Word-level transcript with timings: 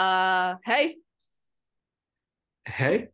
Uh, 0.00 0.56
hey. 0.64 0.96
Hey. 2.64 3.08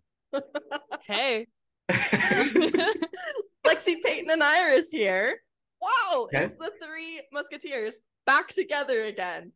Hey. 1.04 1.46
Lexi, 1.90 3.96
Peyton, 4.04 4.30
and 4.30 4.40
Iris 4.42 4.90
here. 4.92 5.40
Wow, 5.82 6.28
Okay. 6.32 6.44
it's 6.44 6.54
the 6.54 6.70
three 6.80 7.22
musketeers 7.32 7.96
back 8.24 8.50
together 8.50 9.06
again. 9.06 9.50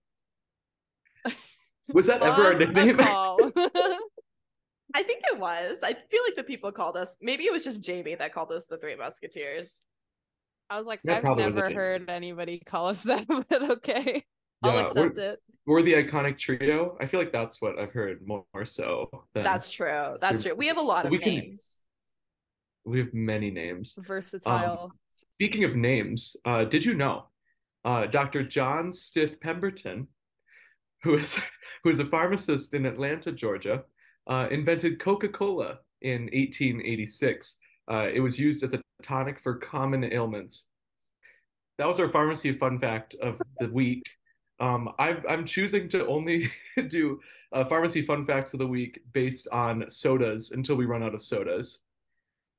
Was 1.92 2.08
that 2.08 2.20
ever 2.22 2.50
a 2.50 2.58
nickname? 2.58 2.96
call. 2.96 3.38
I 3.56 5.02
think 5.04 5.22
it 5.32 5.38
was. 5.38 5.84
I 5.84 5.92
feel 5.94 6.22
like 6.26 6.34
the 6.36 6.42
people 6.42 6.72
called 6.72 6.96
us. 6.96 7.16
Maybe 7.22 7.44
it 7.44 7.52
was 7.52 7.62
just 7.62 7.80
Jamie 7.80 8.16
that 8.16 8.34
called 8.34 8.50
us 8.50 8.66
the 8.66 8.76
three 8.76 8.96
musketeers. 8.96 9.82
I 10.68 10.78
was 10.78 10.88
like, 10.88 11.00
That 11.04 11.18
I've 11.18 11.22
probably 11.22 11.46
was 11.46 11.54
a 11.54 11.60
never 11.60 11.72
heard 11.72 12.10
anybody 12.10 12.58
call 12.58 12.88
us 12.88 13.04
that, 13.04 13.24
but 13.48 13.70
okay. 13.70 14.24
I'll 14.64 14.78
accept 14.80 15.14
we're- 15.16 15.28
it. 15.34 15.38
We're 15.66 15.82
the 15.82 15.92
iconic 15.94 16.38
trio. 16.38 16.96
I 17.00 17.06
feel 17.06 17.20
like 17.20 17.32
that's 17.32 17.60
what 17.60 17.78
I've 17.78 17.92
heard 17.92 18.26
more, 18.26 18.44
so. 18.64 19.08
Than 19.34 19.44
That's 19.44 19.70
true. 19.70 20.16
That's 20.20 20.42
true. 20.42 20.54
We 20.54 20.66
have 20.66 20.78
a 20.78 20.82
lot 20.82 21.04
of 21.04 21.10
We 21.10 21.18
can- 21.18 21.34
names. 21.34 21.84
we 22.84 22.98
have 22.98 23.12
many 23.12 23.50
names. 23.50 23.98
Versatile. 24.00 24.90
Speaking 25.14 25.64
of 25.64 25.76
names, 25.76 26.36
uh, 26.44 26.64
did 26.64 26.84
you 26.84 26.94
know 26.94 27.26
uh, 27.84 28.06
Dr. 28.06 28.42
John 28.42 28.90
Stith 28.92 29.40
Pemberton, 29.40 30.08
who 31.02 31.16
is 31.16 31.38
who 31.84 31.90
is 31.90 31.98
a 31.98 32.04
pharmacist 32.06 32.74
in 32.74 32.84
Atlanta, 32.86 33.32
Georgia, 33.32 33.84
uh, 34.26 34.48
invented 34.50 34.98
Coca-Cola 35.00 35.78
in 36.02 36.22
1886. 36.32 37.58
Uh, 37.90 38.08
it 38.12 38.20
was 38.20 38.38
used 38.38 38.62
as 38.62 38.74
a 38.74 38.82
tonic 39.02 39.38
for 39.40 39.54
common 39.56 40.04
ailments. 40.12 40.68
That 41.78 41.86
was 41.88 41.98
our 42.00 42.08
pharmacy 42.10 42.52
fun 42.58 42.78
fact 42.78 43.14
of 43.22 43.40
the 43.60 43.68
week. 43.70 44.02
Um, 44.60 44.90
I'm 44.98 45.22
I'm 45.28 45.44
choosing 45.46 45.88
to 45.88 46.06
only 46.06 46.50
do 46.88 47.20
uh, 47.52 47.64
pharmacy 47.64 48.02
fun 48.02 48.26
facts 48.26 48.52
of 48.52 48.58
the 48.58 48.66
week 48.66 49.00
based 49.12 49.48
on 49.48 49.86
sodas 49.88 50.52
until 50.52 50.76
we 50.76 50.84
run 50.84 51.02
out 51.02 51.14
of 51.14 51.24
sodas, 51.24 51.84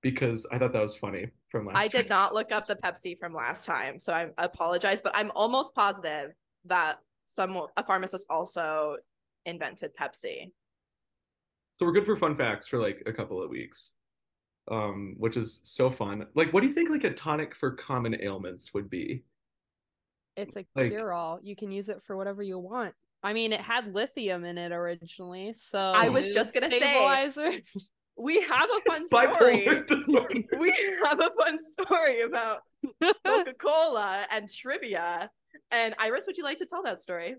because 0.02 0.48
I 0.52 0.58
thought 0.58 0.74
that 0.74 0.82
was 0.82 0.96
funny 0.96 1.28
from 1.50 1.68
last. 1.68 1.78
I 1.78 1.88
time. 1.88 2.02
did 2.02 2.10
not 2.10 2.34
look 2.34 2.52
up 2.52 2.68
the 2.68 2.76
Pepsi 2.76 3.18
from 3.20 3.34
last 3.34 3.66
time, 3.66 4.00
so 4.00 4.14
I 4.14 4.30
apologize, 4.40 5.02
but 5.02 5.14
I'm 5.16 5.32
almost 5.36 5.76
positive 5.76 6.32
that 6.66 6.98
some 7.26 7.68
a 7.78 7.84
pharmacist 7.84 8.26
also 8.30 8.98
invented 9.46 9.92
Pepsi. 9.96 10.52
So 11.78 11.86
we're 11.86 11.94
good 11.94 12.06
for 12.06 12.16
fun 12.16 12.36
facts 12.36 12.68
for 12.68 12.80
like 12.80 13.04
a 13.06 13.14
couple 13.14 13.42
of 13.42 13.50
weeks. 13.50 13.94
Um, 14.70 15.16
which 15.18 15.38
is 15.38 15.60
so 15.64 15.90
fun. 15.90 16.28
Like, 16.36 16.54
what 16.54 16.62
do 16.62 16.68
you 16.68 16.72
think 16.72 16.92
like 16.92 17.04
a 17.04 17.10
tonic 17.10 17.56
for 17.56 17.72
common 17.72 18.16
ailments 18.22 18.76
would 18.76 18.92
be? 18.92 19.24
It's 20.36 20.56
a 20.56 20.66
like- 20.76 20.90
cure 20.92 21.12
all. 21.14 21.40
You 21.42 21.56
can 21.56 21.72
use 21.72 21.90
it 21.90 22.02
for 22.04 22.16
whatever 22.18 22.42
you 22.44 22.58
want. 22.60 22.94
I 23.24 23.34
mean, 23.34 23.54
it 23.54 23.62
had 23.62 23.94
lithium 23.94 24.46
in 24.46 24.58
it 24.58 24.72
originally, 24.72 25.54
so 25.54 25.80
I 25.80 26.10
was 26.10 26.34
just 26.34 26.54
gonna 26.54 26.70
say- 26.70 27.62
We 28.18 28.42
have 28.42 28.68
a 28.70 28.82
fun 28.90 29.06
story. 29.08 29.68
We 30.60 30.74
have 31.04 31.20
a 31.20 31.30
fun 31.40 31.58
story 31.60 32.22
about 32.24 32.60
Coca-Cola 33.26 34.26
and 34.32 34.50
trivia. 34.52 35.30
And 35.70 35.96
Iris, 36.00 36.26
would 36.28 36.38
you 36.38 36.44
like 36.44 36.58
to 36.58 36.66
tell 36.66 36.84
that 36.84 37.02
story? 37.02 37.36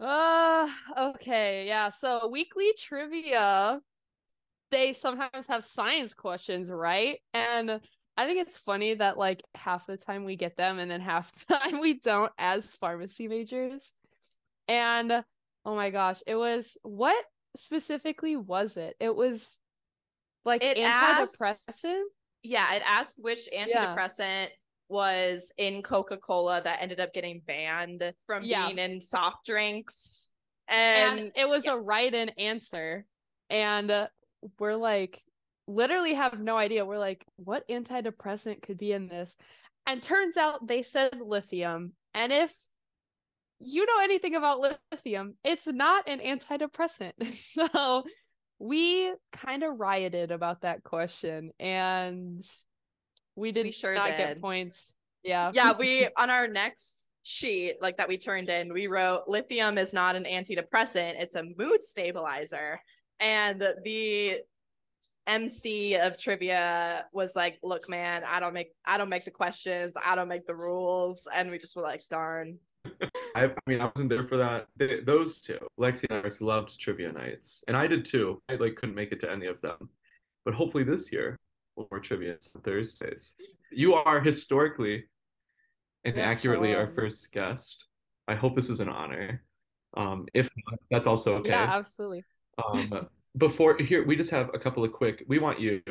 Uh, 0.00 0.68
okay, 0.98 1.66
yeah. 1.66 1.88
So 1.88 2.28
weekly 2.28 2.72
trivia, 2.78 3.80
they 4.70 4.92
sometimes 4.92 5.46
have 5.46 5.62
science 5.64 6.14
questions, 6.14 6.70
right? 6.70 7.18
And 7.32 7.80
I 8.16 8.26
think 8.26 8.40
it's 8.46 8.56
funny 8.58 8.94
that 8.94 9.18
like 9.18 9.42
half 9.54 9.86
the 9.86 9.96
time 9.96 10.24
we 10.24 10.36
get 10.36 10.56
them 10.56 10.78
and 10.78 10.90
then 10.90 11.00
half 11.00 11.32
the 11.46 11.54
time 11.58 11.80
we 11.80 11.94
don't 12.00 12.32
as 12.38 12.74
pharmacy 12.74 13.26
majors. 13.28 13.92
And 14.68 15.24
oh 15.64 15.74
my 15.74 15.90
gosh, 15.90 16.22
it 16.26 16.36
was 16.36 16.78
what 16.82 17.24
specifically 17.56 18.36
was 18.36 18.76
it? 18.76 18.96
It 19.00 19.14
was 19.14 19.58
like 20.44 20.62
It 20.64 20.78
asked- 20.78 21.40
antidepressant. 21.40 22.02
Yeah, 22.42 22.74
it 22.74 22.82
asked 22.86 23.16
which 23.18 23.48
antidepressant 23.56 24.48
was 24.90 25.50
in 25.56 25.82
Coca-Cola 25.82 26.60
that 26.62 26.82
ended 26.82 27.00
up 27.00 27.14
getting 27.14 27.40
banned 27.46 28.12
from 28.26 28.44
Yeah. 28.44 28.66
being 28.66 28.78
in 28.78 29.00
soft 29.00 29.46
drinks. 29.46 30.30
and, 30.68 31.20
And, 31.20 31.32
it 31.36 31.48
was 31.48 31.64
yeah. 31.66 31.72
a 31.72 31.76
write-in 31.78 32.28
answer 32.30 33.06
and 33.50 34.08
we're 34.58 34.76
like 34.76 35.22
literally 35.66 36.14
have 36.14 36.38
no 36.38 36.56
idea. 36.56 36.84
We're 36.84 36.98
like 36.98 37.24
what 37.36 37.66
antidepressant 37.68 38.62
could 38.62 38.78
be 38.78 38.92
in 38.92 39.08
this? 39.08 39.36
And 39.86 40.02
turns 40.02 40.36
out 40.36 40.66
they 40.66 40.82
said 40.82 41.18
lithium. 41.20 41.92
And 42.14 42.32
if 42.32 42.54
you 43.60 43.86
know 43.86 44.02
anything 44.02 44.34
about 44.34 44.60
lithium 44.92 45.34
it's 45.44 45.66
not 45.66 46.08
an 46.08 46.20
antidepressant. 46.20 47.12
So 47.24 48.04
we 48.58 49.12
kind 49.32 49.62
of 49.62 49.78
rioted 49.80 50.30
about 50.30 50.62
that 50.62 50.82
question 50.84 51.50
and 51.58 52.40
we 53.36 53.52
did 53.52 53.66
We 53.66 53.72
sure 53.72 53.94
not 53.94 54.10
did. 54.10 54.16
get 54.16 54.40
points. 54.40 54.96
Yeah. 55.22 55.50
Yeah, 55.54 55.72
we 55.72 56.08
on 56.16 56.30
our 56.30 56.46
next 56.46 57.08
sheet, 57.24 57.76
like 57.80 57.96
that 57.96 58.08
we 58.08 58.18
turned 58.18 58.48
in, 58.48 58.72
we 58.72 58.86
wrote 58.86 59.22
lithium 59.26 59.78
is 59.78 59.92
not 59.92 60.14
an 60.14 60.24
antidepressant, 60.24 61.14
it's 61.20 61.34
a 61.34 61.42
mood 61.56 61.82
stabilizer. 61.82 62.80
And 63.20 63.60
the 63.84 64.38
MC 65.26 65.94
of 65.96 66.18
trivia 66.18 67.06
was 67.12 67.34
like, 67.34 67.58
look, 67.62 67.88
man, 67.88 68.22
I 68.26 68.40
don't 68.40 68.54
make 68.54 68.72
I 68.84 68.98
don't 68.98 69.08
make 69.08 69.24
the 69.24 69.30
questions, 69.30 69.94
I 70.02 70.14
don't 70.14 70.28
make 70.28 70.46
the 70.46 70.54
rules. 70.54 71.26
And 71.34 71.50
we 71.50 71.58
just 71.58 71.76
were 71.76 71.82
like, 71.82 72.02
darn. 72.08 72.58
I, 73.34 73.44
I 73.44 73.50
mean, 73.66 73.80
I 73.80 73.90
wasn't 73.94 74.10
there 74.10 74.24
for 74.24 74.36
that. 74.36 74.66
They, 74.76 75.00
those 75.00 75.40
two, 75.40 75.58
Lexi 75.80 76.04
and 76.10 76.20
Iris, 76.20 76.42
loved 76.42 76.78
trivia 76.78 77.10
nights, 77.12 77.64
and 77.66 77.76
I 77.76 77.86
did 77.86 78.04
too. 78.04 78.42
I 78.48 78.56
like 78.56 78.76
couldn't 78.76 78.94
make 78.94 79.12
it 79.12 79.20
to 79.20 79.30
any 79.30 79.46
of 79.46 79.60
them, 79.62 79.88
but 80.44 80.54
hopefully 80.54 80.84
this 80.84 81.10
year 81.10 81.38
we'll 81.76 81.88
more 81.90 82.00
trivia 82.00 82.36
on 82.54 82.62
Thursdays. 82.62 83.34
You 83.72 83.94
are 83.94 84.20
historically 84.20 85.04
and 86.04 86.18
accurately 86.18 86.74
our 86.74 86.86
first 86.86 87.32
guest. 87.32 87.86
I 88.28 88.34
hope 88.34 88.54
this 88.54 88.70
is 88.70 88.80
an 88.80 88.88
honor. 88.88 89.42
Um, 89.96 90.26
if 90.34 90.50
not, 90.66 90.78
that's 90.90 91.06
also 91.06 91.36
okay. 91.36 91.50
yeah 91.50 91.68
absolutely 91.70 92.24
Um, 92.58 93.08
before 93.36 93.76
here, 93.78 94.06
we 94.06 94.16
just 94.16 94.30
have 94.30 94.50
a 94.54 94.58
couple 94.58 94.84
of 94.84 94.92
quick. 94.92 95.24
We 95.28 95.38
want 95.38 95.60
you 95.60 95.82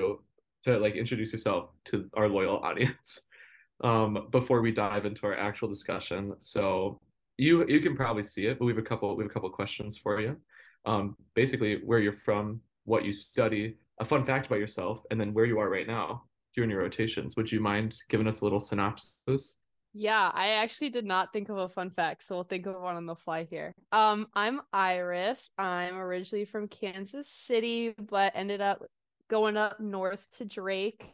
to 0.64 0.80
like 0.80 0.96
introduce 0.96 1.32
yourself 1.32 1.70
to 1.86 2.10
our 2.16 2.30
loyal 2.30 2.58
audience 2.58 3.22
um, 3.84 4.28
before 4.32 4.62
we 4.62 4.72
dive 4.72 5.06
into 5.06 5.26
our 5.26 5.38
actual 5.38 5.68
discussion. 5.68 6.34
So 6.40 7.00
you 7.38 7.66
you 7.68 7.82
can 7.82 7.96
probably 7.96 8.24
see 8.24 8.46
it, 8.48 8.60
but 8.60 8.66
we 8.66 8.72
have 8.72 8.84
a 8.84 8.86
couple 8.86 9.16
we 9.16 9.24
have 9.24 9.32
a 9.32 9.34
couple 9.34 9.50
of 9.50 9.56
questions 9.56 9.98
for 9.98 10.22
you. 10.22 10.38
Um, 10.86 11.16
basically, 11.34 11.82
where 11.84 12.00
you're 12.00 12.14
from, 12.14 12.62
what 12.86 13.06
you 13.06 13.14
study, 13.14 13.78
a 14.00 14.06
fun 14.06 14.26
fact 14.26 14.48
about 14.48 14.60
yourself, 14.60 15.02
and 15.12 15.20
then 15.20 15.34
where 15.34 15.46
you 15.46 15.60
are 15.60 15.70
right 15.70 15.88
now 15.88 16.24
during 16.54 16.70
your 16.70 16.82
rotations. 16.82 17.36
Would 17.36 17.52
you 17.52 17.60
mind 17.60 17.98
giving 18.10 18.28
us 18.28 18.42
a 18.42 18.46
little 18.46 18.60
synopsis? 18.60 19.58
Yeah, 19.94 20.32
I 20.34 20.50
actually 20.54 20.90
did 20.90 21.06
not 21.06 21.32
think 21.32 21.50
of 21.50 21.58
a 21.58 21.70
fun 21.70 21.92
fact, 21.92 22.24
so 22.24 22.36
we'll 22.36 22.44
think 22.46 22.66
of 22.66 22.82
one 22.82 22.96
on 22.96 23.06
the 23.06 23.16
fly 23.16 23.44
here. 23.44 23.76
Um, 23.92 24.28
I'm 24.34 24.62
Iris. 24.74 25.52
I'm 25.58 25.98
originally 25.98 26.46
from 26.46 26.68
Kansas 26.68 27.30
City, 27.30 27.94
but 28.00 28.32
ended 28.36 28.60
up 28.60 28.84
going 29.30 29.56
up 29.56 29.80
north 29.80 30.26
to 30.38 30.46
Drake. 30.46 31.06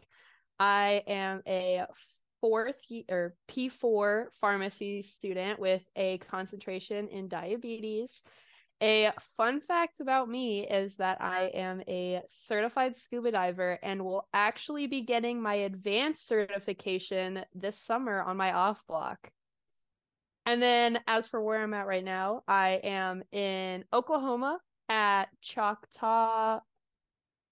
I 0.60 1.04
am 1.08 1.42
a 1.46 1.86
fourth 2.40 2.80
ye- 2.88 3.06
or 3.10 3.36
P4 3.50 4.34
pharmacy 4.40 5.02
student 5.02 5.60
with 5.60 5.84
a 5.98 6.18
concentration 6.20 7.10
in 7.10 7.28
diabetes. 7.28 8.24
A 8.82 9.12
fun 9.20 9.60
fact 9.60 10.00
about 10.00 10.30
me 10.30 10.66
is 10.66 10.96
that 10.98 11.22
I 11.22 11.46
am 11.54 11.82
a 11.88 12.22
certified 12.28 12.96
scuba 12.96 13.32
diver 13.32 13.78
and 13.84 14.06
will 14.06 14.28
actually 14.34 14.88
be 14.88 15.02
getting 15.02 15.42
my 15.42 15.56
advanced 15.56 16.26
certification 16.26 17.44
this 17.54 17.78
summer 17.78 18.22
on 18.22 18.38
my 18.38 18.54
off 18.54 18.88
block. 18.88 19.32
And 20.46 20.62
then, 20.62 21.00
as 21.08 21.28
for 21.28 21.42
where 21.42 21.62
I'm 21.62 21.74
at 21.74 21.88
right 21.88 22.04
now, 22.04 22.44
I 22.48 22.80
am 22.84 23.22
in 23.34 23.84
Oklahoma 23.92 24.60
at 24.88 25.26
Choctaw 25.42 26.62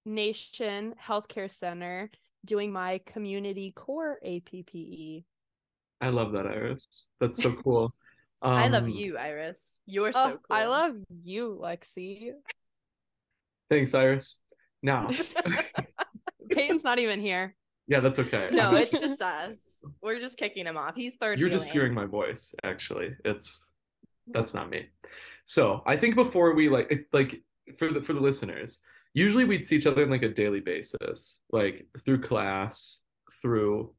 Nation 0.05 0.95
Healthcare 1.03 1.51
Center 1.51 2.09
doing 2.45 2.71
my 2.71 3.01
community 3.05 3.71
core 3.71 4.17
APPE. 4.25 5.25
I 5.99 6.09
love 6.09 6.31
that, 6.31 6.47
Iris. 6.47 7.09
That's 7.19 7.43
so 7.43 7.53
cool. 7.53 7.93
Um, 8.41 8.53
I 8.53 8.67
love 8.67 8.87
you, 8.87 9.17
Iris. 9.17 9.79
You're 9.85 10.11
so 10.11 10.19
Oh, 10.19 10.29
cool. 10.31 10.41
I 10.49 10.65
love 10.65 10.95
you, 11.21 11.59
Lexi. 11.61 12.31
Thanks, 13.69 13.93
Iris. 13.93 14.39
Now, 14.83 15.09
Peyton's 16.51 16.83
not 16.83 16.99
even 16.99 17.19
here. 17.19 17.55
yeah, 17.87 17.99
that's 17.99 18.19
okay. 18.19 18.49
No, 18.51 18.75
it's 18.75 18.91
just 18.99 19.21
us. 19.21 19.83
We're 20.01 20.19
just 20.19 20.37
kicking 20.37 20.65
him 20.65 20.77
off. 20.77 20.95
He's 20.95 21.15
third. 21.15 21.39
You're 21.39 21.49
just 21.49 21.65
wheeling. 21.67 21.73
hearing 21.73 21.93
my 21.93 22.05
voice, 22.05 22.53
actually. 22.63 23.15
It's 23.25 23.65
that's 24.27 24.53
not 24.53 24.69
me. 24.69 24.87
So 25.45 25.81
I 25.85 25.97
think 25.97 26.15
before 26.15 26.53
we 26.53 26.69
like 26.69 27.07
like 27.13 27.41
for 27.77 27.89
the 27.91 28.01
for 28.01 28.13
the 28.13 28.19
listeners, 28.21 28.79
usually 29.13 29.45
we'd 29.45 29.65
see 29.65 29.77
each 29.77 29.87
other 29.87 30.03
on 30.03 30.09
like 30.09 30.23
a 30.23 30.29
daily 30.29 30.59
basis, 30.59 31.41
like 31.51 31.87
through 32.05 32.21
class, 32.21 33.01
through 33.41 33.93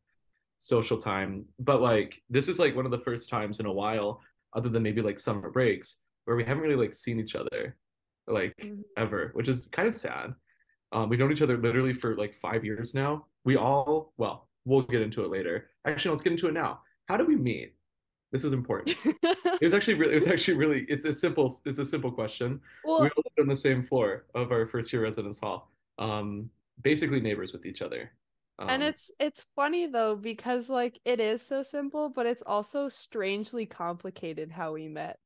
social 0.58 0.98
time. 0.98 1.46
But 1.58 1.80
like 1.82 2.22
this 2.30 2.48
is 2.48 2.58
like 2.58 2.76
one 2.76 2.84
of 2.84 2.90
the 2.90 2.98
first 3.00 3.28
times 3.28 3.60
in 3.60 3.66
a 3.66 3.72
while, 3.72 4.20
other 4.58 4.68
than 4.68 4.82
maybe 4.82 5.00
like 5.00 5.18
summer 5.20 5.50
breaks, 5.50 5.98
where 6.24 6.36
we 6.36 6.44
haven't 6.44 6.62
really 6.64 6.76
like 6.84 6.94
seen 6.94 7.18
each 7.20 7.34
other 7.36 7.76
like 8.26 8.54
Mhm. 8.58 8.82
ever, 8.98 9.30
which 9.34 9.48
is 9.48 9.68
kind 9.72 9.88
of 9.88 9.94
sad. 9.94 10.34
Um, 10.92 11.08
we've 11.08 11.18
known 11.18 11.32
each 11.32 11.42
other 11.42 11.56
literally 11.56 11.92
for 11.94 12.16
like 12.16 12.34
five 12.34 12.64
years 12.64 12.94
now. 12.94 13.26
We 13.44 13.56
all, 13.56 14.12
well, 14.18 14.48
we'll 14.66 14.82
get 14.82 15.00
into 15.00 15.24
it 15.24 15.30
later. 15.30 15.70
Actually, 15.86 16.10
let's 16.10 16.22
get 16.22 16.32
into 16.32 16.48
it 16.48 16.54
now. 16.54 16.80
How 17.06 17.16
do 17.16 17.24
we 17.24 17.36
meet? 17.36 17.74
This 18.32 18.44
is 18.44 18.52
important. 18.52 18.96
It 19.60 19.64
was 19.64 19.74
actually 19.74 19.94
really, 19.94 20.12
it 20.12 20.20
was 20.22 20.28
actually 20.28 20.56
really, 20.56 20.86
it's 20.88 21.04
a 21.04 21.12
simple, 21.12 21.46
it's 21.64 21.80
a 21.80 21.84
simple 21.84 22.12
question. 22.12 22.60
well, 22.84 23.00
We 23.02 23.08
all 23.08 23.22
lived 23.26 23.40
on 23.40 23.48
the 23.48 23.56
same 23.56 23.82
floor 23.82 24.26
of 24.36 24.52
our 24.52 24.66
first 24.68 24.92
year 24.92 25.02
residence 25.02 25.40
hall. 25.40 25.72
Um, 25.98 26.48
basically 26.82 27.18
neighbors 27.20 27.52
with 27.52 27.66
each 27.66 27.82
other. 27.82 28.12
And 28.66 28.82
Um, 28.82 28.88
it's 28.88 29.10
it's 29.20 29.46
funny 29.54 29.86
though 29.86 30.16
because 30.16 30.68
like 30.70 30.98
it 31.04 31.20
is 31.20 31.42
so 31.46 31.62
simple, 31.62 32.08
but 32.10 32.26
it's 32.26 32.42
also 32.44 32.88
strangely 32.88 33.66
complicated 33.66 34.50
how 34.50 34.72
we 34.72 34.88
met. 34.88 35.18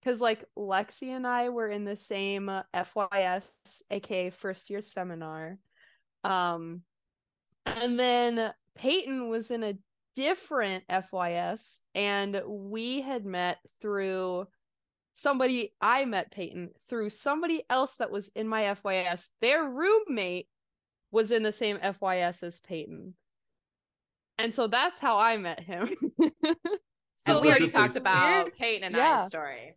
Because 0.00 0.20
like 0.20 0.44
Lexi 0.56 1.08
and 1.08 1.26
I 1.26 1.50
were 1.50 1.68
in 1.68 1.84
the 1.84 1.96
same 1.96 2.48
uh, 2.48 2.62
FYS, 2.74 3.82
aka 3.90 4.30
first 4.30 4.70
year 4.70 4.80
seminar. 4.80 5.58
Um, 6.24 6.82
and 7.66 7.98
then 7.98 8.52
Peyton 8.76 9.28
was 9.28 9.50
in 9.50 9.62
a 9.62 9.78
different 10.14 10.84
FYS, 10.88 11.80
and 11.94 12.42
we 12.46 13.02
had 13.02 13.24
met 13.24 13.58
through 13.80 14.46
somebody 15.12 15.74
I 15.80 16.04
met 16.06 16.30
Peyton 16.30 16.70
through 16.88 17.10
somebody 17.10 17.62
else 17.68 17.96
that 17.96 18.10
was 18.10 18.28
in 18.28 18.48
my 18.48 18.62
FYS. 18.62 19.28
Their 19.40 19.64
roommate 19.64 20.48
was 21.10 21.30
in 21.30 21.42
the 21.42 21.52
same 21.52 21.78
FYS 21.78 22.42
as 22.42 22.60
Peyton. 22.60 23.14
And 24.38 24.54
so 24.54 24.66
that's 24.68 24.98
how 24.98 25.18
I 25.18 25.36
met 25.36 25.60
him. 25.60 25.88
So 27.22 27.34
And 27.34 27.42
we 27.42 27.48
already 27.48 27.66
this 27.66 27.74
is- 27.74 27.80
talked 27.80 27.96
about 27.96 28.44
Weird. 28.44 28.56
Peyton 28.56 28.84
and 28.84 28.96
Yeah. 28.96 29.18
I's 29.20 29.26
story. 29.26 29.76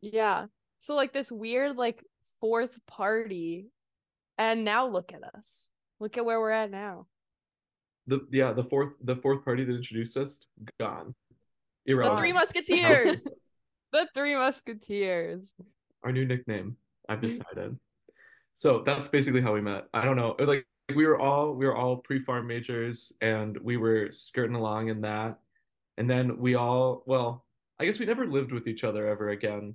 yeah. 0.00 0.46
So 0.78 0.96
like 0.96 1.12
this 1.12 1.30
weird 1.30 1.76
like 1.76 2.04
fourth 2.40 2.84
party 2.86 3.68
and 4.38 4.64
now 4.64 4.88
look 4.88 5.12
at 5.12 5.22
us. 5.22 5.70
Look 6.00 6.18
at 6.18 6.24
where 6.24 6.40
we're 6.40 6.50
at 6.50 6.72
now. 6.72 7.06
the 8.08 8.26
yeah, 8.32 8.52
the 8.52 8.64
fourth 8.64 8.94
the 9.02 9.14
fourth 9.14 9.44
party 9.44 9.62
that 9.64 9.72
introduced 9.72 10.16
us 10.16 10.44
gone. 10.80 11.14
The 11.86 12.14
Three 12.16 12.32
Musketeers. 12.32 13.28
The 13.92 14.08
Three 14.12 14.34
Musketeers. 14.34 15.54
our 16.02 16.10
new 16.10 16.24
nickname 16.26 16.76
i've 17.08 17.20
decided 17.20 17.78
so 18.54 18.82
that's 18.84 19.08
basically 19.08 19.40
how 19.40 19.52
we 19.52 19.60
met. 19.60 19.88
I 19.92 20.04
don't 20.04 20.16
know 20.16 20.36
like 20.38 20.66
we 20.94 21.06
were 21.06 21.18
all 21.18 21.52
we 21.54 21.66
were 21.66 21.76
all 21.76 21.96
pre-pharm 21.98 22.46
majors 22.46 23.12
and 23.20 23.56
we 23.58 23.76
were 23.76 24.10
skirting 24.10 24.56
along 24.56 24.88
in 24.88 25.00
that. 25.02 25.38
And 25.98 26.08
then 26.10 26.38
we 26.38 26.54
all 26.56 27.02
well 27.06 27.44
i 27.80 27.84
guess 27.84 27.98
we 27.98 28.06
never 28.06 28.26
lived 28.26 28.52
with 28.52 28.66
each 28.68 28.84
other 28.84 29.06
ever 29.06 29.30
again. 29.30 29.74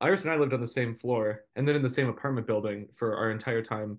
Iris 0.00 0.24
and 0.24 0.32
i 0.32 0.36
lived 0.36 0.52
on 0.54 0.60
the 0.60 0.66
same 0.66 0.94
floor 0.94 1.44
and 1.56 1.66
then 1.66 1.76
in 1.76 1.82
the 1.82 1.90
same 1.90 2.08
apartment 2.08 2.46
building 2.46 2.88
for 2.94 3.16
our 3.16 3.30
entire 3.30 3.62
time 3.62 3.98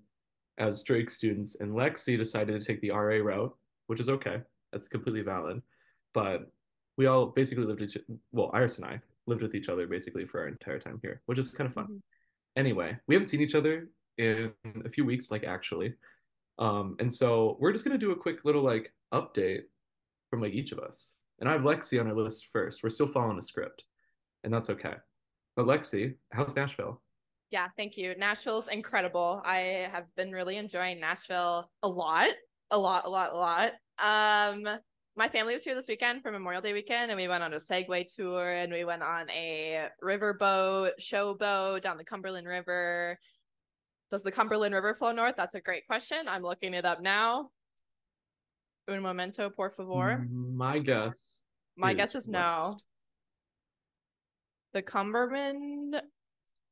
as 0.57 0.83
drake 0.83 1.09
students. 1.09 1.55
And 1.55 1.73
lexi 1.73 2.17
decided 2.17 2.59
to 2.59 2.65
take 2.65 2.81
the 2.81 2.91
ra 2.91 3.17
route 3.17 3.55
which 3.87 3.99
is 3.99 4.09
okay. 4.09 4.41
That's 4.71 4.89
completely 4.89 5.21
valid. 5.21 5.61
But 6.13 6.51
we 6.97 7.05
all 7.05 7.27
basically 7.27 7.63
lived 7.65 7.81
each 7.81 7.97
well 8.31 8.51
iris 8.53 8.77
and 8.77 8.85
i 8.85 8.99
lived 9.27 9.41
with 9.41 9.55
each 9.55 9.69
other 9.69 9.87
basically 9.87 10.25
for 10.25 10.41
our 10.41 10.47
entire 10.47 10.79
time 10.79 10.99
here 11.01 11.21
which 11.25 11.37
is 11.39 11.51
kind 11.53 11.67
of 11.67 11.73
fun. 11.73 11.85
Mhm. 11.87 12.01
anyway 12.55 12.97
we 13.07 13.13
haven't 13.15 13.27
seen 13.27 13.41
each 13.41 13.55
other 13.55 13.89
in 14.17 14.51
a 14.85 14.89
few 14.89 15.05
weeks 15.05 15.31
like 15.31 15.43
actually 15.43 15.93
um 16.59 16.95
and 16.99 17.13
so 17.13 17.57
we're 17.59 17.71
just 17.71 17.85
gonna 17.85 17.97
do 17.97 18.11
a 18.11 18.15
quick 18.15 18.43
little 18.43 18.63
like 18.63 18.93
update 19.13 19.63
from 20.29 20.41
like 20.41 20.53
each 20.53 20.71
of 20.71 20.79
us 20.79 21.15
and 21.39 21.49
i 21.49 21.53
have 21.53 21.61
lexi 21.61 21.99
on 21.99 22.07
our 22.07 22.15
list 22.15 22.47
first 22.51 22.83
we're 22.83 22.89
still 22.89 23.07
following 23.07 23.37
a 23.37 23.41
script 23.41 23.83
and 24.43 24.53
that's 24.53 24.69
okay 24.69 24.93
but 25.55 25.65
lexi 25.65 26.15
how's 26.31 26.55
nashville 26.55 27.01
Yeah, 27.49 27.69
thank 27.77 27.95
you. 27.95 28.13
Nashville's 28.17 28.67
incredible. 28.67 29.41
I 29.45 29.87
have 29.93 30.03
been 30.17 30.33
really 30.33 30.57
enjoying 30.57 30.99
Nashville 30.99 31.71
a 31.81 31.87
lot, 31.87 32.31
a 32.71 32.77
lot, 32.77 33.05
a 33.05 33.09
lot, 33.09 33.31
a 33.31 33.37
lot. 33.37 33.71
Um, 33.99 34.67
my 35.15 35.29
family 35.29 35.53
was 35.53 35.63
here 35.63 35.73
this 35.73 35.87
weekend 35.87 36.21
for 36.21 36.31
Memorial 36.31 36.61
Day 36.61 36.73
weekend, 36.73 37.09
and 37.09 37.17
we 37.17 37.29
went 37.29 37.43
on 37.43 37.53
a 37.53 37.57
Segway 37.57 38.03
tour, 38.05 38.51
and 38.51 38.71
we 38.73 38.83
went 38.83 39.01
on 39.01 39.29
a 39.29 39.87
riverboat, 40.03 40.91
showboat 40.99 41.81
down 41.81 41.97
the 41.97 42.03
Cumberland 42.03 42.47
River. 42.47 43.17
Does 44.09 44.23
the 44.23 44.31
Cumberland 44.31 44.73
River 44.73 44.93
flow 44.93 45.11
north? 45.11 45.35
That's 45.35 45.55
a 45.55 45.61
great 45.61 45.85
question. 45.85 46.19
I'm 46.27 46.43
looking 46.43 46.73
it 46.73 46.85
up 46.85 47.01
now. 47.01 47.49
Un 48.87 49.01
momento, 49.01 49.49
por 49.49 49.69
favor. 49.69 50.25
Mm, 50.25 50.53
my 50.53 50.79
guess 50.79 51.43
My 51.75 51.93
guess 51.93 52.15
is 52.15 52.29
no. 52.29 52.71
west. 52.71 52.83
The 54.73 54.81
Cumberland 54.81 56.01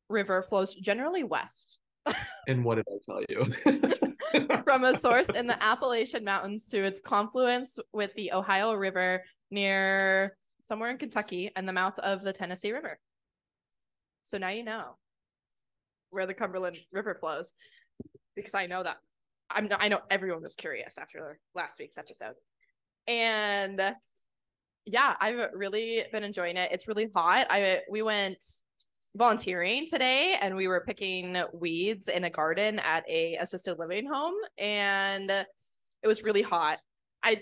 River 0.10 0.44
flows 0.44 0.76
generally 0.76 1.24
west. 1.24 1.80
and 2.48 2.64
what 2.64 2.76
did 2.76 2.86
i 2.88 2.98
tell 3.04 3.20
you 3.30 4.62
from 4.64 4.84
a 4.84 4.96
source 4.96 5.30
in 5.30 5.48
the 5.48 5.62
Appalachian 5.64 6.24
Mountains 6.24 6.68
to 6.68 6.84
its 6.84 7.02
confluence 7.02 7.80
with 7.94 8.14
the 8.14 8.32
Ohio 8.32 8.74
River 8.74 9.24
near 9.50 10.38
somewhere 10.62 10.92
in 10.92 10.98
Kentucky 11.00 11.52
and 11.56 11.68
the 11.68 11.74
mouth 11.74 11.98
of 12.00 12.22
the 12.22 12.32
Tennessee 12.32 12.72
River. 12.72 13.00
So 14.22 14.38
now 14.38 14.50
you 14.50 14.64
know 14.64 14.98
where 16.10 16.26
the 16.26 16.34
Cumberland 16.34 16.78
River 16.92 17.16
flows 17.20 17.54
because 18.36 18.54
I 18.54 18.66
know 18.66 18.84
that. 18.84 18.98
I'm 19.50 19.70
I 19.78 19.90
know 19.90 20.02
everyone 20.10 20.42
was 20.42 20.56
curious 20.56 20.98
after 20.98 21.40
last 21.54 21.80
week's 21.80 21.98
episode. 21.98 22.34
And 23.08 23.80
yeah, 24.86 25.16
I've 25.20 25.52
really 25.54 26.04
been 26.12 26.24
enjoying 26.24 26.58
it. 26.58 26.72
It's 26.72 26.88
really 26.88 27.10
hot. 27.14 27.48
I 27.50 27.82
we 27.90 28.02
went 28.02 28.44
volunteering 29.16 29.86
today 29.88 30.38
and 30.42 30.56
we 30.56 30.68
were 30.68 30.82
picking 30.82 31.42
weeds 31.54 32.10
in 32.10 32.26
a 32.26 32.30
garden 32.30 32.80
at 32.80 33.08
a 33.10 33.36
assisted 33.38 33.80
living 33.80 34.06
home 34.06 34.34
and 34.58 35.32
it 35.32 36.08
was 36.08 36.22
really 36.22 36.42
hot 36.42 36.80
i 37.24 37.42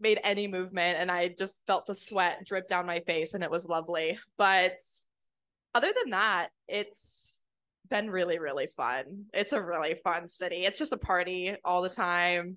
made 0.00 0.18
any 0.24 0.48
movement 0.48 0.98
and 0.98 1.12
i 1.12 1.28
just 1.28 1.60
felt 1.68 1.86
the 1.86 1.94
sweat 1.94 2.44
drip 2.44 2.66
down 2.66 2.86
my 2.86 2.98
face 3.06 3.34
and 3.34 3.44
it 3.44 3.50
was 3.50 3.68
lovely 3.68 4.18
but 4.36 4.76
other 5.74 5.92
than 6.02 6.10
that 6.10 6.48
it's 6.66 7.41
been 7.92 8.10
really 8.10 8.38
really 8.38 8.68
fun 8.76 9.24
it's 9.32 9.52
a 9.52 9.62
really 9.62 9.94
fun 10.02 10.26
city 10.26 10.64
it's 10.64 10.78
just 10.78 10.92
a 10.92 10.96
party 10.96 11.54
all 11.64 11.82
the 11.82 11.88
time 11.88 12.56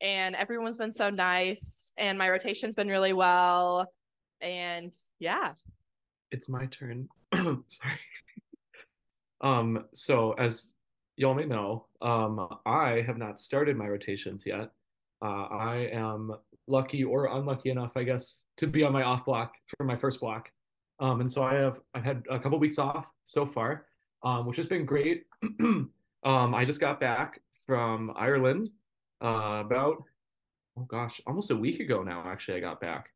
and 0.00 0.34
everyone's 0.34 0.78
been 0.78 0.92
so 0.92 1.08
nice 1.10 1.92
and 1.96 2.18
my 2.18 2.28
rotation's 2.28 2.74
been 2.74 2.88
really 2.88 3.12
well 3.12 3.90
and 4.40 4.92
yeah 5.18 5.52
it's 6.34 6.48
my 6.48 6.66
turn. 6.66 7.08
Sorry. 7.34 7.64
Um, 9.40 9.84
so 9.92 10.32
as 10.32 10.72
y'all 11.16 11.34
may 11.34 11.44
know, 11.44 11.84
um, 12.00 12.48
I 12.64 13.04
have 13.06 13.18
not 13.18 13.38
started 13.38 13.76
my 13.76 13.86
rotations 13.86 14.44
yet. 14.46 14.70
Uh, 15.20 15.44
I 15.50 15.90
am 15.92 16.34
lucky 16.66 17.04
or 17.04 17.26
unlucky 17.26 17.68
enough, 17.68 17.92
I 17.94 18.04
guess, 18.04 18.44
to 18.56 18.66
be 18.66 18.84
on 18.84 18.94
my 18.94 19.02
off 19.02 19.26
block 19.26 19.52
for 19.76 19.84
my 19.84 19.96
first 19.96 20.20
block. 20.20 20.48
Um, 20.98 21.20
and 21.20 21.30
so 21.30 21.42
I 21.42 21.56
have 21.56 21.78
I've 21.92 22.04
had 22.04 22.22
a 22.30 22.38
couple 22.38 22.58
weeks 22.58 22.78
off 22.78 23.04
so 23.26 23.44
far, 23.44 23.84
um, 24.24 24.46
which 24.46 24.56
has 24.56 24.66
been 24.66 24.84
great. 24.84 25.26
um, 25.60 25.90
I 26.24 26.64
just 26.64 26.80
got 26.80 26.98
back 26.98 27.40
from 27.66 28.12
Ireland 28.16 28.70
uh, 29.22 29.62
about 29.64 30.02
oh 30.78 30.82
gosh, 30.82 31.20
almost 31.26 31.50
a 31.50 31.56
week 31.56 31.80
ago 31.80 32.02
now. 32.02 32.24
Actually, 32.26 32.56
I 32.56 32.60
got 32.60 32.80
back. 32.80 33.06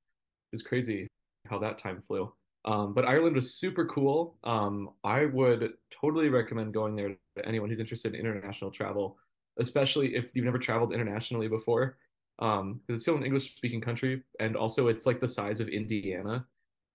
It 0.53 0.57
was 0.57 0.63
crazy 0.63 1.09
how 1.49 1.59
that 1.59 1.79
time 1.79 2.01
flew. 2.01 2.33
Um, 2.65 2.93
but 2.93 3.07
Ireland 3.07 3.37
was 3.37 3.55
super 3.55 3.87
cool. 3.87 4.37
Um, 4.45 4.91
I 5.05 5.27
would 5.27 5.73
totally 5.91 6.29
recommend 6.29 6.75
going 6.75 6.97
there 6.97 7.09
to 7.09 7.47
anyone 7.47 7.71
who's 7.71 7.81
interested 7.81 8.15
in 8.15 8.21
international 8.21 8.71
travel, 8.71 9.17
especially 9.59 10.15
if 10.15 10.31
you've 10.35 10.45
never 10.45 10.59
traveled 10.59 10.93
internationally 10.93 11.49
before. 11.49 11.97
Um, 12.41 12.81
because 12.87 12.99
it's 12.99 13.05
still 13.05 13.17
an 13.17 13.25
English 13.25 13.57
speaking 13.57 13.81
country, 13.81 14.23
and 14.39 14.57
also 14.57 14.87
it's 14.87 15.07
like 15.07 15.21
the 15.21 15.29
size 15.29 15.61
of 15.61 15.69
Indiana. 15.69 16.47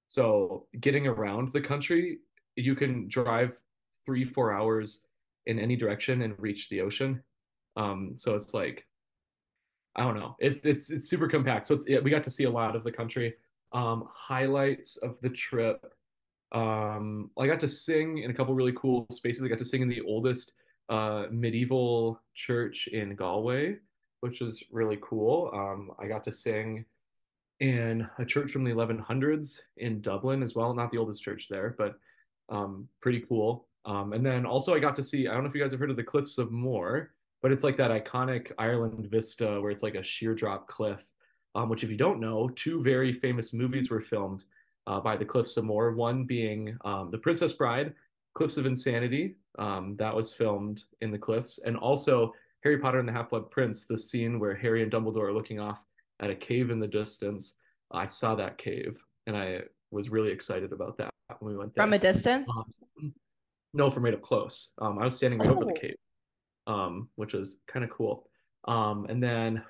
So 0.08 0.67
getting 0.79 1.08
around 1.08 1.51
the 1.51 1.60
country, 1.60 2.20
you 2.55 2.75
can 2.75 3.08
drive 3.10 3.58
three, 4.05 4.25
four 4.25 4.53
hours 4.53 5.05
in 5.45 5.60
any 5.60 5.75
direction 5.75 6.22
and 6.22 6.39
reach 6.39 6.69
the 6.69 6.81
ocean. 6.81 7.22
Um, 7.75 8.13
so 8.17 8.36
it's 8.36 8.53
like, 8.53 8.86
I 9.95 10.03
don't 10.03 10.15
know, 10.15 10.36
it's 10.39 10.65
it's 10.65 10.89
it's 10.89 11.10
super 11.10 11.27
compact. 11.27 11.67
So 11.67 11.75
it's 11.75 11.88
yeah, 11.88 12.00
we 12.00 12.10
got 12.10 12.24
to 12.24 12.31
see 12.31 12.45
a 12.45 12.50
lot 12.50 12.75
of 12.75 12.83
the 12.83 12.91
country 12.91 13.36
um, 13.74 14.07
highlights 14.13 14.98
of 14.98 15.19
the 15.22 15.29
trip. 15.29 15.93
Um, 16.51 17.31
I 17.38 17.48
got 17.48 17.60
to 17.62 17.67
sing 17.67 18.19
in 18.19 18.31
a 18.31 18.33
couple 18.33 18.53
really 18.53 18.74
cool 18.74 19.07
spaces. 19.12 19.43
I 19.43 19.48
got 19.48 19.60
to 19.60 19.65
sing 19.65 19.81
in 19.81 19.89
the 19.89 20.01
oldest 20.01 20.53
uh, 20.89 21.25
medieval 21.31 22.22
church 22.33 22.88
in 22.88 23.15
Galway, 23.15 23.77
which 24.22 24.39
was 24.39 24.63
really 24.72 25.00
cool. 25.01 25.50
Um, 25.53 25.91
I 26.00 26.07
got 26.07 26.24
to 26.25 26.31
sing 26.31 26.86
in 27.60 28.07
a 28.19 28.25
church 28.25 28.51
from 28.51 28.63
the 28.63 28.72
1100s 28.72 29.60
in 29.77 30.01
Dublin 30.01 30.43
as 30.43 30.53
well. 30.53 30.74
Not 30.74 30.91
the 30.91 30.98
oldest 30.98 31.24
church 31.24 31.48
there, 31.50 31.75
but 31.77 31.95
um, 32.50 32.88
pretty 33.01 33.22
cool. 33.22 33.67
Um, 33.86 34.13
and 34.13 34.25
then 34.25 34.46
also 34.46 34.74
I 34.74 34.80
got 34.80 34.96
to 34.98 35.04
see, 35.04 35.28
I 35.28 35.34
don't 35.34 35.44
know 35.44 35.50
if 35.50 35.56
you 35.56 35.62
guys 35.62 35.72
have 35.72 35.80
heard 35.80 35.92
of 35.92 35.98
the 35.98 36.04
Cliffs 36.04 36.38
of 36.38 36.52
Moher, 36.52 37.12
but 37.42 37.52
it's 37.52 37.63
like 37.63 37.78
that 37.78 37.92
iconic 37.92 38.52
Ireland 38.58 39.08
vista 39.12 39.60
where 39.60 39.72
it's 39.72 39.84
like 39.84 39.96
a 39.96 40.04
sheer 40.04 40.34
drop 40.34 40.68
cliff 40.68 41.06
um, 41.56 41.70
which 41.70 41.84
if 41.84 41.90
you 41.90 41.98
don't 41.98 42.20
know, 42.20 42.50
two 42.56 42.82
very 42.82 43.13
famous 43.13 43.54
movies 43.54 43.90
were 43.90 44.02
filmed 44.02 44.44
uh, 44.88 45.00
by 45.00 45.16
the 45.16 45.25
Cliffs 45.25 45.58
of 45.58 45.66
Moher. 45.66 45.94
One 45.94 46.25
being 46.25 46.78
um, 46.84 47.12
The 47.12 47.18
Princess 47.18 47.54
Bride, 47.54 47.94
Cliffs 48.34 48.58
of 48.58 48.66
Insanity. 48.66 49.36
Um, 49.60 49.96
that 49.98 50.16
was 50.16 50.34
filmed 50.34 50.84
in 51.02 51.12
the 51.12 51.18
cliffs, 51.18 51.60
and 51.60 51.78
also 51.78 52.34
Harry 52.63 52.80
Potter 52.80 52.98
and 52.98 53.08
the 53.08 53.13
Half 53.13 53.30
Blood 53.30 53.52
Prince, 53.52 53.86
the 53.86 53.98
scene 53.98 54.40
where 54.40 54.56
Harry 54.56 54.82
and 54.82 54.92
Dumbledore 54.92 55.28
are 55.28 55.34
looking 55.34 55.60
off 55.60 55.86
at 56.20 56.32
a 56.32 56.36
cave 56.36 56.72
in 56.72 56.80
the 56.80 56.88
distance. 56.88 57.58
I 57.92 58.08
saw 58.08 58.34
that 58.34 58.58
cave, 58.58 58.98
and 59.28 59.38
I 59.38 59.62
was 59.92 60.10
really 60.10 60.32
excited 60.32 60.72
about 60.72 60.98
that 60.98 61.12
when 61.38 61.52
we 61.52 61.58
went 61.58 61.75
there. 61.75 61.84
From 61.84 61.94
a 61.94 62.00
distance? 62.00 62.50
Um, 62.50 62.74
no, 63.74 63.89
from 63.89 64.06
right 64.06 64.13
up 64.13 64.22
close. 64.22 64.72
Um, 64.77 65.00
I 65.00 65.06
was 65.06 65.18
standing 65.18 65.39
right 65.39 65.50
oh. 65.50 65.53
over 65.53 65.65
the 65.65 65.72
oh. 65.72 65.80
cave, 65.80 65.96
um, 66.68 67.10
which 67.15 67.34
was 67.34 67.60
kind 67.68 67.84
of 67.84 67.92
cool. 67.92 68.27
Um, 68.65 69.06
and 69.10 69.22
then 69.22 69.63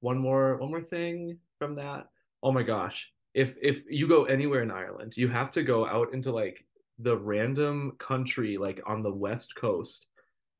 one 0.00 0.18
more, 0.18 0.56
one 0.56 0.70
more 0.70 0.82
thing 0.82 1.38
from 1.58 1.74
that. 1.76 2.06
Oh 2.42 2.52
my 2.52 2.62
gosh, 2.62 3.10
if 3.34 3.56
if 3.60 3.84
you 3.88 4.06
go 4.06 4.24
anywhere 4.24 4.62
in 4.62 4.70
Ireland, 4.70 5.16
you 5.16 5.28
have 5.28 5.50
to 5.52 5.62
go 5.62 5.86
out 5.86 6.12
into 6.12 6.30
like 6.30 6.64
the 6.98 7.16
random 7.16 7.92
country 7.98 8.58
like 8.58 8.80
on 8.86 9.02
the 9.02 9.12
west 9.12 9.54
coast. 9.56 10.06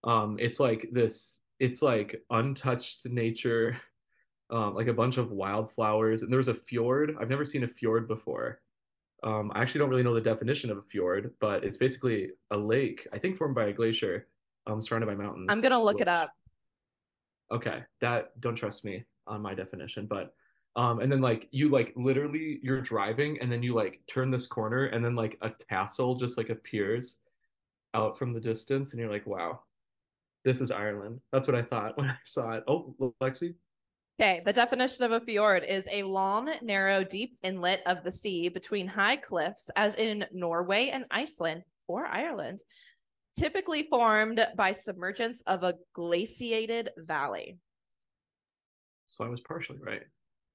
Um, 0.04 0.36
it's 0.40 0.60
like 0.60 0.88
this. 0.92 1.40
It's 1.60 1.82
like 1.82 2.22
untouched 2.30 3.06
nature, 3.06 3.76
um, 4.50 4.74
like 4.74 4.86
a 4.88 4.92
bunch 4.92 5.18
of 5.18 5.30
wildflowers, 5.30 6.22
and 6.22 6.32
there's 6.32 6.48
a 6.48 6.54
fjord. 6.54 7.16
I've 7.20 7.30
never 7.30 7.44
seen 7.44 7.64
a 7.64 7.68
fjord 7.68 8.08
before. 8.08 8.60
Um, 9.22 9.50
I 9.54 9.62
actually 9.62 9.80
don't 9.80 9.90
really 9.90 10.02
know 10.02 10.14
the 10.14 10.20
definition 10.20 10.70
of 10.70 10.78
a 10.78 10.82
fjord, 10.82 11.34
but 11.40 11.64
it's 11.64 11.76
basically 11.76 12.30
a 12.50 12.56
lake, 12.56 13.06
I 13.12 13.18
think 13.18 13.36
formed 13.36 13.54
by 13.54 13.66
a 13.66 13.72
glacier, 13.72 14.28
um, 14.66 14.80
surrounded 14.80 15.06
by 15.06 15.14
mountains. 15.14 15.46
I'm 15.48 15.60
gonna 15.60 15.82
look 15.82 16.00
it 16.00 16.08
up. 16.08 16.30
Okay, 17.50 17.82
that 18.00 18.38
don't 18.40 18.54
trust 18.54 18.84
me 18.84 19.04
on 19.26 19.42
my 19.42 19.54
definition, 19.54 20.06
but 20.06 20.34
um, 20.76 21.00
and 21.00 21.10
then 21.10 21.20
like 21.20 21.48
you 21.50 21.70
like 21.70 21.92
literally 21.96 22.60
you're 22.62 22.80
driving 22.80 23.38
and 23.40 23.50
then 23.50 23.62
you 23.62 23.74
like 23.74 24.00
turn 24.06 24.30
this 24.30 24.46
corner 24.46 24.86
and 24.86 25.04
then 25.04 25.16
like 25.16 25.36
a 25.40 25.50
castle 25.68 26.14
just 26.14 26.38
like 26.38 26.50
appears 26.50 27.18
out 27.94 28.16
from 28.16 28.32
the 28.32 28.40
distance 28.40 28.92
and 28.92 29.00
you're 29.00 29.10
like, 29.10 29.26
wow, 29.26 29.60
this 30.44 30.60
is 30.60 30.70
Ireland. 30.70 31.20
That's 31.32 31.48
what 31.48 31.56
I 31.56 31.62
thought 31.62 31.96
when 31.98 32.08
I 32.10 32.16
saw 32.24 32.52
it. 32.52 32.64
Oh, 32.68 32.94
Lexi. 33.20 33.54
Okay, 34.20 34.42
the 34.44 34.52
definition 34.52 35.04
of 35.04 35.12
a 35.12 35.20
fjord 35.20 35.64
is 35.64 35.88
a 35.92 36.02
long, 36.02 36.52
narrow, 36.60 37.04
deep 37.04 37.36
inlet 37.42 37.82
of 37.86 38.02
the 38.02 38.10
sea 38.10 38.48
between 38.48 38.88
high 38.88 39.16
cliffs, 39.16 39.70
as 39.76 39.94
in 39.94 40.26
Norway 40.32 40.88
and 40.88 41.04
Iceland 41.10 41.62
or 41.86 42.06
Ireland, 42.06 42.60
typically 43.38 43.84
formed 43.84 44.44
by 44.56 44.72
submergence 44.72 45.40
of 45.42 45.62
a 45.62 45.74
glaciated 45.94 46.90
valley. 46.98 47.58
So 49.06 49.24
I 49.24 49.28
was 49.28 49.40
partially 49.40 49.78
right 49.78 50.02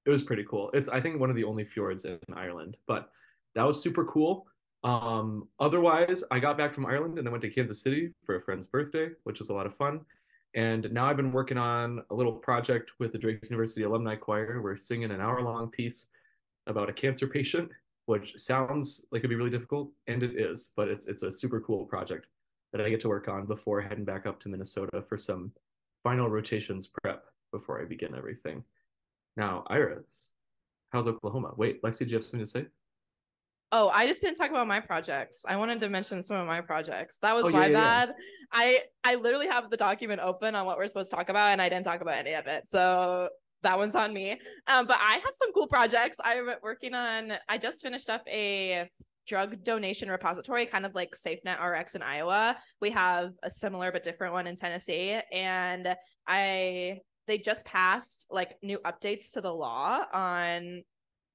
it 0.06 0.10
was 0.10 0.22
pretty 0.22 0.44
cool. 0.44 0.70
It's 0.74 0.88
I 0.88 1.00
think 1.00 1.18
one 1.18 1.30
of 1.30 1.36
the 1.36 1.44
only 1.44 1.64
fjords 1.64 2.04
in 2.04 2.18
Ireland, 2.34 2.76
but 2.86 3.10
that 3.54 3.64
was 3.64 3.82
super 3.82 4.04
cool. 4.04 4.46
Um, 4.82 5.48
otherwise, 5.60 6.22
I 6.30 6.38
got 6.38 6.58
back 6.58 6.74
from 6.74 6.84
Ireland 6.84 7.16
and 7.16 7.26
then 7.26 7.32
went 7.32 7.42
to 7.42 7.50
Kansas 7.50 7.80
City 7.80 8.10
for 8.24 8.36
a 8.36 8.42
friend's 8.42 8.66
birthday, 8.66 9.10
which 9.22 9.38
was 9.38 9.48
a 9.48 9.54
lot 9.54 9.66
of 9.66 9.74
fun. 9.76 10.00
And 10.54 10.90
now 10.92 11.06
I've 11.06 11.16
been 11.16 11.32
working 11.32 11.58
on 11.58 12.02
a 12.10 12.14
little 12.14 12.32
project 12.32 12.92
with 13.00 13.12
the 13.12 13.18
Drake 13.18 13.40
University 13.42 13.82
Alumni 13.82 14.14
Choir. 14.14 14.60
We're 14.62 14.76
singing 14.76 15.10
an 15.10 15.20
hour 15.20 15.42
long 15.42 15.68
piece 15.68 16.08
about 16.66 16.88
a 16.88 16.92
cancer 16.92 17.26
patient, 17.38 17.70
which 18.06 18.34
sounds 18.36 19.04
like 19.10 19.20
it'd 19.20 19.30
be 19.30 19.36
really 19.36 19.50
difficult, 19.50 19.90
and 20.06 20.22
it 20.22 20.38
is, 20.38 20.70
but 20.76 20.88
it's 20.88 21.08
it's 21.08 21.22
a 21.22 21.32
super 21.32 21.60
cool 21.60 21.84
project 21.84 22.26
that 22.72 22.80
I 22.80 22.88
get 22.88 23.00
to 23.00 23.08
work 23.08 23.28
on 23.28 23.46
before 23.46 23.80
heading 23.80 24.04
back 24.04 24.26
up 24.26 24.40
to 24.40 24.48
Minnesota 24.48 25.02
for 25.02 25.16
some 25.16 25.52
final 26.02 26.28
rotations 26.28 26.88
prep 26.88 27.24
before 27.52 27.80
I 27.80 27.84
begin 27.84 28.14
everything. 28.16 28.62
Now, 29.36 29.64
Iris, 29.68 30.34
how's 30.90 31.08
Oklahoma? 31.08 31.52
Wait, 31.56 31.82
Lexi, 31.82 32.00
do 32.00 32.06
you 32.06 32.16
have 32.16 32.24
something 32.24 32.40
to 32.40 32.46
say? 32.46 32.66
Oh, 33.76 33.88
I 33.88 34.06
just 34.06 34.20
didn't 34.20 34.36
talk 34.36 34.50
about 34.50 34.68
my 34.68 34.78
projects. 34.78 35.42
I 35.48 35.56
wanted 35.56 35.80
to 35.80 35.88
mention 35.88 36.22
some 36.22 36.36
of 36.36 36.46
my 36.46 36.60
projects. 36.60 37.18
That 37.22 37.34
was 37.34 37.46
oh, 37.46 37.48
my 37.48 37.66
yeah, 37.66 37.72
bad. 37.72 38.08
Yeah. 38.16 38.24
I 38.52 38.82
I 39.02 39.14
literally 39.16 39.48
have 39.48 39.68
the 39.68 39.76
document 39.76 40.20
open 40.20 40.54
on 40.54 40.64
what 40.64 40.78
we're 40.78 40.86
supposed 40.86 41.10
to 41.10 41.16
talk 41.16 41.28
about, 41.28 41.50
and 41.50 41.60
I 41.60 41.68
didn't 41.68 41.84
talk 41.84 42.00
about 42.00 42.16
any 42.16 42.34
of 42.34 42.46
it. 42.46 42.68
So 42.68 43.30
that 43.64 43.76
one's 43.76 43.96
on 43.96 44.14
me. 44.14 44.38
Um, 44.68 44.86
but 44.86 44.98
I 45.00 45.14
have 45.14 45.32
some 45.32 45.52
cool 45.52 45.66
projects. 45.66 46.18
I'm 46.24 46.48
working 46.62 46.94
on. 46.94 47.32
I 47.48 47.58
just 47.58 47.82
finished 47.82 48.10
up 48.10 48.22
a 48.28 48.88
drug 49.26 49.64
donation 49.64 50.08
repository, 50.08 50.66
kind 50.66 50.86
of 50.86 50.94
like 50.94 51.16
SafeNet 51.16 51.60
RX 51.60 51.96
in 51.96 52.02
Iowa. 52.02 52.56
We 52.80 52.90
have 52.90 53.32
a 53.42 53.50
similar 53.50 53.90
but 53.90 54.04
different 54.04 54.34
one 54.34 54.46
in 54.46 54.54
Tennessee, 54.54 55.18
and 55.32 55.96
I 56.28 57.00
they 57.26 57.38
just 57.38 57.64
passed 57.64 58.26
like 58.30 58.54
new 58.62 58.78
updates 58.86 59.32
to 59.32 59.40
the 59.40 59.52
law 59.52 60.02
on 60.12 60.84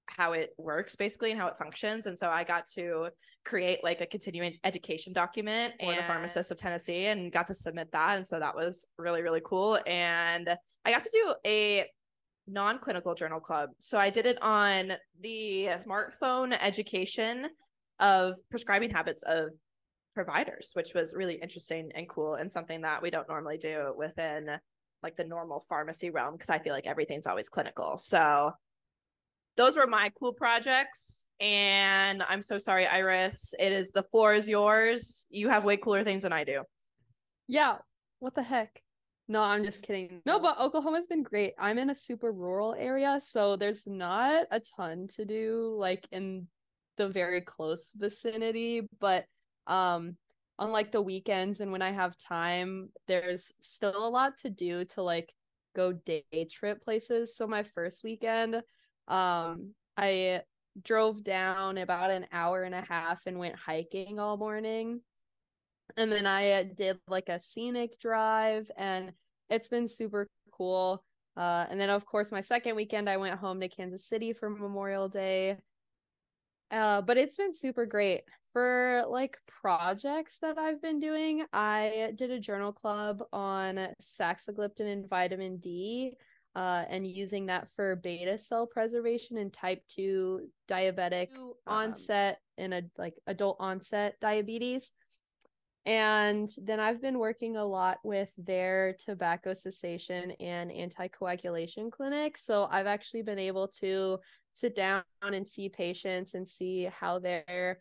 how 0.10 0.34
it 0.34 0.51
works 0.58 0.96
basically 0.96 1.32
and 1.32 1.39
how 1.39 1.48
it 1.48 1.58
functions. 1.58 2.06
And 2.06 2.18
so 2.18 2.30
i 2.30 2.44
got 2.44 2.66
to 2.75 3.10
create 3.46 3.84
like 3.84 4.01
a 4.01 4.06
continuing 4.06 4.58
education 4.63 5.13
document 5.13 5.74
for 5.80 5.92
and... 5.92 6.00
the 6.00 6.04
pharmacists 6.04 6.51
of 6.51 6.58
tennessee 6.58 7.06
and 7.06 7.32
got 7.32 7.48
to 7.48 7.54
submit 7.54 7.92
that. 7.92 8.18
And 8.18 8.25
so 8.25 8.39
that 8.39 8.56
was 8.56 8.86
really 8.98 9.22
really 9.22 9.42
cool. 9.44 9.80
And 9.86 10.50
i 10.86 10.92
got 10.92 11.04
to 11.04 11.10
do 11.12 11.34
a 11.46 11.86
non-clinical 12.48 13.16
journal 13.16 13.39
club. 13.39 13.70
So 13.80 13.98
i 13.98 14.10
did 14.10 14.25
it 14.25 14.42
on 14.42 14.94
the 15.22 15.70
smartphone 15.86 16.58
education 16.60 17.48
of 18.00 18.36
prescribing 18.50 18.89
habits 18.89 19.24
of 19.24 19.50
providers 20.16 20.72
which 20.74 20.94
was 20.94 21.13
really 21.13 21.36
interesting 21.36 21.92
and 21.96 22.10
cool 22.10 22.34
and 22.36 22.51
something 22.51 22.82
that 22.82 23.01
we 23.01 23.10
don't 23.10 23.30
normally 23.30 23.58
do 23.58 23.94
within 23.96 24.50
like 25.04 25.16
the 25.16 25.24
normal 25.24 25.63
pharmacy 25.70 26.10
realm 26.10 26.34
because 26.34 26.50
I 26.50 26.60
feel 26.60 26.74
like 26.74 26.88
everything's 26.88 27.28
always 27.28 27.50
clinical. 27.50 27.98
So 27.98 28.51
those 29.60 29.75
were 29.75 29.88
my 29.88 30.10
cool 30.18 30.32
projects. 30.32 31.28
And 31.42 32.24
I'm 32.24 32.42
so 32.42 32.58
sorry, 32.58 32.88
Iris. 32.88 33.54
It 33.60 33.74
is 33.74 33.92
the 33.92 34.04
floor 34.04 34.34
is 34.34 34.48
yours. 34.48 35.25
You 35.30 35.50
have 35.50 35.66
way 35.66 35.75
cooler 35.75 36.06
things 36.06 36.24
than 36.24 36.32
I 36.32 36.46
do. 36.46 36.63
Yeah. 37.46 37.75
What 38.20 38.36
the 38.36 38.42
heck? 38.42 38.82
No, 39.28 39.42
I'm 39.42 39.66
just 39.66 39.84
kidding. 39.84 40.22
No, 40.25 40.39
but 40.39 40.58
Oklahoma's 40.62 41.08
been 41.08 41.24
great. 41.24 41.56
I'm 41.60 41.78
in 41.78 41.89
a 41.89 41.96
super 41.96 42.32
rural 42.32 42.74
area, 42.74 43.20
so 43.22 43.58
there's 43.58 43.86
not 43.86 44.46
a 44.50 44.62
ton 44.78 45.08
to 45.16 45.25
do 45.25 45.75
like 45.78 46.08
in 46.13 46.48
the 46.96 47.10
very 47.10 47.42
close 47.42 47.92
vicinity, 47.92 48.88
but 49.01 49.25
um 49.68 50.16
on 50.58 50.72
like 50.72 50.94
the 50.94 51.01
weekends 51.01 51.60
and 51.60 51.74
when 51.74 51.82
I 51.82 51.92
have 51.92 52.18
time, 52.18 52.92
there's 53.08 53.54
still 53.60 54.08
a 54.08 54.10
lot 54.10 54.38
to 54.39 54.50
do 54.50 54.86
to 54.86 55.01
like 55.01 55.34
go 55.75 55.92
day 55.92 56.48
trip 56.50 56.82
places. 56.82 57.36
So 57.36 57.46
my 57.46 57.63
first 57.63 58.06
weekend, 58.06 58.62
um, 59.10 59.74
I 59.98 60.42
drove 60.82 61.24
down 61.24 61.78
about 61.78 62.12
an 62.12 62.28
hour 62.32 62.63
and 62.63 62.75
a 62.75 62.82
half 62.82 63.25
and 63.25 63.38
went 63.38 63.56
hiking 63.56 64.20
all 64.20 64.38
morning. 64.38 65.01
And 65.98 66.12
then 66.12 66.25
I 66.25 66.51
uh, 66.51 66.63
did 66.75 67.00
like 67.08 67.30
a 67.30 67.39
scenic 67.39 68.00
drive 68.00 68.70
and 68.78 69.12
it's 69.50 69.70
been 69.70 69.88
super 69.88 70.28
cool. 70.51 71.04
Uh, 71.36 71.66
and 71.70 71.80
then 71.80 71.89
of 71.89 72.06
course 72.06 72.32
my 72.32 72.42
second 72.42 72.75
weekend 72.75 73.10
I 73.10 73.18
went 73.18 73.39
home 73.39 73.60
to 73.60 73.68
Kansas 73.68 74.06
City 74.06 74.32
for 74.32 74.50
Memorial 74.50 75.10
Day. 75.10 75.58
Uh, 76.72 77.01
but 77.01 77.18
it's 77.18 77.36
been 77.36 77.54
super 77.54 77.86
great 77.86 78.22
for 78.54 79.04
like 79.10 79.38
projects 79.48 80.38
that 80.39 80.58
I've 80.58 80.82
been 80.82 81.00
doing, 81.00 81.46
I 81.54 82.13
did 82.16 82.32
a 82.32 82.39
journal 82.39 82.72
club 82.72 83.24
on 83.32 83.89
saxagliptin 84.01 84.92
and 84.92 85.08
vitamin 85.08 85.58
D, 85.58 86.13
uh, 86.56 86.84
and 86.89 87.06
using 87.06 87.46
that 87.48 87.68
for 87.70 87.96
beta 87.98 88.38
cell 88.38 88.65
preservation 88.65 89.38
and 89.38 89.53
type 89.53 89.82
2 89.89 90.48
diabetic 90.70 91.29
um, 91.38 91.53
onset 91.68 92.39
in 92.58 92.74
a 92.74 92.82
like 92.98 93.15
adult 93.27 93.58
onset 93.60 94.15
diabetes. 94.20 94.94
And 95.86 96.50
then 96.62 96.79
I've 96.79 97.01
been 97.01 97.18
working 97.18 97.56
a 97.56 97.65
lot 97.65 97.98
with 98.03 98.32
their 98.38 98.96
tobacco 99.00 99.53
cessation 99.53 100.32
and 100.39 100.70
anticoagulation 100.70 101.91
clinic. 101.91 102.38
So 102.38 102.68
I've 102.70 102.86
actually 102.86 103.24
been 103.24 103.39
able 103.39 103.68
to 103.79 104.20
sit 104.51 104.75
down 104.75 105.03
and 105.24 105.48
see 105.48 105.70
patients 105.70 106.34
and 106.34 106.48
see 106.48 106.89
how 107.00 107.20
their 107.20 107.79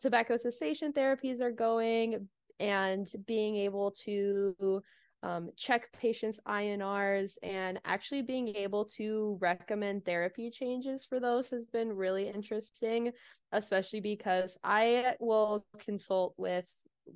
tobacco 0.00 0.36
cessation 0.36 0.92
therapies 0.92 1.40
are 1.40 1.50
going 1.50 2.28
and 2.58 3.10
being 3.26 3.56
able 3.56 3.90
to 4.02 4.82
um, 5.22 5.50
check 5.56 5.92
patients' 5.92 6.40
INRs 6.46 7.36
and 7.42 7.78
actually 7.84 8.22
being 8.22 8.48
able 8.56 8.86
to 8.86 9.36
recommend 9.40 10.04
therapy 10.04 10.50
changes 10.50 11.04
for 11.04 11.20
those 11.20 11.50
has 11.50 11.66
been 11.66 11.92
really 11.92 12.28
interesting, 12.28 13.12
especially 13.52 14.00
because 14.00 14.58
I 14.64 15.14
will 15.20 15.66
consult 15.78 16.34
with 16.38 16.66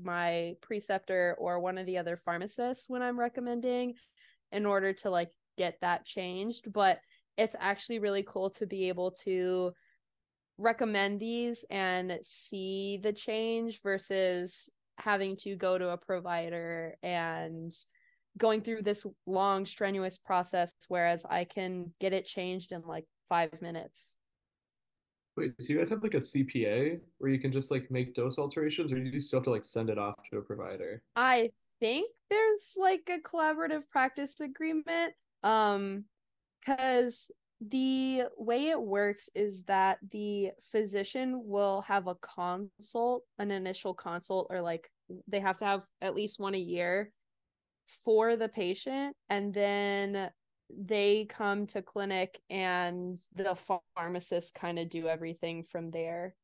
my 0.03 0.55
preceptor 0.61 1.37
or 1.39 1.61
one 1.61 1.79
of 1.79 1.87
the 1.87 1.99
other 1.99 2.17
pharmacists 2.17 2.91
when 2.91 3.03
I'm 3.03 3.19
recommending 3.19 3.95
in 4.53 4.67
order 4.67 4.93
to 4.93 5.11
like 5.11 5.31
get 5.57 5.79
that 5.81 6.05
changed. 6.05 6.73
But 6.73 6.99
it's 7.39 7.57
actually 7.59 8.01
really 8.01 8.25
cool 8.27 8.51
to 8.51 8.67
be 8.67 8.89
able 8.89 9.13
to 9.23 9.73
recommend 10.59 11.21
these 11.21 11.65
and 11.71 12.19
see 12.23 13.01
the 13.03 13.13
change 13.13 13.81
versus 13.83 14.71
having 14.99 15.37
to 15.37 15.57
go 15.57 15.77
to 15.77 15.91
a 15.91 15.97
provider 15.97 16.97
and 17.03 17.73
going 18.39 18.61
through 18.61 18.83
this 18.83 19.07
long 19.27 19.65
strenuous 19.65 20.19
process 20.19 20.75
whereas 20.89 21.25
I 21.25 21.45
can 21.45 21.93
get 22.01 22.13
it 22.13 22.27
changed 22.27 22.73
in 22.73 22.83
like 22.83 23.05
5 23.29 23.63
minutes. 23.63 24.17
Wait, 25.37 25.53
so 25.59 25.73
you 25.73 25.79
guys 25.79 25.89
have 25.91 26.03
like 26.03 26.15
a 26.15 26.19
CPA 26.19 27.01
where 27.19 27.31
you 27.31 27.41
can 27.41 27.51
just 27.51 27.71
like 27.71 27.91
make 27.91 28.15
dose 28.15 28.39
alterations, 28.39 28.93
or 28.93 29.01
do 29.01 29.11
you 29.11 29.21
still 29.21 29.41
have 29.41 29.45
to 29.45 29.51
like 29.51 29.65
send 29.65 29.91
it 29.91 29.99
off 29.99 30.15
to 30.31 30.39
a 30.39 30.43
provider? 30.43 31.03
I 31.17 31.51
think 31.81 32.09
there's 32.31 32.77
like 32.79 33.11
a 33.11 33.19
collaborative 33.19 33.89
practice 33.91 34.39
agreement. 34.41 35.15
Um, 35.43 36.05
because 36.65 37.31
the 37.61 38.25
way 38.37 38.69
it 38.69 38.81
works 38.81 39.29
is 39.35 39.65
that 39.65 39.99
the 40.11 40.51
physician 40.71 41.43
will 41.45 41.83
have 41.83 42.07
a 42.07 42.17
consult, 42.17 43.25
an 43.39 43.51
initial 43.51 43.95
consult, 43.95 44.47
or 44.51 44.61
like 44.61 44.89
they 45.29 45.41
have 45.41 45.59
to 45.59 45.65
have 45.65 45.85
at 46.01 46.15
least 46.15 46.41
one 46.41 46.55
a 46.55 46.59
year 46.59 47.11
for 47.87 48.37
the 48.37 48.49
patient, 48.49 49.17
and 49.29 49.53
then 49.53 50.31
they 50.71 51.27
come 51.29 51.67
to 51.69 51.83
clinic 51.83 52.41
and 52.51 53.19
the 53.35 53.55
pharmacists 53.97 54.51
kind 54.51 54.79
of 54.79 54.89
do 54.89 55.07
everything 55.07 55.63
from 55.63 55.91
there. 55.91 56.35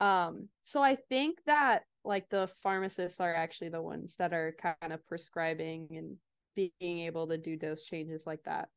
Um, 0.00 0.48
so 0.62 0.82
I 0.82 0.96
think 1.08 1.38
that 1.46 1.82
like 2.04 2.28
the 2.28 2.48
pharmacists 2.62 3.20
are 3.20 3.34
actually 3.34 3.68
the 3.70 3.82
ones 3.82 4.16
that 4.16 4.32
are 4.32 4.54
kind 4.60 4.92
of 4.92 5.06
prescribing 5.06 5.88
and 5.92 6.16
being 6.54 7.00
able 7.00 7.28
to 7.28 7.38
do 7.38 7.56
dose 7.56 7.86
changes 7.86 8.26
like 8.26 8.42
that. 8.44 8.68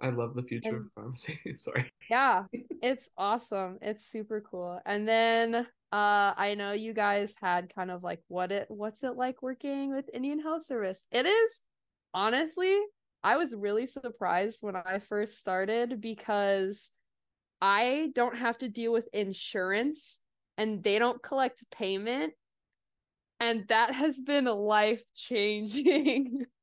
I 0.00 0.10
love 0.10 0.34
the 0.34 0.42
future 0.42 0.68
and, 0.68 0.86
of 0.86 0.92
pharmacy. 0.94 1.38
Sorry. 1.58 1.92
Yeah, 2.08 2.44
it's 2.82 3.10
awesome. 3.18 3.78
It's 3.82 4.06
super 4.06 4.40
cool. 4.40 4.80
And 4.86 5.06
then 5.06 5.66
uh 5.92 6.34
I 6.36 6.54
know 6.56 6.72
you 6.72 6.94
guys 6.94 7.34
had 7.40 7.74
kind 7.74 7.90
of 7.90 8.02
like 8.02 8.22
what 8.28 8.52
it 8.52 8.66
what's 8.68 9.02
it 9.02 9.16
like 9.16 9.42
working 9.42 9.94
with 9.94 10.10
Indian 10.12 10.40
Health 10.40 10.64
Service? 10.64 11.04
It 11.10 11.26
is 11.26 11.62
honestly, 12.14 12.78
I 13.22 13.36
was 13.36 13.54
really 13.54 13.86
surprised 13.86 14.58
when 14.60 14.76
I 14.76 14.98
first 14.98 15.38
started 15.38 16.00
because 16.00 16.92
I 17.60 18.10
don't 18.14 18.36
have 18.38 18.58
to 18.58 18.68
deal 18.68 18.92
with 18.92 19.08
insurance 19.12 20.22
and 20.56 20.82
they 20.82 20.98
don't 20.98 21.22
collect 21.22 21.70
payment. 21.70 22.34
And 23.38 23.66
that 23.68 23.92
has 23.94 24.20
been 24.20 24.44
life 24.44 25.02
changing. 25.14 26.44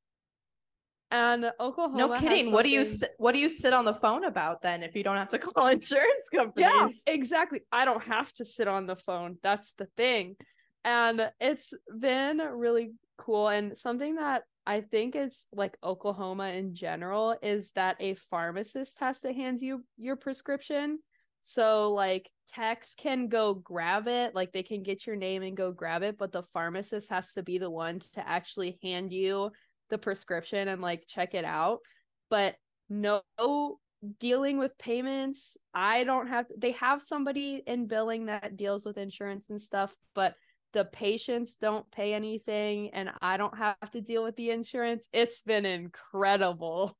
and 1.10 1.50
Oklahoma. 1.58 1.98
No 1.98 2.20
kidding. 2.20 2.52
What 2.52 2.64
do 2.64 2.70
you 2.70 2.84
what 3.16 3.32
do 3.32 3.38
you 3.38 3.48
sit 3.48 3.72
on 3.72 3.84
the 3.84 3.94
phone 3.94 4.24
about 4.24 4.62
then 4.62 4.82
if 4.82 4.94
you 4.94 5.02
don't 5.02 5.16
have 5.16 5.30
to 5.30 5.38
call 5.38 5.68
insurance 5.68 6.28
companies? 6.34 6.68
Yeah, 6.68 6.88
exactly. 7.06 7.60
I 7.72 7.84
don't 7.84 8.02
have 8.04 8.32
to 8.34 8.44
sit 8.44 8.68
on 8.68 8.86
the 8.86 8.96
phone. 8.96 9.38
That's 9.42 9.72
the 9.72 9.86
thing. 9.96 10.36
And 10.84 11.30
it's 11.40 11.74
been 11.98 12.38
really 12.38 12.92
cool 13.16 13.48
and 13.48 13.76
something 13.76 14.14
that 14.14 14.42
I 14.64 14.82
think 14.82 15.16
it's 15.16 15.46
like 15.52 15.76
Oklahoma 15.82 16.48
in 16.50 16.74
general 16.74 17.36
is 17.42 17.72
that 17.72 17.96
a 18.00 18.14
pharmacist 18.14 19.00
has 19.00 19.20
to 19.20 19.32
hand 19.32 19.60
you 19.60 19.82
your 19.96 20.16
prescription. 20.16 20.98
So 21.40 21.92
like 21.92 22.30
techs 22.48 22.94
can 22.94 23.28
go 23.28 23.54
grab 23.54 24.08
it, 24.08 24.34
like 24.34 24.52
they 24.52 24.62
can 24.62 24.82
get 24.82 25.06
your 25.06 25.16
name 25.16 25.42
and 25.42 25.56
go 25.56 25.72
grab 25.72 26.02
it, 26.02 26.18
but 26.18 26.32
the 26.32 26.42
pharmacist 26.42 27.10
has 27.10 27.32
to 27.32 27.42
be 27.42 27.58
the 27.58 27.70
one 27.70 28.00
to 28.14 28.28
actually 28.28 28.78
hand 28.82 29.12
you 29.12 29.50
the 29.90 29.98
prescription 29.98 30.68
and 30.68 30.80
like 30.82 31.04
check 31.06 31.34
it 31.34 31.44
out. 31.44 31.80
But 32.30 32.56
no 32.88 33.22
dealing 34.18 34.58
with 34.58 34.78
payments, 34.78 35.56
I 35.74 36.04
don't 36.04 36.28
have 36.28 36.46
they 36.56 36.72
have 36.72 37.02
somebody 37.02 37.62
in 37.66 37.86
billing 37.86 38.26
that 38.26 38.56
deals 38.56 38.84
with 38.86 38.98
insurance 38.98 39.50
and 39.50 39.60
stuff, 39.60 39.94
but 40.14 40.34
the 40.72 40.84
patients 40.86 41.56
don't 41.56 41.90
pay 41.90 42.12
anything 42.12 42.90
and 42.92 43.10
I 43.22 43.36
don't 43.36 43.56
have 43.56 43.90
to 43.92 44.00
deal 44.00 44.22
with 44.22 44.36
the 44.36 44.50
insurance. 44.50 45.08
It's 45.12 45.42
been 45.42 45.66
incredible. 45.66 46.96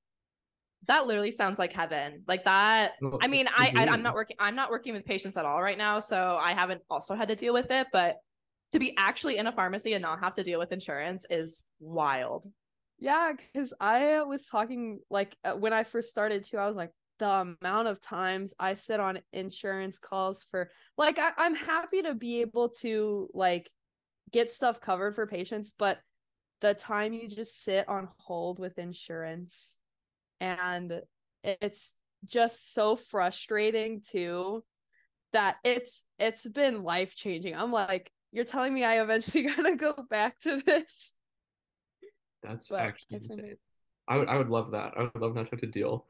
That 0.87 1.07
literally 1.07 1.33
sounds 1.33 1.59
like 1.59 1.73
heaven. 1.73 2.23
Like 2.27 2.45
that. 2.45 2.93
I 3.21 3.27
mean, 3.27 3.49
I, 3.49 3.73
I 3.77 3.87
I'm 3.89 4.03
not 4.03 4.15
working 4.15 4.37
I'm 4.39 4.55
not 4.55 4.71
working 4.71 4.95
with 4.95 5.05
patients 5.05 5.37
at 5.37 5.45
all 5.45 5.61
right 5.61 5.77
now, 5.77 6.01
so 6.01 6.39
I 6.41 6.53
haven't 6.53 6.83
also 6.89 7.15
had 7.15 7.29
to 7.29 7.37
deal 7.37 7.53
with 7.53 7.71
it, 7.71 7.89
but 7.93 8.17
to 8.73 8.79
be 8.79 8.95
actually 8.97 9.39
in 9.39 9.47
a 9.47 9.53
pharmacy 9.53 9.95
and 9.95 10.03
not 10.03 10.21
have 10.21 10.35
to 10.35 10.43
deal 10.43 10.59
with 10.59 10.73
insurance 10.73 11.25
is 11.31 11.65
wild. 11.81 12.47
Yeah, 12.99 13.33
cuz 13.55 13.75
I 13.81 14.23
was 14.23 14.49
talking 14.49 15.01
like 15.11 15.37
uh, 15.45 15.53
when 15.53 15.73
I 15.73 15.85
first 15.85 16.11
started 16.11 16.45
too, 16.45 16.59
I 16.59 16.67
was 16.67 16.77
like 16.77 16.93
the 17.19 17.29
amount 17.61 17.89
of 17.89 18.01
times 18.01 18.55
I 18.59 18.75
sit 18.75 19.01
on 19.01 19.21
insurance 19.33 19.99
calls 19.99 20.43
for 20.43 20.71
like 20.97 21.19
I, 21.19 21.33
I'm 21.37 21.55
happy 21.55 22.03
to 22.03 22.15
be 22.15 22.41
able 22.41 22.71
to 22.81 23.29
like 23.35 23.71
get 24.33 24.53
stuff 24.53 24.81
covered 24.81 25.15
for 25.15 25.27
patients, 25.27 25.73
but 25.73 26.01
the 26.61 26.75
time 26.75 27.13
you 27.15 27.29
just 27.29 27.63
sit 27.63 27.89
on 27.89 28.09
hold 28.19 28.59
with 28.61 28.79
insurance 28.79 29.81
and 30.41 31.03
it's 31.45 31.99
just 32.25 32.75
so 32.75 32.97
frustrating 32.97 34.03
too 34.03 34.65
that 35.33 35.59
it's 35.65 36.07
it's 36.19 36.49
been 36.49 36.83
life 36.85 37.17
changing. 37.17 37.55
I'm 37.57 37.73
like, 37.73 38.11
you're 38.33 38.45
telling 38.45 38.75
me 38.75 38.85
I 38.85 39.03
eventually 39.03 39.45
gotta 39.57 39.77
go 39.77 39.95
back 40.11 40.39
to 40.41 40.59
this. 40.63 41.15
That's 42.43 42.69
but 42.69 42.81
actually 42.81 43.17
insane. 43.17 43.57
I 44.09 44.17
would 44.17 44.29
I 44.29 44.37
would 44.37 44.49
love 44.49 44.73
that. 44.73 44.95
I 44.97 45.03
would 45.03 45.17
love 45.17 45.35
not 45.35 45.47
to 45.47 45.51
have 45.53 45.61
to 45.61 45.67
deal 45.67 46.07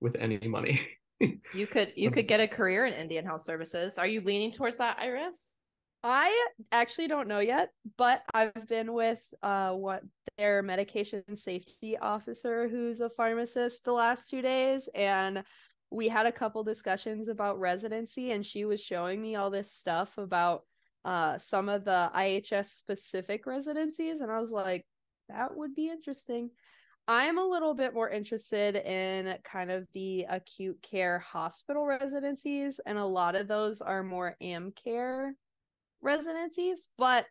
with 0.00 0.16
any 0.16 0.38
money. 0.46 0.80
you 1.54 1.66
could 1.66 1.92
you 1.96 2.10
could 2.10 2.28
get 2.28 2.40
a 2.40 2.48
career 2.48 2.86
in 2.86 2.94
Indian 2.94 3.24
Health 3.24 3.42
Services. 3.42 3.98
Are 3.98 4.06
you 4.06 4.20
leaning 4.20 4.52
towards 4.52 4.78
that, 4.78 4.98
Iris? 5.00 5.56
I 6.04 6.46
actually 6.72 7.06
don't 7.06 7.28
know 7.28 7.38
yet, 7.38 7.70
but 7.96 8.22
I've 8.34 8.66
been 8.68 8.92
with 8.92 9.22
uh 9.42 9.72
what 9.72 10.02
their 10.38 10.62
medication 10.62 11.22
safety 11.36 11.96
officer 11.98 12.68
who's 12.68 13.00
a 13.00 13.10
pharmacist 13.10 13.84
the 13.84 13.92
last 13.92 14.30
2 14.30 14.42
days 14.42 14.88
and 14.94 15.44
we 15.90 16.08
had 16.08 16.24
a 16.24 16.32
couple 16.32 16.64
discussions 16.64 17.28
about 17.28 17.60
residency 17.60 18.30
and 18.30 18.44
she 18.44 18.64
was 18.64 18.80
showing 18.80 19.20
me 19.20 19.36
all 19.36 19.50
this 19.50 19.70
stuff 19.70 20.16
about 20.18 20.62
uh 21.04 21.36
some 21.38 21.68
of 21.68 21.84
the 21.84 22.10
IHS 22.14 22.66
specific 22.66 23.46
residencies 23.46 24.22
and 24.22 24.32
I 24.32 24.38
was 24.38 24.52
like 24.52 24.86
that 25.32 25.56
would 25.56 25.74
be 25.74 25.88
interesting. 25.88 26.50
I'm 27.08 27.38
a 27.38 27.44
little 27.44 27.74
bit 27.74 27.94
more 27.94 28.08
interested 28.08 28.76
in 28.76 29.36
kind 29.42 29.70
of 29.70 29.88
the 29.92 30.26
acute 30.28 30.80
care 30.82 31.18
hospital 31.18 31.84
residencies, 31.84 32.80
and 32.86 32.96
a 32.96 33.04
lot 33.04 33.34
of 33.34 33.48
those 33.48 33.80
are 33.80 34.04
more 34.04 34.36
AmCare 34.40 35.32
residencies, 36.00 36.88
but 36.96 37.26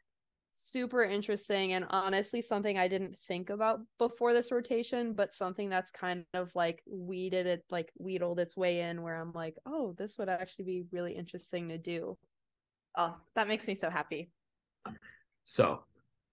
super 0.52 1.04
interesting 1.04 1.72
and 1.74 1.86
honestly 1.90 2.42
something 2.42 2.78
I 2.78 2.90
didn't 2.90 3.18
think 3.18 3.50
about 3.50 3.80
before 3.98 4.34
this 4.34 4.52
rotation, 4.52 5.14
but 5.14 5.34
something 5.34 5.70
that's 5.70 5.92
kind 5.92 6.26
of 6.34 6.54
like 6.56 6.84
weeded 6.86 7.48
it, 7.48 7.64
like 7.70 7.92
wheedled 7.98 8.40
its 8.40 8.58
way 8.58 8.82
in 8.82 9.02
where 9.02 9.16
I'm 9.16 9.32
like, 9.32 9.56
oh, 9.66 9.96
this 9.98 10.18
would 10.18 10.28
actually 10.28 10.66
be 10.66 10.84
really 10.92 11.14
interesting 11.14 11.70
to 11.70 11.78
do. 11.78 12.18
Oh, 12.98 13.16
that 13.36 13.48
makes 13.48 13.68
me 13.68 13.76
so 13.76 13.90
happy. 13.90 14.30
So, 15.44 15.84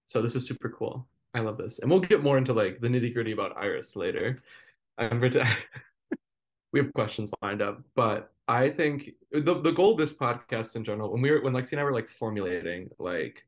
so 0.05 0.21
this 0.21 0.35
is 0.35 0.45
super 0.45 0.69
cool. 0.69 1.07
I 1.33 1.39
love 1.41 1.57
this, 1.57 1.79
and 1.79 1.91
we'll 1.91 1.99
get 1.99 2.23
more 2.23 2.37
into 2.37 2.53
like 2.53 2.79
the 2.79 2.87
nitty 2.87 3.13
gritty 3.13 3.31
about 3.31 3.57
Iris 3.57 3.95
later. 3.95 4.37
I'm 4.97 5.21
we 6.73 6.79
have 6.79 6.93
questions 6.93 7.31
lined 7.41 7.61
up, 7.61 7.81
but 7.95 8.31
I 8.47 8.69
think 8.69 9.11
the 9.31 9.61
the 9.61 9.71
goal 9.71 9.91
of 9.91 9.97
this 9.97 10.13
podcast 10.13 10.75
in 10.75 10.83
general, 10.83 11.11
when 11.11 11.21
we 11.21 11.31
were 11.31 11.41
when 11.41 11.53
Lexi 11.53 11.73
and 11.73 11.81
I 11.81 11.83
were 11.83 11.93
like 11.93 12.09
formulating 12.09 12.89
like 12.97 13.43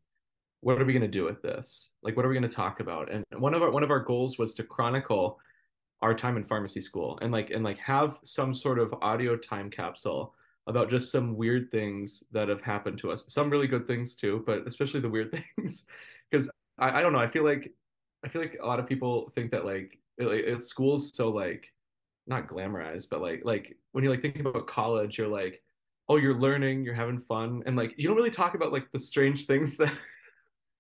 what 0.62 0.80
are 0.80 0.86
we 0.86 0.94
going 0.94 1.02
to 1.02 1.08
do 1.08 1.26
with 1.26 1.42
this? 1.42 1.96
Like 2.04 2.16
what 2.16 2.24
are 2.24 2.30
we 2.30 2.36
going 2.36 2.50
to 2.50 2.56
talk 2.56 2.80
about? 2.80 3.12
And 3.12 3.26
one 3.38 3.54
of 3.54 3.64
our 3.64 3.72
one 3.72 3.84
of 3.84 3.92
our 3.92 4.00
goals 4.00 4.38
was 4.38 4.54
to 4.56 4.64
chronicle 4.64 5.40
our 6.02 6.14
time 6.14 6.38
in 6.38 6.46
pharmacy 6.46 6.82
school 6.82 7.20
and 7.22 7.32
like 7.32 7.50
and 7.50 7.64
like 7.64 7.78
have 7.80 8.20
some 8.24 8.56
sort 8.56 8.80
of 8.80 8.94
audio 9.02 9.36
time 9.36 9.70
capsule 9.70 10.34
about 10.68 10.90
just 10.90 11.12
some 11.12 11.36
weird 11.36 11.72
things 11.72 12.24
that 12.32 12.48
have 12.48 12.62
happened 12.62 13.00
to 13.00 13.12
us. 13.12 13.24
Some 13.28 13.50
really 13.50 13.68
good 13.68 13.88
things 13.88 14.16
too, 14.16 14.44
but 14.46 14.68
especially 14.68 15.00
the 15.00 15.10
weird 15.10 15.32
things 15.58 15.86
because 16.30 16.50
I, 16.82 17.00
I 17.00 17.02
don't 17.02 17.14
know. 17.14 17.20
I 17.20 17.30
feel 17.30 17.46
like 17.46 17.72
I 18.26 18.28
feel 18.28 18.42
like 18.42 18.58
a 18.62 18.66
lot 18.66 18.80
of 18.80 18.88
people 18.88 19.32
think 19.36 19.52
that 19.52 19.66
like 19.66 19.98
it, 20.18 20.26
it, 20.28 20.64
school's 20.64 21.16
so 21.16 21.30
like 21.30 21.68
not 22.28 22.48
glamorized, 22.48 23.08
but 23.10 23.22
like 23.22 23.42
like 23.46 23.78
when 23.92 24.04
you're 24.04 24.12
like 24.12 24.22
thinking 24.22 24.46
about 24.46 24.68
college, 24.68 25.18
you're 25.18 25.28
like, 25.28 25.62
oh, 26.10 26.18
you're 26.18 26.40
learning, 26.40 26.84
you're 26.84 26.94
having 26.94 27.20
fun, 27.20 27.64
and 27.66 27.78
like 27.78 27.94
you 27.98 28.08
don't 28.08 28.18
really 28.18 28.32
talk 28.32 28.56
about 28.56 28.74
like 28.74 28.92
the 28.92 29.00
strange 29.00 29.46
things 29.46 29.78
that 29.78 29.94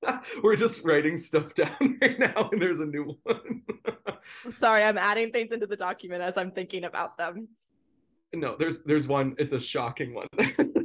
we're 0.43 0.55
just 0.55 0.85
writing 0.85 1.17
stuff 1.17 1.53
down 1.55 1.97
right 2.01 2.19
now, 2.19 2.49
and 2.51 2.61
there's 2.61 2.79
a 2.79 2.85
new 2.85 3.17
one. 3.23 3.61
Sorry, 4.49 4.83
I'm 4.83 4.97
adding 4.97 5.31
things 5.31 5.51
into 5.51 5.67
the 5.67 5.75
document 5.75 6.21
as 6.21 6.37
I'm 6.37 6.51
thinking 6.51 6.85
about 6.85 7.17
them. 7.17 7.47
No, 8.33 8.55
there's 8.57 8.83
there's 8.83 9.07
one. 9.07 9.35
It's 9.37 9.53
a 9.53 9.59
shocking 9.59 10.13
one 10.13 10.27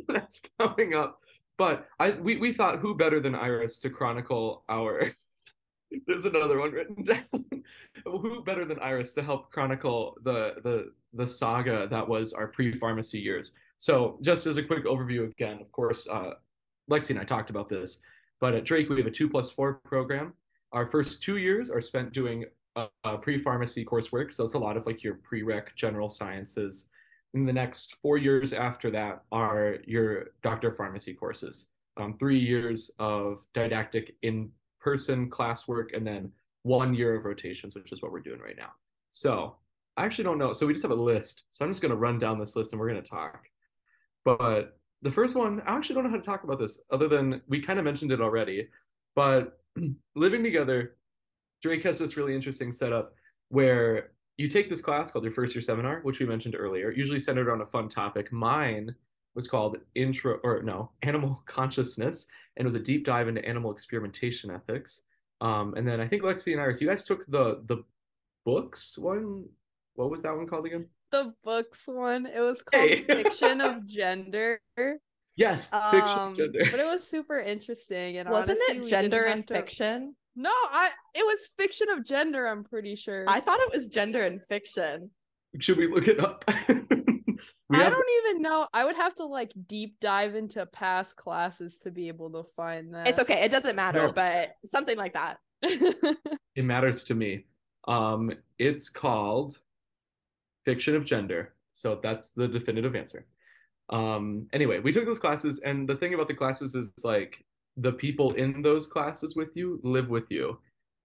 that's 0.09 0.43
coming 0.59 0.95
up. 0.95 1.21
But 1.59 1.89
I 1.99 2.11
we, 2.11 2.37
we 2.37 2.53
thought 2.53 2.81
who 2.81 2.95
better 2.95 3.21
than 3.21 3.35
Iris 3.35 3.79
to 3.79 3.91
chronicle 3.91 4.65
our 4.69 5.13
there's 6.07 6.25
another 6.25 6.59
one 6.59 6.73
written 6.73 7.03
down. 7.03 7.25
who 8.05 8.43
better 8.45 8.65
than 8.65 8.79
Iris 8.81 9.15
to 9.15 9.23
help 9.23 9.51
chronicle 9.51 10.17
the 10.23 10.55
the 10.63 10.93
the 11.15 11.27
saga 11.27 11.87
that 11.91 12.07
was 12.07 12.33
our 12.33 12.49
pre-pharmacy 12.49 13.19
years. 13.19 13.53
So 13.79 14.19
just 14.23 14.47
as 14.47 14.57
a 14.57 14.63
quick 14.63 14.85
overview 14.85 15.31
again, 15.31 15.59
of 15.61 15.71
course, 15.73 16.07
uh, 16.09 16.33
Lexi 16.91 17.11
and 17.11 17.19
I 17.19 17.25
talked 17.25 17.51
about 17.51 17.69
this, 17.69 18.01
but 18.41 18.55
at 18.55 18.65
Drake 18.65 18.89
we 18.89 18.97
have 18.97 19.07
a 19.07 19.11
two 19.11 19.29
plus 19.29 19.51
four 19.51 19.75
program. 19.85 20.35
Our 20.73 20.87
first 20.87 21.23
two 21.23 21.37
years 21.37 21.71
are 21.71 21.81
spent 21.81 22.13
doing 22.13 22.45
uh, 22.75 22.89
uh, 23.05 23.17
pre-pharmacy 23.17 23.85
coursework, 23.85 24.33
so 24.33 24.45
it's 24.45 24.55
a 24.55 24.59
lot 24.59 24.77
of 24.77 24.87
like 24.87 25.03
your 25.03 25.19
prereq 25.31 25.75
general 25.75 26.11
sciences 26.11 26.89
in 27.37 27.45
the 27.45 27.53
next 27.53 27.97
four 28.01 28.17
years 28.17 28.55
after 28.55 28.91
that 28.91 29.23
are 29.31 29.77
your 29.87 30.29
doctor 30.43 30.69
of 30.69 30.77
pharmacy 30.77 31.13
courses. 31.13 31.69
Um, 31.99 32.17
three 32.19 32.39
years 32.39 32.91
of 32.99 33.47
didactic 33.53 34.17
in 34.23 34.51
person 34.81 35.29
classwork, 35.29 35.95
and 35.95 36.07
then 36.07 36.33
one 36.63 36.95
year 36.95 37.15
of 37.15 37.27
rotations, 37.27 37.75
which 37.75 37.93
is 37.93 38.01
what 38.01 38.11
we're 38.11 38.21
doing 38.21 38.41
right 38.41 38.57
now. 38.57 38.71
So 39.11 39.57
I 39.99 40.07
actually 40.07 40.25
don't 40.25 40.39
know. 40.39 40.55
So 40.55 40.67
we 40.67 40.73
just 40.73 40.83
have 40.83 40.91
a 40.93 40.95
list. 40.95 41.43
So 41.51 41.63
I'm 41.65 41.71
just 41.71 41.83
going 41.83 41.91
to 41.91 41.97
run 41.97 42.19
down 42.19 42.39
this 42.39 42.57
list 42.57 42.73
and 42.73 42.81
we're 42.81 42.89
going 42.89 43.03
to 43.03 43.09
talk. 43.09 43.45
But 44.25 44.79
the 45.03 45.11
first 45.11 45.35
one, 45.35 45.63
I 45.67 45.77
actually 45.77 45.97
don't 45.97 46.05
know 46.05 46.11
how 46.11 46.17
to 46.17 46.23
talk 46.23 46.45
about 46.45 46.59
this 46.59 46.81
other 46.91 47.07
than 47.07 47.43
we 47.49 47.61
kind 47.61 47.79
of 47.79 47.85
mentioned 47.85 48.13
it 48.13 48.21
already. 48.23 48.69
But 49.15 49.61
living 50.15 50.43
together, 50.43 50.97
Drake 51.63 51.83
has 51.83 51.99
this 51.99 52.17
really 52.17 52.35
interesting 52.35 52.73
setup 52.73 53.13
where 53.51 54.13
you 54.39 54.49
take 54.49 54.69
this 54.69 54.81
class 54.81 55.11
called 55.11 55.25
your 55.25 55.33
first 55.33 55.55
year 55.55 55.63
seminar, 55.63 56.01
which 56.03 56.21
we 56.21 56.27
mentioned 56.27 56.55
earlier, 56.59 56.91
usually 56.91 57.21
centered 57.21 57.51
on 57.51 57.61
a 57.63 57.67
fun 57.67 57.89
topic. 57.89 58.31
Mine 58.33 58.95
was 59.35 59.49
called 59.49 59.77
intro 59.95 60.39
or 60.45 60.63
no 60.63 60.91
animal 61.03 61.43
consciousness 61.47 62.27
and 62.57 62.65
it 62.65 62.69
was 62.69 62.75
a 62.75 62.81
deep 62.81 63.05
dive 63.05 63.29
into 63.29 63.45
animal 63.47 63.71
experimentation 63.71 64.51
ethics 64.51 65.03
um, 65.43 65.75
and 65.75 65.87
then 65.87 66.01
i 66.01 66.09
think 66.09 66.23
lexi 66.23 66.53
and 66.53 66.61
iris 66.63 66.81
you 66.81 66.89
guys 66.89 67.05
took 67.05 67.27
the 67.27 67.61
the 67.67 67.85
books 68.47 68.97
one 68.97 69.45
what 69.95 70.11
was 70.11 70.23
that 70.23 70.35
one 70.35 70.47
called 70.47 70.65
again 70.65 70.87
the 71.13 71.35
books 71.45 71.85
one 71.87 72.25
it 72.25 72.41
was 72.41 72.63
called 72.63 72.89
Hey. 72.89 73.01
fiction 73.03 73.61
of 73.61 73.85
gender 73.87 74.59
yes 75.37 75.69
fiction 75.91 76.01
um 76.19 76.35
gender 76.35 76.61
but 76.71 76.81
it 76.81 76.87
was 76.87 77.07
super 77.07 77.39
interesting 77.39 78.17
and 78.17 78.31
Wasn't 78.31 78.59
honestly, 78.71 78.87
it 78.87 78.91
gender 78.91 79.19
didn't 79.25 79.33
and 79.33 79.47
to- 79.49 79.55
fiction? 79.55 80.17
No 80.37 80.51
i 80.51 80.91
it 81.15 81.25
was 81.27 81.49
fiction 81.59 81.89
of 81.91 82.05
gender 82.05 82.47
i'm 82.47 82.63
pretty 82.63 82.95
sure 82.95 83.25
I 83.27 83.41
thought 83.41 83.59
it 83.61 83.73
was 83.73 83.89
gender 83.89 84.23
and 84.25 84.41
fiction. 84.49 85.11
should 85.61 85.79
we 85.79 85.87
look 85.89 86.07
it 86.09 86.21
up 86.21 86.45
we 87.69 87.79
I 87.79 87.83
have 87.85 87.93
don't 87.93 88.07
even 88.27 88.43
know. 88.43 88.69
I 88.73 88.85
would 88.85 88.95
have 88.97 89.15
to 89.17 89.25
like 89.25 89.53
deep 89.67 89.97
dive 90.01 90.37
into 90.37 90.65
past 90.67 91.17
classes 91.17 91.79
to 91.79 91.91
be 91.91 92.07
able 92.07 92.31
to 92.31 92.45
find 92.45 92.95
that. 92.95 93.09
It's 93.09 93.19
okay. 93.19 93.43
It 93.43 93.51
doesn't 93.51 93.75
matter, 93.75 94.07
No. 94.07 94.13
but 94.13 94.55
something 94.65 94.97
like 94.97 95.15
that. 95.15 95.39
it 95.63 96.65
matters 96.65 97.03
to 97.05 97.15
me 97.15 97.47
um 97.89 98.31
it's 98.59 98.89
called 98.89 99.59
fiction 100.65 100.95
of 100.95 101.05
gender 101.05 101.55
so 101.73 101.99
that's 102.03 102.31
the 102.33 102.47
definitive 102.47 102.95
answer 102.95 103.25
um 103.91 104.47
anyway 104.53 104.79
we 104.81 104.93
took 104.93 105.05
those 105.07 105.19
classes 105.19 105.61
and 105.61 105.89
the 105.89 105.97
thing 105.97 106.13
about 106.15 106.29
the 106.29 106.35
classes 106.35 106.75
is 106.75 106.93
like 107.05 107.45
the 107.77 107.93
people 107.93 108.33
in 108.35 108.63
those 108.63 108.87
classes 108.87 109.37
with 109.37 109.51
you 109.55 109.81
live 109.83 110.09
with 110.09 110.31
you 110.31 110.59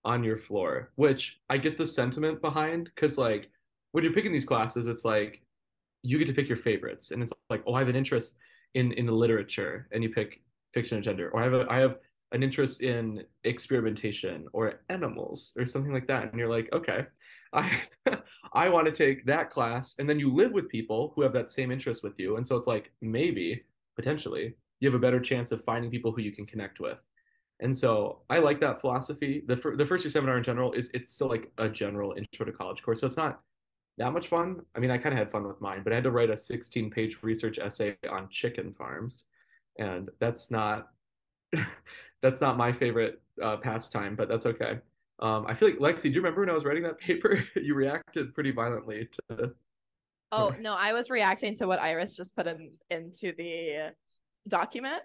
on 0.04 0.24
your 0.24 0.38
floor 0.38 0.92
which 0.96 1.40
i 1.50 1.58
get 1.58 1.78
the 1.78 1.86
sentiment 1.86 2.42
behind 2.42 2.90
because 2.96 3.18
like 3.18 3.50
when 3.92 4.04
you're 4.04 4.14
picking 4.14 4.32
these 4.32 4.46
classes 4.46 4.88
it's 4.88 5.06
like 5.06 5.42
you 6.02 6.18
get 6.18 6.28
to 6.28 6.34
pick 6.34 6.48
your 6.48 6.58
favorites 6.58 7.12
and 7.12 7.22
it's 7.22 7.34
like 7.50 7.62
oh 7.68 7.74
i 7.74 7.80
have 7.80 7.90
an 7.90 7.96
interest 7.96 8.36
in 8.74 8.92
in 8.94 9.06
the 9.06 9.12
literature 9.12 9.88
and 9.92 10.02
you 10.04 10.10
pick 10.10 10.42
fiction 10.74 10.96
and 10.96 11.04
gender 11.04 11.30
or 11.30 11.42
i 11.42 11.44
have 11.44 11.54
a, 11.54 11.66
i 11.70 11.78
have 11.78 11.98
an 12.32 12.44
interest 12.44 12.82
in 12.82 13.24
experimentation 13.44 14.48
or 14.54 14.82
animals 14.90 15.54
or 15.58 15.66
something 15.66 15.94
like 15.94 16.08
that 16.08 16.32
and 16.32 16.40
you're 16.40 16.50
like 16.50 16.70
okay 16.74 17.06
i 17.54 17.70
i 18.54 18.70
want 18.70 18.86
to 18.86 18.92
take 18.92 19.26
that 19.26 19.50
class 19.50 19.96
and 20.00 20.10
then 20.10 20.18
you 20.18 20.34
live 20.34 20.52
with 20.52 20.70
people 20.70 21.12
who 21.16 21.22
have 21.22 21.34
that 21.34 21.52
same 21.52 21.72
interest 21.72 22.02
with 22.04 22.14
you 22.18 22.38
and 22.38 22.48
so 22.48 22.56
it's 22.56 22.68
like 22.68 22.92
maybe 23.02 23.62
potentially 23.96 24.56
you 24.82 24.90
have 24.90 24.96
a 24.96 25.00
better 25.00 25.20
chance 25.20 25.54
of 25.54 25.64
finding 25.64 25.90
people 25.90 26.12
who 26.12 26.22
you 26.22 26.34
can 26.34 26.46
connect 26.46 26.82
with 26.82 26.98
and 27.62 27.76
so 27.76 28.20
i 28.30 28.38
like 28.40 28.60
that 28.60 28.82
philosophy 28.82 29.44
the, 29.48 29.56
fir- 29.56 29.78
the 29.78 29.86
first 29.86 30.04
year 30.04 30.12
seminar 30.12 30.38
in 30.38 30.44
general 30.44 30.74
is 30.74 30.92
it's 30.94 31.14
still 31.14 31.30
like 31.30 31.50
a 31.58 31.70
general 31.70 32.14
intro 32.18 32.46
to 32.46 32.52
college 32.52 32.84
course 32.84 33.00
so 33.00 33.08
it's 33.08 33.18
not 33.18 33.40
that 33.98 34.12
much 34.12 34.28
fun 34.28 34.62
i 34.76 34.80
mean 34.80 34.92
i 34.92 34.98
kind 34.98 35.14
of 35.14 35.20
had 35.20 35.32
fun 35.32 35.48
with 35.48 35.62
mine 35.62 35.82
but 35.84 35.94
i 35.94 35.96
had 35.96 36.04
to 36.04 36.12
write 36.12 36.30
a 36.30 36.36
16 36.36 36.90
page 36.90 37.20
research 37.22 37.58
essay 37.58 37.96
on 38.10 38.28
chicken 38.30 38.74
farms 38.74 39.28
and 39.80 40.10
that's 40.20 40.52
not 40.52 40.90
that's 42.22 42.42
not 42.42 42.58
my 42.58 42.72
favorite 42.72 43.22
uh, 43.42 43.58
pastime, 43.58 44.16
but 44.16 44.30
that's 44.30 44.46
okay. 44.46 44.80
Um, 45.20 45.46
I 45.48 45.54
feel 45.54 45.70
like 45.70 45.80
Lexi, 45.80 46.04
do 46.04 46.10
you 46.10 46.16
remember 46.18 46.42
when 46.42 46.50
I 46.50 46.54
was 46.54 46.66
writing 46.66 46.84
that 46.84 47.00
paper? 47.00 47.44
you 47.56 47.74
reacted 47.74 48.34
pretty 48.34 48.52
violently 48.52 49.10
to. 49.30 49.52
Oh 50.32 50.56
no, 50.60 50.74
I 50.74 50.94
was 50.94 51.10
reacting 51.10 51.56
to 51.56 51.68
what 51.68 51.80
Iris 51.80 52.16
just 52.16 52.36
put 52.36 52.48
in 52.48 52.72
into 52.90 53.34
the 53.34 53.94
document. 54.48 55.02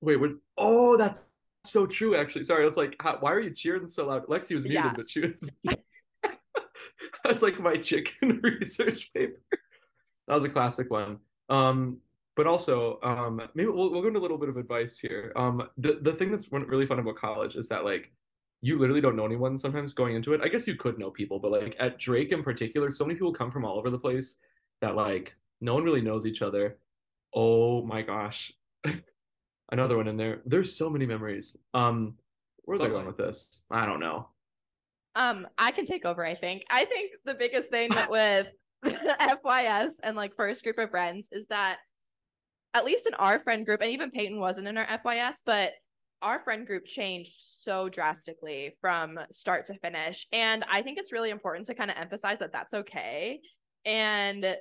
Wait, 0.00 0.16
what? 0.16 0.32
Oh, 0.56 0.96
that's 0.96 1.28
so 1.64 1.86
true. 1.86 2.16
Actually, 2.16 2.44
sorry. 2.44 2.62
I 2.62 2.64
was 2.64 2.76
like, 2.76 2.96
how, 3.00 3.16
why 3.20 3.32
are 3.32 3.40
you 3.40 3.50
cheering 3.50 3.88
so 3.88 4.06
loud? 4.08 4.26
Lexi 4.26 4.54
was 4.54 4.64
muted, 4.64 4.72
Yeah. 4.84 4.92
but 4.96 5.08
she 5.10 5.20
was. 5.20 5.54
That's 7.24 7.42
like 7.42 7.60
my 7.60 7.76
chicken 7.76 8.40
research 8.42 9.12
paper. 9.14 9.40
That 10.26 10.34
was 10.34 10.44
a 10.44 10.48
classic 10.48 10.90
one. 10.90 11.18
Um, 11.48 11.98
but 12.34 12.46
also, 12.46 12.98
um, 13.02 13.40
maybe 13.54 13.68
we'll, 13.70 13.92
we'll 13.92 14.02
go 14.02 14.08
into 14.08 14.18
a 14.18 14.22
little 14.22 14.38
bit 14.38 14.48
of 14.48 14.56
advice 14.56 14.98
here. 14.98 15.32
Um, 15.36 15.68
the 15.76 15.98
the 16.02 16.12
thing 16.14 16.30
that's 16.32 16.50
really 16.50 16.86
fun 16.86 16.98
about 16.98 17.16
college 17.16 17.54
is 17.56 17.68
that 17.68 17.84
like 17.84 18.10
you 18.60 18.78
literally 18.78 19.00
don't 19.00 19.16
know 19.16 19.26
anyone 19.26 19.58
sometimes 19.58 19.92
going 19.94 20.16
into 20.16 20.32
it. 20.32 20.40
I 20.42 20.48
guess 20.48 20.66
you 20.66 20.74
could 20.76 20.98
know 20.98 21.10
people, 21.10 21.38
but 21.38 21.52
like 21.52 21.76
at 21.78 21.98
Drake 21.98 22.32
in 22.32 22.42
particular, 22.42 22.90
so 22.90 23.04
many 23.04 23.14
people 23.14 23.32
come 23.34 23.50
from 23.52 23.64
all 23.64 23.78
over 23.78 23.90
the 23.90 23.98
place 23.98 24.36
that 24.80 24.96
like 24.96 25.34
no 25.60 25.74
one 25.74 25.84
really 25.84 26.00
knows 26.00 26.26
each 26.26 26.42
other. 26.42 26.78
Oh 27.34 27.82
my 27.82 28.02
gosh. 28.02 28.52
Another 29.72 29.96
one 29.96 30.08
in 30.08 30.16
there. 30.16 30.42
There's 30.44 30.74
so 30.74 30.90
many 30.90 31.06
memories. 31.06 31.56
Um, 31.72 32.14
where's 32.64 32.82
I 32.82 32.88
going 32.88 33.06
with 33.06 33.16
this? 33.16 33.62
I 33.70 33.86
don't 33.86 34.00
know. 34.00 34.28
Um, 35.14 35.46
I 35.58 35.70
can 35.70 35.84
take 35.84 36.04
over, 36.04 36.24
I 36.24 36.34
think. 36.34 36.64
I 36.70 36.84
think 36.84 37.12
the 37.24 37.34
biggest 37.34 37.70
thing 37.70 37.90
that 37.90 38.10
with 38.10 38.48
FYS 38.84 39.94
and 40.02 40.16
like 40.16 40.34
first 40.36 40.62
group 40.64 40.78
of 40.78 40.90
friends 40.90 41.28
is 41.32 41.46
that 41.48 41.78
at 42.74 42.84
least 42.84 43.06
in 43.06 43.14
our 43.14 43.38
friend 43.38 43.66
group, 43.66 43.82
and 43.82 43.90
even 43.90 44.10
Peyton 44.10 44.40
wasn't 44.40 44.66
in 44.66 44.78
our 44.78 44.86
FYS, 44.86 45.42
but 45.44 45.72
our 46.22 46.38
friend 46.38 46.66
group 46.66 46.84
changed 46.84 47.32
so 47.36 47.88
drastically 47.88 48.76
from 48.80 49.18
start 49.30 49.66
to 49.66 49.74
finish. 49.74 50.26
And 50.32 50.64
I 50.70 50.80
think 50.82 50.98
it's 50.98 51.12
really 51.12 51.30
important 51.30 51.66
to 51.66 51.74
kind 51.74 51.90
of 51.90 51.96
emphasize 51.98 52.38
that 52.38 52.52
that's 52.52 52.72
okay. 52.72 53.40
And 53.84 54.56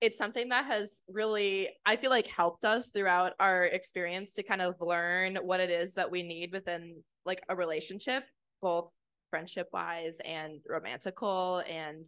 it's 0.00 0.18
something 0.18 0.48
that 0.50 0.66
has 0.66 1.00
really, 1.08 1.68
I 1.86 1.96
feel 1.96 2.10
like, 2.10 2.26
helped 2.26 2.64
us 2.64 2.90
throughout 2.90 3.32
our 3.40 3.64
experience 3.64 4.34
to 4.34 4.42
kind 4.42 4.60
of 4.60 4.74
learn 4.80 5.36
what 5.36 5.60
it 5.60 5.70
is 5.70 5.94
that 5.94 6.10
we 6.10 6.22
need 6.22 6.52
within 6.52 7.02
like 7.24 7.42
a 7.48 7.56
relationship, 7.56 8.24
both 8.60 8.90
friendship 9.30 9.68
wise 9.72 10.18
and 10.24 10.60
romantical 10.68 11.62
and 11.68 12.04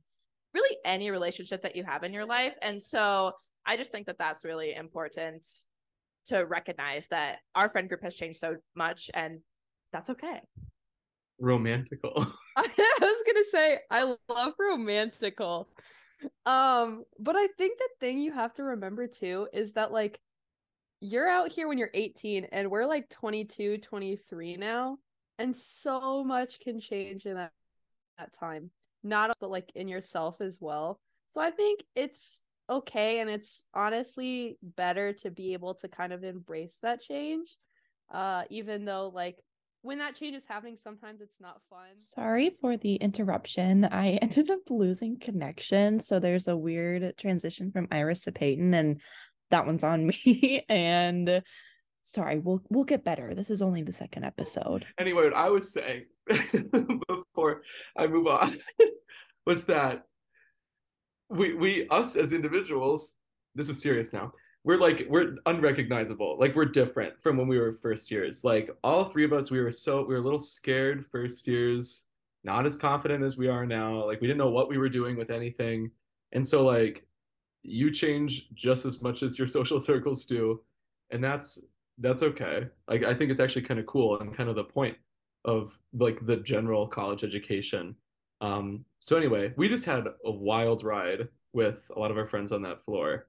really 0.54 0.76
any 0.84 1.10
relationship 1.10 1.62
that 1.62 1.76
you 1.76 1.84
have 1.84 2.04
in 2.04 2.12
your 2.12 2.26
life. 2.26 2.54
And 2.62 2.82
so 2.82 3.32
I 3.66 3.76
just 3.76 3.92
think 3.92 4.06
that 4.06 4.18
that's 4.18 4.44
really 4.44 4.74
important 4.74 5.44
to 6.26 6.44
recognize 6.44 7.06
that 7.08 7.38
our 7.54 7.68
friend 7.68 7.88
group 7.88 8.02
has 8.02 8.16
changed 8.16 8.38
so 8.38 8.56
much 8.74 9.10
and 9.14 9.40
that's 9.92 10.10
okay. 10.10 10.40
Romantical. 11.40 12.14
I 12.56 12.98
was 13.00 13.24
gonna 13.26 13.44
say 13.44 13.78
I 13.90 14.14
love 14.28 14.54
romantical. 14.58 15.68
Um, 16.44 17.04
but 17.18 17.36
I 17.36 17.48
think 17.58 17.78
the 17.78 17.88
thing 18.00 18.18
you 18.18 18.32
have 18.32 18.54
to 18.54 18.62
remember 18.62 19.06
too 19.06 19.48
is 19.52 19.72
that 19.72 19.92
like 19.92 20.18
you're 21.00 21.28
out 21.28 21.50
here 21.50 21.68
when 21.68 21.78
you're 21.78 21.90
18 21.92 22.46
and 22.52 22.70
we're 22.70 22.86
like 22.86 23.08
22, 23.10 23.78
23 23.78 24.56
now, 24.56 24.98
and 25.38 25.54
so 25.54 26.24
much 26.24 26.60
can 26.60 26.80
change 26.80 27.26
in 27.26 27.34
that, 27.34 27.52
that 28.18 28.32
time. 28.32 28.70
Not 29.02 29.32
but 29.40 29.50
like 29.50 29.70
in 29.74 29.88
yourself 29.88 30.40
as 30.40 30.60
well. 30.60 30.98
So 31.28 31.40
I 31.40 31.50
think 31.50 31.84
it's 31.94 32.42
okay 32.68 33.20
and 33.20 33.30
it's 33.30 33.66
honestly 33.74 34.58
better 34.62 35.12
to 35.12 35.30
be 35.30 35.52
able 35.52 35.74
to 35.74 35.88
kind 35.88 36.12
of 36.12 36.24
embrace 36.24 36.78
that 36.82 37.00
change. 37.00 37.56
Uh 38.12 38.44
even 38.50 38.84
though 38.84 39.10
like 39.14 39.36
when 39.86 39.98
that 39.98 40.16
change 40.16 40.34
is 40.34 40.46
happening 40.46 40.76
sometimes 40.76 41.22
it's 41.22 41.40
not 41.40 41.60
fun. 41.70 41.96
Sorry 41.96 42.50
for 42.60 42.76
the 42.76 42.96
interruption. 42.96 43.84
I 43.84 44.10
ended 44.22 44.50
up 44.50 44.68
losing 44.68 45.18
connection. 45.18 46.00
So 46.00 46.18
there's 46.18 46.48
a 46.48 46.56
weird 46.56 47.16
transition 47.16 47.70
from 47.70 47.86
Iris 47.90 48.24
to 48.24 48.32
Peyton, 48.32 48.74
and 48.74 49.00
that 49.50 49.64
one's 49.64 49.84
on 49.84 50.06
me. 50.24 50.64
and 50.68 51.42
sorry, 52.02 52.40
we'll 52.40 52.62
we'll 52.68 52.84
get 52.84 53.04
better. 53.04 53.34
This 53.34 53.48
is 53.50 53.62
only 53.62 53.82
the 53.82 53.92
second 53.92 54.24
episode. 54.24 54.86
anyway, 54.98 55.24
what 55.24 55.36
I 55.36 55.50
was 55.50 55.72
saying 55.72 56.06
before 56.26 57.62
I 57.96 58.08
move 58.08 58.26
on 58.26 58.58
was 59.46 59.66
that 59.66 60.02
we 61.28 61.54
we 61.54 61.88
us 61.88 62.16
as 62.16 62.32
individuals, 62.32 63.14
this 63.54 63.68
is 63.68 63.80
serious 63.80 64.12
now. 64.12 64.32
We're 64.66 64.78
like 64.80 65.06
we're 65.10 65.36
unrecognizable. 65.46 66.38
Like 66.40 66.56
we're 66.56 66.66
different 66.66 67.14
from 67.22 67.38
when 67.38 67.48
we 67.48 67.58
were 67.58 67.72
first 67.74 68.10
years. 68.10 68.44
Like 68.44 68.70
all 68.84 69.06
three 69.06 69.24
of 69.24 69.32
us, 69.32 69.50
we 69.50 69.60
were 69.60 69.72
so 69.72 70.00
we 70.02 70.14
were 70.14 70.20
a 70.20 70.24
little 70.24 70.40
scared 70.40 71.06
first 71.12 71.48
years, 71.48 72.04
not 72.44 72.66
as 72.66 72.76
confident 72.76 73.24
as 73.24 73.38
we 73.38 73.48
are 73.48 73.66
now. 73.66 74.04
Like 74.06 74.20
we 74.20 74.28
didn't 74.28 74.38
know 74.38 74.50
what 74.50 74.68
we 74.70 74.78
were 74.78 74.90
doing 74.90 75.16
with 75.16 75.30
anything. 75.30 75.90
And 76.32 76.46
so 76.46 76.64
like 76.64 77.06
you 77.62 77.90
change 77.92 78.48
just 78.54 78.86
as 78.86 79.02
much 79.02 79.22
as 79.22 79.38
your 79.38 79.48
social 79.58 79.80
circles 79.80 80.26
do. 80.26 80.62
And 81.10 81.22
that's 81.24 81.58
that's 81.98 82.22
okay. 82.24 82.68
Like 82.88 83.04
I 83.04 83.14
think 83.14 83.30
it's 83.30 83.40
actually 83.40 83.62
kind 83.62 83.80
of 83.80 83.86
cool 83.86 84.20
and 84.20 84.36
kind 84.36 84.48
of 84.48 84.56
the 84.56 84.64
point 84.64 84.96
of 85.44 85.78
like 85.94 86.24
the 86.26 86.36
general 86.38 86.88
college 86.88 87.24
education 87.24 87.96
Um, 88.40 88.84
so 89.00 89.16
anyway, 89.16 89.54
we 89.56 89.68
just 89.68 89.86
had 89.86 90.06
a 90.24 90.30
wild 90.30 90.84
ride 90.84 91.28
with 91.52 91.78
a 91.96 91.98
lot 91.98 92.10
of 92.10 92.18
our 92.18 92.26
friends 92.26 92.52
on 92.52 92.62
that 92.62 92.84
floor. 92.84 93.28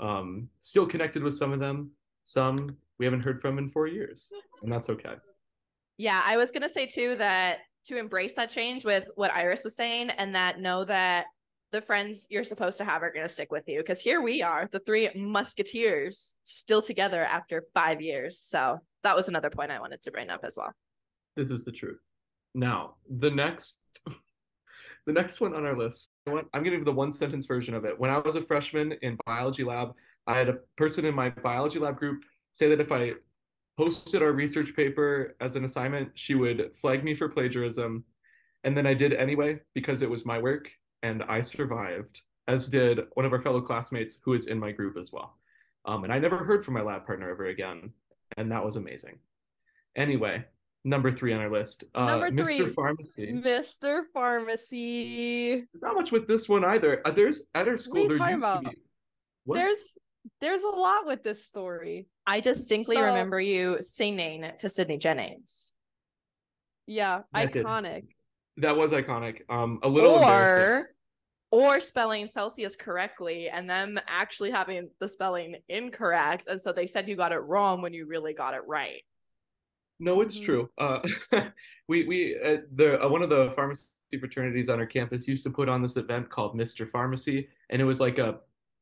Um, 0.00 0.48
still 0.60 0.86
connected 0.86 1.22
with 1.22 1.34
some 1.34 1.52
of 1.52 1.60
them. 1.60 1.90
Some 2.24 2.76
we 2.98 3.04
haven't 3.04 3.22
heard 3.22 3.40
from 3.40 3.58
in 3.58 3.68
four 3.68 3.86
years, 3.86 4.30
and 4.62 4.72
that's 4.72 4.90
okay. 4.90 5.14
Yeah, 5.96 6.22
I 6.24 6.36
was 6.36 6.50
gonna 6.50 6.68
say 6.68 6.86
too 6.86 7.16
that 7.16 7.58
to 7.86 7.96
embrace 7.96 8.34
that 8.34 8.50
change 8.50 8.84
with 8.84 9.08
what 9.16 9.32
Iris 9.32 9.64
was 9.64 9.76
saying, 9.76 10.10
and 10.10 10.34
that 10.34 10.60
know 10.60 10.84
that 10.84 11.26
the 11.72 11.80
friends 11.80 12.26
you're 12.30 12.44
supposed 12.44 12.78
to 12.78 12.84
have 12.84 13.02
are 13.02 13.12
gonna 13.12 13.28
stick 13.28 13.50
with 13.50 13.64
you. 13.66 13.78
Because 13.78 14.00
here 14.00 14.20
we 14.20 14.42
are, 14.42 14.68
the 14.70 14.80
three 14.80 15.10
musketeers, 15.14 16.36
still 16.42 16.82
together 16.82 17.22
after 17.22 17.64
five 17.74 18.00
years. 18.00 18.38
So 18.38 18.78
that 19.02 19.16
was 19.16 19.28
another 19.28 19.50
point 19.50 19.70
I 19.70 19.80
wanted 19.80 20.02
to 20.02 20.10
bring 20.10 20.30
up 20.30 20.40
as 20.44 20.56
well. 20.56 20.72
This 21.36 21.50
is 21.50 21.64
the 21.64 21.72
truth. 21.72 21.98
Now, 22.54 22.94
the 23.08 23.30
next 23.30 23.78
the 25.08 25.14
next 25.14 25.40
one 25.40 25.54
on 25.54 25.64
our 25.64 25.76
list, 25.76 26.10
I'm 26.26 26.34
going 26.34 26.64
to 26.64 26.70
give 26.70 26.84
the 26.84 26.92
one 26.92 27.12
sentence 27.12 27.46
version 27.46 27.72
of 27.72 27.86
it. 27.86 27.98
When 27.98 28.10
I 28.10 28.18
was 28.18 28.36
a 28.36 28.42
freshman 28.42 28.92
in 29.00 29.16
biology 29.24 29.64
lab, 29.64 29.94
I 30.26 30.36
had 30.36 30.50
a 30.50 30.58
person 30.76 31.06
in 31.06 31.14
my 31.14 31.30
biology 31.30 31.78
lab 31.78 31.96
group 31.96 32.24
say 32.52 32.68
that 32.68 32.78
if 32.78 32.92
I 32.92 33.14
posted 33.78 34.22
our 34.22 34.32
research 34.32 34.76
paper 34.76 35.34
as 35.40 35.56
an 35.56 35.64
assignment, 35.64 36.10
she 36.14 36.34
would 36.34 36.72
flag 36.78 37.04
me 37.04 37.14
for 37.14 37.26
plagiarism. 37.26 38.04
And 38.64 38.76
then 38.76 38.86
I 38.86 38.92
did 38.92 39.14
anyway 39.14 39.60
because 39.74 40.02
it 40.02 40.10
was 40.10 40.26
my 40.26 40.38
work 40.38 40.68
and 41.02 41.22
I 41.22 41.40
survived, 41.40 42.20
as 42.46 42.68
did 42.68 43.00
one 43.14 43.24
of 43.24 43.32
our 43.32 43.40
fellow 43.40 43.62
classmates 43.62 44.18
who 44.22 44.34
is 44.34 44.46
in 44.46 44.58
my 44.58 44.72
group 44.72 44.98
as 44.98 45.10
well. 45.10 45.38
Um, 45.86 46.04
and 46.04 46.12
I 46.12 46.18
never 46.18 46.36
heard 46.36 46.66
from 46.66 46.74
my 46.74 46.82
lab 46.82 47.06
partner 47.06 47.30
ever 47.30 47.46
again. 47.46 47.94
And 48.36 48.52
that 48.52 48.62
was 48.62 48.76
amazing. 48.76 49.20
Anyway, 49.96 50.44
number 50.84 51.12
three 51.12 51.32
on 51.32 51.40
our 51.40 51.50
list. 51.50 51.84
Uh, 51.94 52.06
Number 52.06 52.30
three. 52.30 52.58
Mr. 52.60 52.74
Pharmacy. 52.74 53.32
Mr. 53.32 54.02
Pharmacy. 54.12 55.64
Not 55.80 55.94
much 55.94 56.12
with 56.12 56.26
this 56.28 56.48
one 56.48 56.64
either. 56.64 57.02
Uh, 57.04 57.10
there's 57.10 57.48
at 57.54 57.68
our 57.68 57.76
school. 57.76 58.02
you 58.02 58.08
there 58.10 58.18
talking 58.18 58.36
about? 58.36 58.64
be- 58.64 58.70
There's 59.46 59.98
there's 60.40 60.62
a 60.62 60.68
lot 60.68 61.06
with 61.06 61.22
this 61.22 61.44
story. 61.44 62.06
I 62.26 62.40
distinctly 62.40 62.96
So- 62.96 63.02
remember 63.04 63.40
you 63.40 63.78
singing 63.80 64.44
to 64.58 64.68
Sydney 64.68 64.98
Jennings. 64.98 65.72
Yeah, 66.86 67.22
That 67.32 67.52
did- 67.52 67.64
iconic. 67.64 68.04
that 68.58 68.76
was 68.76 68.92
iconic. 68.92 69.42
Um, 69.50 69.80
a 69.82 69.88
little 69.88 70.16
embarrassing. 70.16 70.86
or 70.86 70.94
or 71.50 71.80
spelling 71.80 72.28
Celsius 72.28 72.76
correctly 72.76 73.48
and 73.48 73.68
them 73.70 73.98
actually 74.06 74.50
having 74.50 74.90
the 74.98 75.08
spelling 75.08 75.56
incorrect. 75.70 76.46
And 76.46 76.60
so 76.60 76.72
they 76.74 76.86
said 76.86 77.08
you 77.08 77.16
got 77.16 77.32
it 77.32 77.38
wrong 77.38 77.80
when 77.80 77.94
you 77.94 78.06
really 78.06 78.34
got 78.34 78.52
it 78.52 78.60
right. 78.66 79.02
No, 80.00 80.20
it's 80.20 80.38
Mhm. 80.38 80.44
true. 80.44 80.70
Uh, 80.78 81.00
we 81.88 82.06
we 82.06 82.38
uh, 82.40 82.58
the 82.74 83.02
uh, 83.04 83.08
one 83.08 83.22
of 83.22 83.30
the 83.30 83.50
pharmacy 83.52 83.88
fraternities 84.18 84.68
on 84.68 84.78
our 84.78 84.86
campus 84.86 85.26
used 85.28 85.44
to 85.44 85.50
put 85.50 85.68
on 85.68 85.82
this 85.82 85.96
event 85.96 86.30
called 86.30 86.56
Mr. 86.56 86.88
Pharmacy, 86.88 87.48
and 87.70 87.82
it 87.82 87.84
was 87.84 88.00
like 88.00 88.18
a 88.18 88.40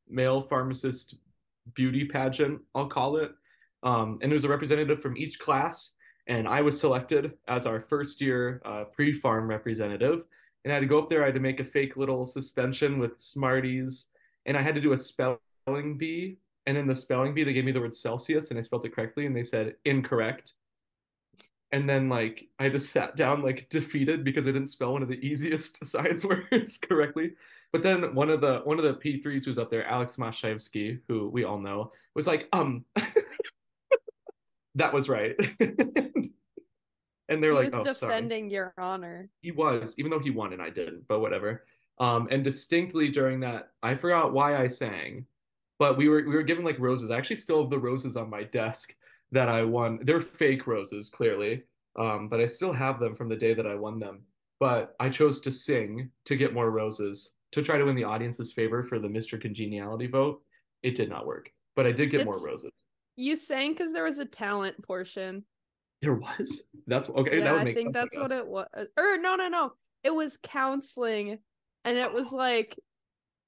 male 0.09 0.41
pharmacist 0.41 1.17
beauty 1.75 2.05
pageant, 2.05 2.61
I'll 2.75 2.89
call 2.89 3.17
it. 3.17 3.33
Um, 3.83 4.19
and 4.23 4.31
it 4.31 4.35
was 4.35 4.45
a 4.45 4.49
representative 4.49 5.01
from 5.03 5.17
each 5.17 5.39
class, 5.41 5.93
and 6.29 6.47
I 6.47 6.61
was 6.61 6.79
selected 6.79 7.33
as 7.49 7.67
our 7.67 7.81
first 7.81 8.21
year 8.21 8.61
uh, 8.65 8.85
pre-pharm 8.85 9.49
representative. 9.49 10.25
And 10.65 10.73
I 10.73 10.75
had 10.77 10.81
to 10.81 10.87
go 10.87 10.99
up 10.99 11.09
there. 11.11 11.23
I 11.23 11.27
had 11.27 11.35
to 11.35 11.41
make 11.41 11.61
a 11.61 11.65
fake 11.65 11.97
little 11.97 12.27
suspension 12.27 12.99
with 12.99 13.19
Smarties, 13.21 14.09
and 14.47 14.57
I 14.57 14.63
had 14.63 14.75
to 14.75 14.81
do 14.81 14.93
a 14.93 14.97
spelling 14.97 15.97
bee. 15.97 16.39
And 16.67 16.77
in 16.77 16.87
the 16.87 16.95
spelling 16.95 17.35
bee, 17.35 17.45
they 17.45 17.53
gave 17.53 17.65
me 17.65 17.73
the 17.73 17.81
word 17.81 17.95
Celsius, 17.95 18.51
and 18.51 18.59
I 18.59 18.63
spelled 18.63 18.85
it 18.85 18.95
correctly, 18.95 19.27
and 19.27 19.37
they 19.37 19.45
said 19.45 19.77
incorrect 19.85 20.55
and 21.77 21.87
then 21.87 22.09
like 22.09 22.49
I 22.59 22.71
just 22.71 22.91
sat 22.91 23.17
down 23.17 23.43
like 23.43 23.69
defeated 23.69 24.25
because 24.25 24.49
I 24.49 24.53
didn't 24.53 24.69
spell 24.69 24.95
one 24.95 25.03
of 25.03 25.09
the 25.09 25.15
easiest 25.27 25.85
science 25.87 26.25
words 26.25 26.79
correctly. 26.79 27.33
But 27.71 27.83
then 27.83 28.15
one 28.15 28.31
of 28.31 28.41
the 28.41 28.61
one 28.65 28.79
of 28.79 28.85
the 28.85 28.95
P3s 28.95 29.45
who's 29.45 29.59
up 29.59 29.71
there, 29.71 29.87
Alex 29.87 30.17
Mashevsky, 30.17 31.01
who 31.07 31.29
we 31.29 31.45
all 31.45 31.59
know, 31.59 31.93
was 32.15 32.27
like, 32.27 32.49
um 32.55 32.87
that 34.75 34.95
was 34.95 35.11
right. 35.11 35.37
and 37.29 37.43
they're 37.43 37.53
like, 37.53 37.75
was 37.75 37.75
oh, 37.75 37.93
sorry. 37.93 38.13
defending 38.13 38.49
your 38.49 38.73
honor. 38.79 39.29
He 39.43 39.51
was, 39.51 39.97
even 39.99 40.11
though 40.11 40.19
he 40.19 40.31
won 40.31 40.55
and 40.55 40.63
I 40.63 40.71
didn't, 40.71 41.07
but 41.09 41.21
whatever. 41.21 41.67
Um, 41.99 42.29
and 42.31 42.43
distinctly 42.43 43.09
during 43.11 43.41
that, 43.41 43.71
I 43.83 43.97
forgot 43.97 44.33
why 44.33 44.57
I 44.57 44.69
sang, 44.69 45.27
but 45.79 45.99
we 45.99 46.09
were 46.09 46.25
we 46.27 46.35
were 46.35 46.43
given 46.43 46.65
like 46.65 46.79
roses. 46.79 47.11
I 47.11 47.19
actually 47.19 47.37
still 47.37 47.61
have 47.61 47.71
the 47.71 47.79
roses 47.79 48.17
on 48.17 48.31
my 48.31 48.45
desk 48.45 48.95
that 49.33 49.49
I 49.49 49.63
won. 49.63 50.01
They're 50.03 50.21
fake 50.21 50.67
roses, 50.67 51.11
clearly, 51.11 51.65
um, 51.99 52.29
but 52.29 52.41
I 52.41 52.47
still 52.47 52.73
have 52.73 53.01
them 53.01 53.15
from 53.17 53.29
the 53.29 53.37
day 53.37 53.55
that 53.55 53.67
I 53.67 53.75
won 53.75 53.99
them. 53.99 54.23
But 54.59 54.95
I 55.01 55.09
chose 55.09 55.41
to 55.43 55.53
sing 55.53 56.11
to 56.25 56.37
get 56.37 56.55
more 56.55 56.71
roses 56.71 57.33
to 57.53 57.63
try 57.63 57.79
to 57.79 57.85
win 57.85 57.97
the 57.97 58.05
audience's 58.05 58.53
favor 58.53 58.83
for 58.83 58.99
the 58.99 59.09
Mr. 59.09 59.41
Congeniality 59.41 60.07
vote. 60.07 60.43
It 60.83 60.95
did 60.95 61.09
not 61.09 61.27
work, 61.27 61.51
but 61.75 61.87
I 61.87 61.93
did 61.93 62.11
get 62.11 62.25
more 62.25 62.47
roses. 62.47 62.85
You 63.17 63.37
sang 63.37 63.73
because 63.73 63.93
there 63.93 64.05
was 64.05 64.19
a 64.19 64.25
talent 64.25 64.83
portion. 64.83 65.45
There 66.03 66.15
was. 66.15 66.65
That's 66.87 67.09
okay. 67.09 67.39
that 67.41 67.45
yeah, 67.45 67.53
would 67.53 67.69
I 67.69 67.75
think 67.75 67.93
that's 67.93 68.17
what 68.17 68.31
it 68.31 68.47
was. 68.47 68.67
Or 68.75 69.19
no, 69.19 69.35
no, 69.37 69.49
no. 69.49 69.73
It 70.05 70.15
was 70.15 70.37
counseling, 70.37 71.39
and 71.85 71.99
it 71.99 72.13
was 72.13 72.31
like, 72.33 72.79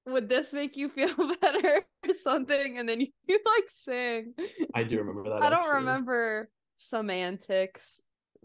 would 0.08 0.28
this 0.28 0.54
make 0.54 0.76
you 0.76 0.88
feel 0.88 1.14
better 1.40 1.82
or 2.06 2.12
something? 2.14 2.78
And 2.78 2.88
then 2.88 3.00
you, 3.00 3.08
you 3.26 3.40
like 3.56 3.68
sing. 3.68 4.34
I 4.74 4.84
do 4.84 4.98
remember 4.98 5.24
that. 5.30 5.42
I 5.42 5.50
don't 5.50 5.60
actually. 5.60 5.74
remember 5.76 6.50
semantics, 6.76 8.02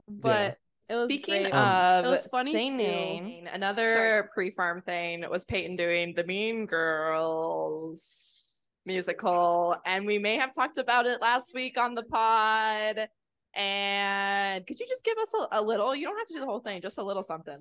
but 0.08 0.58
It 0.90 0.94
was 0.96 1.04
Speaking 1.04 1.44
great. 1.44 1.54
Um, 1.54 2.00
of 2.00 2.06
It 2.06 2.10
was 2.10 2.26
funny 2.28 2.52
too. 2.52 3.46
another 3.52 3.90
Sorry. 3.94 4.24
pre-pharm 4.34 4.84
thing 4.84 5.24
was 5.30 5.46
Peyton 5.46 5.76
doing 5.76 6.14
the 6.16 6.24
Mean 6.24 6.66
Girls 6.66 8.68
musical, 8.86 9.78
and 9.86 10.06
we 10.06 10.20
may 10.20 10.36
have 10.36 10.54
talked 10.54 10.78
about 10.78 11.06
it 11.06 11.22
last 11.22 11.54
week 11.54 11.78
on 11.78 11.94
the 11.96 12.04
pod. 12.04 13.08
And 13.56 14.66
could 14.66 14.80
you 14.80 14.86
just 14.88 15.06
give 15.06 15.18
us 15.20 15.32
a, 15.52 15.60
a 15.60 15.62
little? 15.62 15.96
You 15.96 16.08
don't 16.08 16.18
have 16.18 16.28
to 16.28 16.34
do 16.34 16.40
the 16.40 16.46
whole 16.46 16.60
thing, 16.60 16.82
just 16.82 16.98
a 16.98 17.04
little 17.04 17.24
something. 17.24 17.60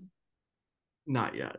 Not 1.06 1.36
yet. 1.36 1.56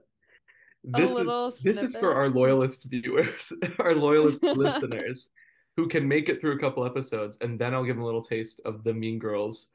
This 0.84 1.14
little 1.14 1.48
is 1.48 1.62
this 1.62 1.82
is 1.82 1.96
for 1.96 2.14
our 2.14 2.30
loyalist 2.30 2.86
viewers, 2.90 3.54
our 3.80 3.96
loyalist 3.96 4.44
listeners, 4.58 5.30
who 5.78 5.88
can 5.88 6.08
make 6.08 6.30
it 6.30 6.42
through 6.42 6.54
a 6.54 6.60
couple 6.60 6.86
episodes, 6.86 7.38
and 7.42 7.58
then 7.58 7.74
I'll 7.74 7.86
give 7.86 7.96
them 7.96 8.04
a 8.04 8.06
little 8.06 8.24
taste 8.24 8.60
of 8.66 8.84
the 8.84 8.94
Mean 8.94 9.18
Girls 9.18 9.70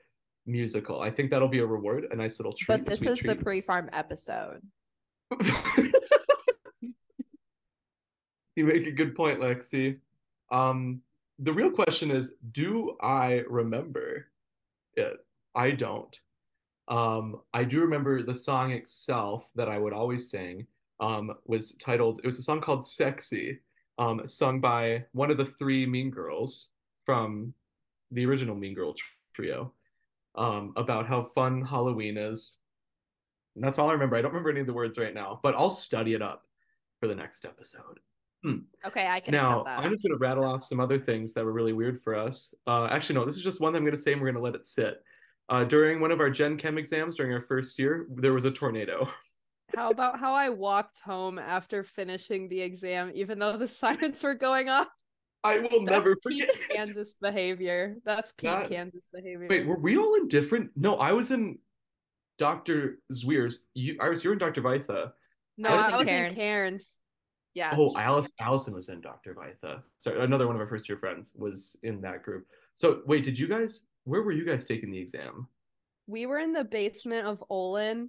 musical. 0.47 1.01
I 1.01 1.11
think 1.11 1.31
that'll 1.31 1.49
be 1.49 1.61
a 1.61 1.67
reward, 1.67 2.07
a 2.11 2.17
nice 2.17 2.39
little 2.39 2.53
treat. 2.53 2.67
But 2.67 2.87
this 2.87 3.03
is 3.03 3.21
the 3.21 3.37
pre-pharm 3.37 3.89
episode. 3.93 4.61
you 8.57 8.65
make 8.65 8.87
a 8.87 8.93
good 8.93 9.15
point, 9.15 9.41
Lexi. 9.41 9.99
Um, 10.51 11.03
the 11.39 11.53
real 11.53 11.71
question 11.71 12.11
is, 12.11 12.35
do 12.53 12.97
I 13.01 13.45
remember 13.49 14.27
it? 14.95 15.25
I 15.55 15.71
don't. 15.71 16.19
Um, 16.89 17.41
I 17.53 17.65
do 17.65 17.81
remember 17.81 18.23
the 18.23 18.35
song 18.35 18.73
itself 18.73 19.49
that 19.55 19.69
I 19.69 19.79
would 19.79 19.93
always 19.93 20.31
sing. 20.31 20.67
Um, 21.01 21.33
was 21.47 21.75
titled. 21.77 22.21
It 22.23 22.27
was 22.27 22.39
a 22.39 22.43
song 22.43 22.61
called 22.61 22.87
"Sexy," 22.87 23.61
um, 23.99 24.23
sung 24.27 24.61
by 24.61 25.05
one 25.13 25.31
of 25.31 25.37
the 25.37 25.47
three 25.47 25.87
Mean 25.87 26.11
Girls 26.11 26.71
from 27.07 27.55
the 28.11 28.27
original 28.27 28.55
Mean 28.57 28.75
Girl 28.75 28.95
trio. 29.35 29.73
Um, 30.35 30.73
about 30.77 31.09
how 31.09 31.25
fun 31.35 31.63
Halloween 31.65 32.17
is. 32.17 32.59
And 33.57 33.65
that's 33.65 33.79
all 33.81 33.89
I 33.89 33.93
remember. 33.93 34.15
I 34.15 34.23
don't 34.23 34.31
remember 34.31 34.51
any 34.51 34.61
of 34.61 34.69
the 34.69 34.73
words 34.73 34.97
right 34.99 35.13
now, 35.13 35.41
but 35.43 35.57
I'll 35.57 35.71
study 35.71 36.15
it 36.15 36.23
up 36.23 36.45
for 37.01 37.09
the 37.09 37.15
next 37.15 37.45
episode. 37.45 37.99
Okay, 38.87 39.09
I 39.09 39.19
can 39.19 39.33
Now, 39.33 39.63
accept 39.63 39.65
that. 39.65 39.79
I'm 39.81 39.91
just 39.91 40.03
going 40.05 40.13
to 40.13 40.19
rattle 40.19 40.45
off 40.45 40.65
some 40.65 40.79
other 40.79 40.99
things 40.99 41.35
that 41.35 41.45
were 41.45 41.53
really 41.53 41.73
weird 41.73 42.01
for 42.01 42.15
us. 42.15 42.55
Uh, 42.69 42.87
actually, 42.87 43.17
no, 43.17 43.25
this 43.25 43.37
is 43.37 43.43
just 43.43 43.61
one 43.61 43.73
that 43.73 43.79
I'm 43.79 43.85
going 43.85 43.97
to 43.97 44.01
say 44.01 44.13
and 44.13 44.21
we're 44.21 44.29
going 44.29 44.37
to 44.37 44.43
let 44.43 44.55
it 44.55 44.65
sit. 44.65 45.03
Uh, 45.49 45.65
during 45.65 46.01
one 46.01 46.13
of 46.13 46.21
our 46.21 46.31
Gen 46.31 46.57
Chem 46.57 46.79
exams 46.79 47.17
during 47.17 47.33
our 47.33 47.41
first 47.43 47.79
year, 47.79 48.07
there 48.15 48.33
was 48.33 48.45
a 48.45 48.51
tornado. 48.51 49.11
how 49.77 49.91
about 49.91 50.19
how 50.19 50.33
I 50.35 50.49
walked 50.49 51.01
home 51.01 51.39
after 51.39 51.83
finishing 51.83 52.49
the 52.49 52.61
exam, 52.61 53.13
even 53.15 53.39
though 53.39 53.57
the 53.57 53.67
sirens 53.69 54.23
were 54.23 54.35
going 54.35 54.69
off? 54.69 54.89
I 55.45 55.59
will 55.61 55.85
That's 55.85 55.91
never 55.91 56.17
peak. 56.27 56.51
Kansas 56.71 57.19
behavior. 57.19 57.97
That's 58.05 58.33
peak 58.33 58.51
That- 58.51 58.69
Kansas 58.69 59.09
behavior. 59.13 59.47
Wait, 59.49 59.67
were 59.67 59.79
we 59.79 59.97
all 59.97 60.15
in 60.17 60.29
different? 60.29 60.71
No, 60.77 60.97
I 60.97 61.13
was 61.13 61.31
in 61.31 61.59
Dr. 62.39 62.99
Zweers. 63.13 63.55
You, 63.75 63.97
Iris, 64.01 64.25
you 64.25 64.31
were 64.31 64.35
in 64.35 64.39
Dr. 64.39 64.63
Vitha. 64.63 65.13
no, 65.57 65.69
I 65.71 65.77
was 65.77 65.87
I 65.87 65.91
in 65.93 65.99
was 65.99 66.09
Cairns. 66.09 66.33
in 66.33 66.39
Cairns. 66.39 67.01
yeah. 67.55 67.75
Oh, 67.77 67.97
Alice, 67.97 68.31
Allison 68.41 68.75
was 68.75 68.89
in 68.89 69.01
Dr. 69.01 69.35
Vitha. 69.35 69.83
Sorry, 69.99 70.23
another 70.25 70.47
one 70.47 70.57
of 70.57 70.61
our 70.61 70.69
first 70.69 70.89
year 70.89 70.99
friends 70.99 71.33
was 71.37 71.77
in 71.83 72.01
that 72.03 72.23
group. 72.23 72.47
So, 72.75 73.03
wait, 73.07 73.25
did 73.25 73.39
you 73.39 73.47
guys? 73.49 73.83
Where 74.05 74.23
were 74.23 74.33
you 74.33 74.45
guys 74.45 74.65
taking 74.67 74.91
the 74.91 74.99
exam? 74.99 75.47
We 76.07 76.27
were 76.27 76.39
in 76.39 76.53
the 76.53 76.65
basement 76.65 77.27
of 77.27 77.45
Olin 77.51 78.09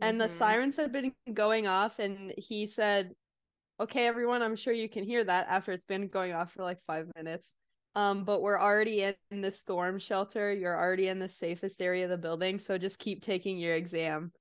and 0.00 0.20
the 0.20 0.26
Mhm. 0.26 0.30
sirens 0.30 0.76
had 0.76 0.92
been 0.92 1.12
going 1.32 1.66
off 1.66 1.98
and 1.98 2.32
he 2.38 2.66
said 2.66 3.14
okay 3.80 4.06
everyone 4.06 4.42
i'm 4.42 4.56
sure 4.56 4.72
you 4.72 4.88
can 4.88 5.04
hear 5.04 5.24
that 5.24 5.46
after 5.48 5.72
it's 5.72 5.84
been 5.84 6.08
going 6.08 6.32
off 6.32 6.52
for 6.52 6.62
like 6.62 6.80
five 6.80 7.10
minutes 7.16 7.54
um 7.94 8.24
but 8.24 8.42
we're 8.42 8.60
already 8.60 9.02
in, 9.02 9.14
in 9.30 9.40
the 9.40 9.50
storm 9.50 9.98
shelter 9.98 10.52
you're 10.52 10.76
already 10.78 11.08
in 11.08 11.18
the 11.18 11.28
safest 11.28 11.80
area 11.82 12.04
of 12.04 12.10
the 12.10 12.18
building 12.18 12.58
so 12.58 12.78
just 12.78 12.98
keep 12.98 13.22
taking 13.22 13.58
your 13.58 13.74
exam 13.74 14.32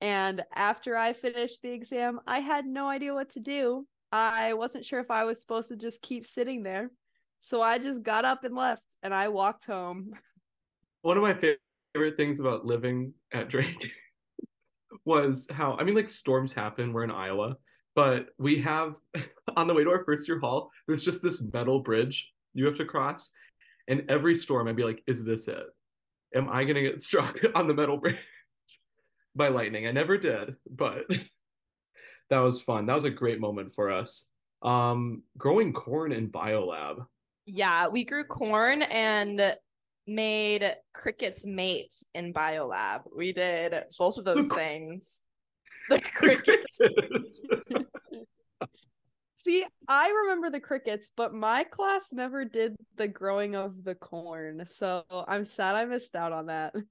And 0.00 0.42
after 0.54 0.96
I 0.96 1.12
finished 1.12 1.60
the 1.62 1.72
exam, 1.72 2.20
I 2.26 2.40
had 2.40 2.64
no 2.64 2.88
idea 2.88 3.12
what 3.12 3.28
to 3.30 3.40
do. 3.40 3.86
I 4.10 4.54
wasn't 4.54 4.86
sure 4.86 4.98
if 4.98 5.10
I 5.10 5.24
was 5.24 5.40
supposed 5.42 5.68
to 5.68 5.76
just 5.76 6.00
keep 6.00 6.24
sitting 6.24 6.62
there. 6.62 6.90
So 7.36 7.60
I 7.60 7.78
just 7.78 8.02
got 8.02 8.24
up 8.24 8.44
and 8.44 8.54
left 8.56 8.96
and 9.02 9.12
I 9.14 9.28
walked 9.28 9.66
home. 9.66 10.12
One 11.02 11.18
of 11.18 11.22
my 11.22 11.34
favorite 11.34 12.16
things 12.16 12.40
about 12.40 12.64
living 12.64 13.12
at 13.32 13.50
Drake 13.50 13.92
was 15.04 15.46
how, 15.50 15.76
I 15.78 15.84
mean, 15.84 15.94
like 15.94 16.08
storms 16.08 16.52
happen. 16.52 16.92
We're 16.92 17.04
in 17.04 17.10
Iowa, 17.10 17.56
but 17.94 18.26
we 18.38 18.62
have 18.62 18.94
on 19.56 19.66
the 19.66 19.74
way 19.74 19.84
to 19.84 19.90
our 19.90 20.04
first 20.04 20.28
year 20.28 20.38
hall, 20.38 20.70
there's 20.86 21.02
just 21.02 21.22
this 21.22 21.42
metal 21.52 21.80
bridge 21.80 22.30
you 22.54 22.66
have 22.66 22.78
to 22.78 22.84
cross. 22.84 23.30
And 23.88 24.04
every 24.08 24.34
storm, 24.34 24.68
I'd 24.68 24.76
be 24.76 24.84
like, 24.84 25.02
is 25.06 25.24
this 25.24 25.48
it? 25.48 25.64
Am 26.34 26.48
I 26.48 26.64
to 26.64 26.74
get 26.74 27.02
struck 27.02 27.38
on 27.54 27.68
the 27.68 27.74
metal 27.74 27.96
bridge 27.96 28.18
by 29.34 29.48
lightning? 29.48 29.86
I 29.86 29.92
never 29.92 30.16
did, 30.16 30.56
but 30.70 31.04
that 32.30 32.38
was 32.38 32.60
fun. 32.60 32.86
That 32.86 32.94
was 32.94 33.04
a 33.04 33.10
great 33.10 33.40
moment 33.40 33.74
for 33.74 33.90
us. 33.90 34.26
Um, 34.62 35.22
growing 35.38 35.72
corn 35.72 36.12
in 36.12 36.30
biolab. 36.30 37.06
Yeah, 37.46 37.88
we 37.88 38.04
grew 38.04 38.24
corn 38.24 38.82
and 38.82 39.56
made 40.06 40.74
crickets 40.92 41.44
mate 41.44 41.92
in 42.14 42.32
biolab. 42.32 43.02
We 43.16 43.32
did 43.32 43.74
both 43.98 44.16
of 44.16 44.24
those 44.24 44.48
things. 44.48 45.22
The 45.88 46.00
crickets. 46.14 46.80
See, 49.40 49.64
I 49.88 50.10
remember 50.10 50.50
the 50.50 50.60
crickets, 50.60 51.10
but 51.16 51.32
my 51.32 51.64
class 51.64 52.12
never 52.12 52.44
did 52.44 52.76
the 52.96 53.08
growing 53.08 53.56
of 53.56 53.84
the 53.84 53.94
corn. 53.94 54.66
So 54.66 55.02
I'm 55.26 55.46
sad 55.46 55.76
I 55.76 55.86
missed 55.86 56.14
out 56.14 56.32
on 56.32 56.46
that. 56.46 56.74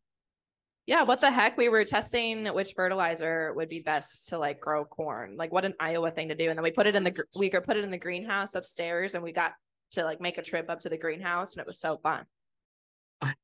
Yeah, 0.85 1.03
what 1.03 1.21
the 1.21 1.29
heck? 1.29 1.55
We 1.55 1.69
were 1.69 1.85
testing 1.85 2.47
which 2.47 2.73
fertilizer 2.73 3.53
would 3.55 3.69
be 3.69 3.79
best 3.79 4.29
to 4.29 4.39
like 4.39 4.59
grow 4.59 4.85
corn. 4.85 5.35
Like 5.37 5.51
what 5.51 5.63
an 5.63 5.75
Iowa 5.79 6.09
thing 6.09 6.29
to 6.29 6.35
do. 6.35 6.49
And 6.49 6.57
then 6.57 6.63
we 6.63 6.71
put 6.71 6.87
it 6.87 6.95
in 6.95 7.03
the 7.03 7.13
we 7.35 7.51
could 7.51 7.63
put 7.63 7.77
it 7.77 7.83
in 7.83 7.91
the 7.91 7.97
greenhouse 7.99 8.55
upstairs 8.55 9.13
and 9.13 9.23
we 9.23 9.31
got 9.31 9.51
to 9.91 10.03
like 10.03 10.19
make 10.19 10.39
a 10.39 10.41
trip 10.41 10.67
up 10.67 10.79
to 10.79 10.89
the 10.89 10.97
greenhouse 10.97 11.53
and 11.53 11.61
it 11.61 11.67
was 11.67 11.79
so 11.79 11.97
fun. 11.97 12.25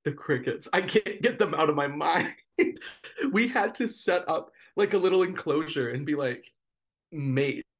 The 0.04 0.12
crickets. 0.12 0.68
I 0.72 0.82
can't 0.82 1.22
get 1.22 1.38
them 1.40 1.54
out 1.54 1.70
of 1.70 1.76
my 1.76 1.88
mind. 1.88 2.34
we 3.32 3.48
had 3.48 3.76
to 3.76 3.88
set 3.88 4.28
up 4.30 4.52
like 4.76 4.94
a 4.94 4.98
little 4.98 5.24
enclosure 5.24 5.90
and 5.90 6.06
be 6.06 6.16
like, 6.16 6.52
mate. 7.12 7.66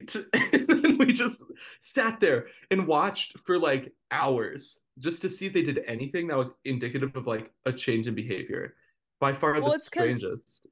and 0.52 0.68
then 0.68 0.98
we 0.98 1.12
just 1.12 1.42
sat 1.80 2.20
there 2.20 2.46
and 2.70 2.86
watched 2.86 3.38
for 3.46 3.58
like 3.58 3.92
hours 4.10 4.78
just 4.98 5.22
to 5.22 5.30
see 5.30 5.46
if 5.46 5.52
they 5.52 5.62
did 5.62 5.80
anything 5.86 6.26
that 6.28 6.36
was 6.36 6.50
indicative 6.64 7.14
of 7.16 7.26
like 7.26 7.50
a 7.64 7.72
change 7.72 8.08
in 8.08 8.14
behavior 8.14 8.74
by 9.20 9.32
far 9.32 9.60
well, 9.60 9.72
the 9.72 9.78
strangest. 9.78 10.66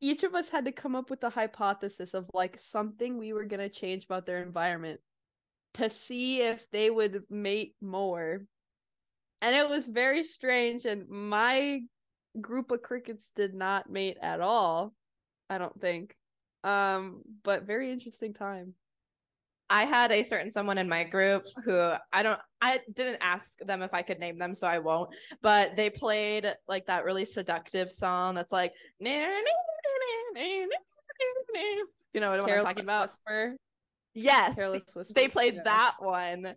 Each 0.00 0.24
of 0.24 0.34
us 0.34 0.48
had 0.48 0.64
to 0.64 0.72
come 0.72 0.96
up 0.96 1.08
with 1.08 1.22
a 1.24 1.30
hypothesis 1.30 2.14
of 2.14 2.28
like 2.34 2.58
something 2.58 3.16
we 3.16 3.32
were 3.32 3.44
going 3.44 3.60
to 3.60 3.68
change 3.68 4.04
about 4.04 4.26
their 4.26 4.42
environment 4.42 5.00
to 5.74 5.88
see 5.88 6.40
if 6.40 6.68
they 6.70 6.90
would 6.90 7.22
mate 7.30 7.74
more. 7.80 8.42
And 9.42 9.54
it 9.54 9.68
was 9.68 9.88
very 9.88 10.24
strange. 10.24 10.84
And 10.84 11.08
my 11.08 11.80
group 12.40 12.70
of 12.70 12.82
crickets 12.82 13.30
did 13.36 13.54
not 13.54 13.90
mate 13.90 14.18
at 14.20 14.40
all. 14.40 14.92
I 15.50 15.58
don't 15.58 15.80
think. 15.80 16.14
Um, 16.64 17.22
but 17.44 17.64
very 17.64 17.92
interesting 17.92 18.34
time. 18.34 18.74
I 19.70 19.84
had 19.84 20.12
a 20.12 20.22
certain 20.22 20.50
someone 20.50 20.78
in 20.78 20.88
my 20.88 21.04
group 21.04 21.44
who 21.64 21.92
I 22.12 22.22
don't 22.22 22.40
I 22.60 22.80
didn't 22.94 23.18
ask 23.20 23.58
them 23.58 23.82
if 23.82 23.92
I 23.92 24.02
could 24.02 24.18
name 24.18 24.38
them, 24.38 24.54
so 24.54 24.66
I 24.66 24.78
won't. 24.78 25.10
But 25.42 25.76
they 25.76 25.90
played 25.90 26.50
like 26.66 26.86
that 26.86 27.04
really 27.04 27.26
seductive 27.26 27.90
song 27.90 28.34
that's 28.34 28.52
like 28.52 28.72
you 29.00 29.10
know 32.20 32.30
what 32.30 32.40
I'm 32.40 32.62
talking 32.64 32.84
about? 32.84 33.02
Whisper. 33.02 33.56
Yes. 34.14 34.56
Careless 34.56 34.84
Whisper. 34.94 35.14
They 35.14 35.28
played 35.28 35.60
that 35.64 35.96
one 35.98 36.54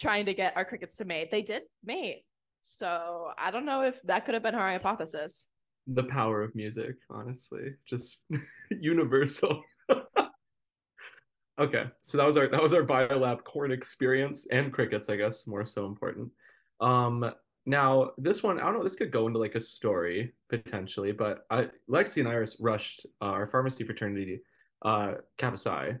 trying 0.00 0.26
to 0.26 0.34
get 0.34 0.56
our 0.56 0.64
crickets 0.64 0.96
to 0.96 1.04
mate. 1.04 1.30
They 1.30 1.42
did 1.42 1.62
mate. 1.84 2.24
So 2.62 3.30
I 3.38 3.50
don't 3.50 3.64
know 3.64 3.82
if 3.82 4.00
that 4.02 4.24
could 4.24 4.34
have 4.34 4.42
been 4.42 4.54
our 4.54 4.70
hypothesis. 4.70 5.46
The 5.86 6.04
power 6.04 6.42
of 6.42 6.54
music, 6.54 6.96
honestly. 7.10 7.74
Just 7.86 8.24
universal. 8.70 9.62
Okay, 11.60 11.84
so 12.00 12.16
that 12.16 12.26
was 12.26 12.38
our 12.38 12.48
that 12.48 12.62
was 12.62 12.72
our 12.72 12.82
biolab 12.82 13.44
corn 13.44 13.70
experience 13.70 14.46
and 14.50 14.72
crickets, 14.72 15.10
I 15.10 15.16
guess, 15.16 15.46
more 15.46 15.66
so 15.66 15.84
important. 15.84 16.30
Um, 16.80 17.30
now 17.66 18.12
this 18.16 18.42
one, 18.42 18.58
I 18.58 18.64
don't 18.64 18.78
know, 18.78 18.82
this 18.82 18.96
could 18.96 19.12
go 19.12 19.26
into 19.26 19.38
like 19.38 19.56
a 19.56 19.60
story 19.60 20.32
potentially, 20.48 21.12
but 21.12 21.40
I, 21.50 21.68
Lexi 21.86 22.20
and 22.20 22.28
Iris 22.28 22.56
rushed 22.60 23.04
uh, 23.20 23.26
our 23.26 23.46
pharmacy 23.46 23.84
fraternity, 23.84 24.40
uh, 24.82 25.16
Kappa 25.36 25.58
Psi, 25.58 25.96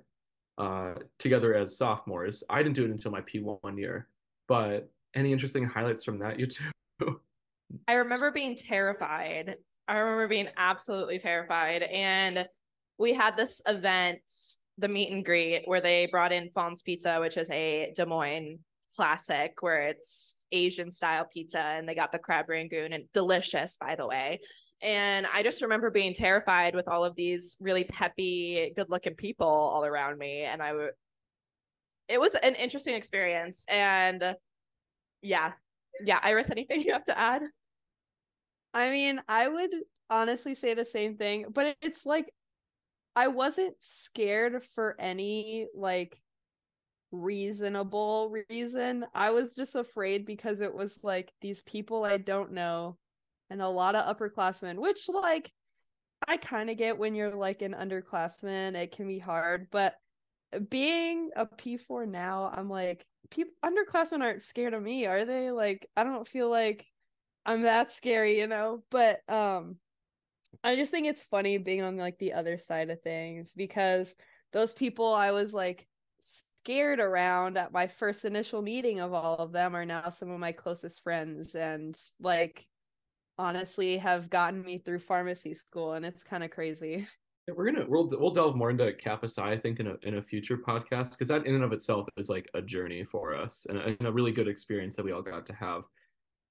uh, 0.60 0.94
together 1.18 1.54
as 1.54 1.76
sophomores. 1.76 2.44
I 2.50 2.62
didn't 2.62 2.76
do 2.76 2.84
it 2.84 2.90
until 2.90 3.10
my 3.10 3.22
P1 3.22 3.78
year, 3.78 4.08
but 4.46 4.90
any 5.14 5.32
interesting 5.32 5.64
highlights 5.64 6.04
from 6.04 6.18
that, 6.18 6.38
you 6.38 6.46
two? 6.46 7.20
I 7.88 7.94
remember 7.94 8.30
being 8.30 8.54
terrified. 8.54 9.56
I 9.88 9.96
remember 9.96 10.28
being 10.28 10.48
absolutely 10.56 11.18
terrified, 11.18 11.82
and 11.82 12.46
we 12.98 13.12
had 13.12 13.36
this 13.36 13.62
event 13.66 14.20
the 14.78 14.88
meet 14.88 15.12
and 15.12 15.24
greet 15.24 15.62
where 15.66 15.80
they 15.80 16.06
brought 16.06 16.32
in 16.32 16.50
Fong's 16.50 16.82
Pizza, 16.82 17.18
which 17.20 17.36
is 17.36 17.50
a 17.50 17.92
Des 17.94 18.06
Moines 18.06 18.58
classic 18.94 19.54
where 19.60 19.88
it's 19.88 20.38
Asian 20.52 20.90
style 20.90 21.26
pizza 21.32 21.60
and 21.60 21.88
they 21.88 21.94
got 21.94 22.12
the 22.12 22.18
crab 22.18 22.48
rangoon 22.48 22.92
and 22.92 23.04
delicious, 23.12 23.76
by 23.76 23.94
the 23.94 24.06
way. 24.06 24.40
And 24.82 25.26
I 25.32 25.42
just 25.42 25.62
remember 25.62 25.90
being 25.90 26.14
terrified 26.14 26.74
with 26.74 26.88
all 26.88 27.04
of 27.04 27.14
these 27.14 27.56
really 27.60 27.84
peppy, 27.84 28.72
good 28.74 28.88
looking 28.88 29.14
people 29.14 29.46
all 29.46 29.84
around 29.84 30.18
me. 30.18 30.42
And 30.42 30.62
I 30.62 30.72
would, 30.72 30.90
it 32.08 32.20
was 32.20 32.34
an 32.34 32.54
interesting 32.54 32.94
experience. 32.94 33.64
And 33.68 34.36
yeah, 35.22 35.52
yeah. 36.02 36.18
Iris, 36.22 36.50
anything 36.50 36.80
you 36.86 36.92
have 36.92 37.04
to 37.04 37.18
add? 37.18 37.42
I 38.72 38.90
mean, 38.90 39.20
I 39.28 39.48
would 39.48 39.70
honestly 40.08 40.54
say 40.54 40.74
the 40.74 40.84
same 40.84 41.16
thing, 41.16 41.46
but 41.52 41.76
it's 41.82 42.06
like 42.06 42.32
I 43.14 43.28
wasn't 43.28 43.74
scared 43.80 44.62
for 44.62 44.96
any 44.98 45.66
like 45.74 46.20
reasonable 47.12 48.32
reason. 48.48 49.04
I 49.14 49.30
was 49.30 49.54
just 49.54 49.74
afraid 49.74 50.24
because 50.24 50.60
it 50.60 50.72
was 50.74 51.02
like 51.02 51.32
these 51.40 51.62
people 51.62 52.04
I 52.04 52.16
don't 52.18 52.52
know 52.52 52.96
and 53.50 53.60
a 53.60 53.68
lot 53.68 53.94
of 53.94 54.16
upperclassmen, 54.16 54.76
which 54.76 55.08
like 55.08 55.50
I 56.26 56.36
kind 56.36 56.70
of 56.70 56.76
get 56.76 56.98
when 56.98 57.14
you're 57.14 57.34
like 57.34 57.62
an 57.62 57.74
underclassman, 57.74 58.74
it 58.74 58.92
can 58.92 59.06
be 59.06 59.18
hard, 59.18 59.68
but 59.70 59.94
being 60.68 61.30
a 61.36 61.46
P4 61.46 62.06
now, 62.08 62.50
I'm 62.54 62.68
like 62.68 63.04
people 63.30 63.52
underclassmen 63.64 64.22
aren't 64.22 64.42
scared 64.42 64.74
of 64.74 64.82
me, 64.82 65.06
are 65.06 65.24
they? 65.24 65.50
Like 65.50 65.86
I 65.96 66.04
don't 66.04 66.26
feel 66.26 66.50
like 66.50 66.84
I'm 67.46 67.62
that 67.62 67.90
scary, 67.90 68.38
you 68.38 68.46
know? 68.46 68.82
But 68.90 69.20
um 69.28 69.76
I 70.64 70.76
just 70.76 70.90
think 70.90 71.06
it's 71.06 71.22
funny 71.22 71.58
being 71.58 71.82
on 71.82 71.96
like 71.96 72.18
the 72.18 72.34
other 72.34 72.58
side 72.58 72.90
of 72.90 73.00
things 73.02 73.54
because 73.54 74.16
those 74.52 74.72
people 74.74 75.14
I 75.14 75.30
was 75.30 75.54
like 75.54 75.86
scared 76.20 77.00
around 77.00 77.56
at 77.56 77.72
my 77.72 77.86
first 77.86 78.24
initial 78.24 78.60
meeting 78.62 79.00
of 79.00 79.14
all 79.14 79.36
of 79.36 79.52
them 79.52 79.74
are 79.74 79.86
now 79.86 80.10
some 80.10 80.30
of 80.30 80.40
my 80.40 80.52
closest 80.52 81.02
friends 81.02 81.54
and 81.54 81.98
like 82.20 82.64
honestly 83.40 83.96
have 83.96 84.28
gotten 84.28 84.62
me 84.62 84.76
through 84.78 84.98
pharmacy 84.98 85.54
school 85.54 85.94
and 85.94 86.04
it's 86.04 86.22
kind 86.22 86.44
of 86.44 86.50
crazy. 86.50 87.06
We're 87.48 87.72
gonna 87.72 87.86
we'll 87.88 88.08
we'll 88.12 88.30
delve 88.30 88.54
more 88.54 88.70
into 88.70 88.92
Kappa 88.92 89.28
Psi, 89.28 89.50
I 89.50 89.58
think, 89.58 89.80
in 89.80 89.88
a 89.88 89.96
in 90.02 90.18
a 90.18 90.22
future 90.22 90.56
podcast 90.56 91.12
because 91.12 91.28
that 91.28 91.46
in 91.46 91.56
and 91.56 91.64
of 91.64 91.72
itself 91.72 92.06
is 92.16 92.28
like 92.28 92.48
a 92.54 92.62
journey 92.62 93.02
for 93.02 93.34
us 93.34 93.66
and 93.68 93.78
a, 93.78 93.86
and 93.86 94.06
a 94.06 94.12
really 94.12 94.30
good 94.30 94.46
experience 94.46 94.94
that 94.94 95.04
we 95.04 95.10
all 95.10 95.22
got 95.22 95.46
to 95.46 95.54
have. 95.54 95.82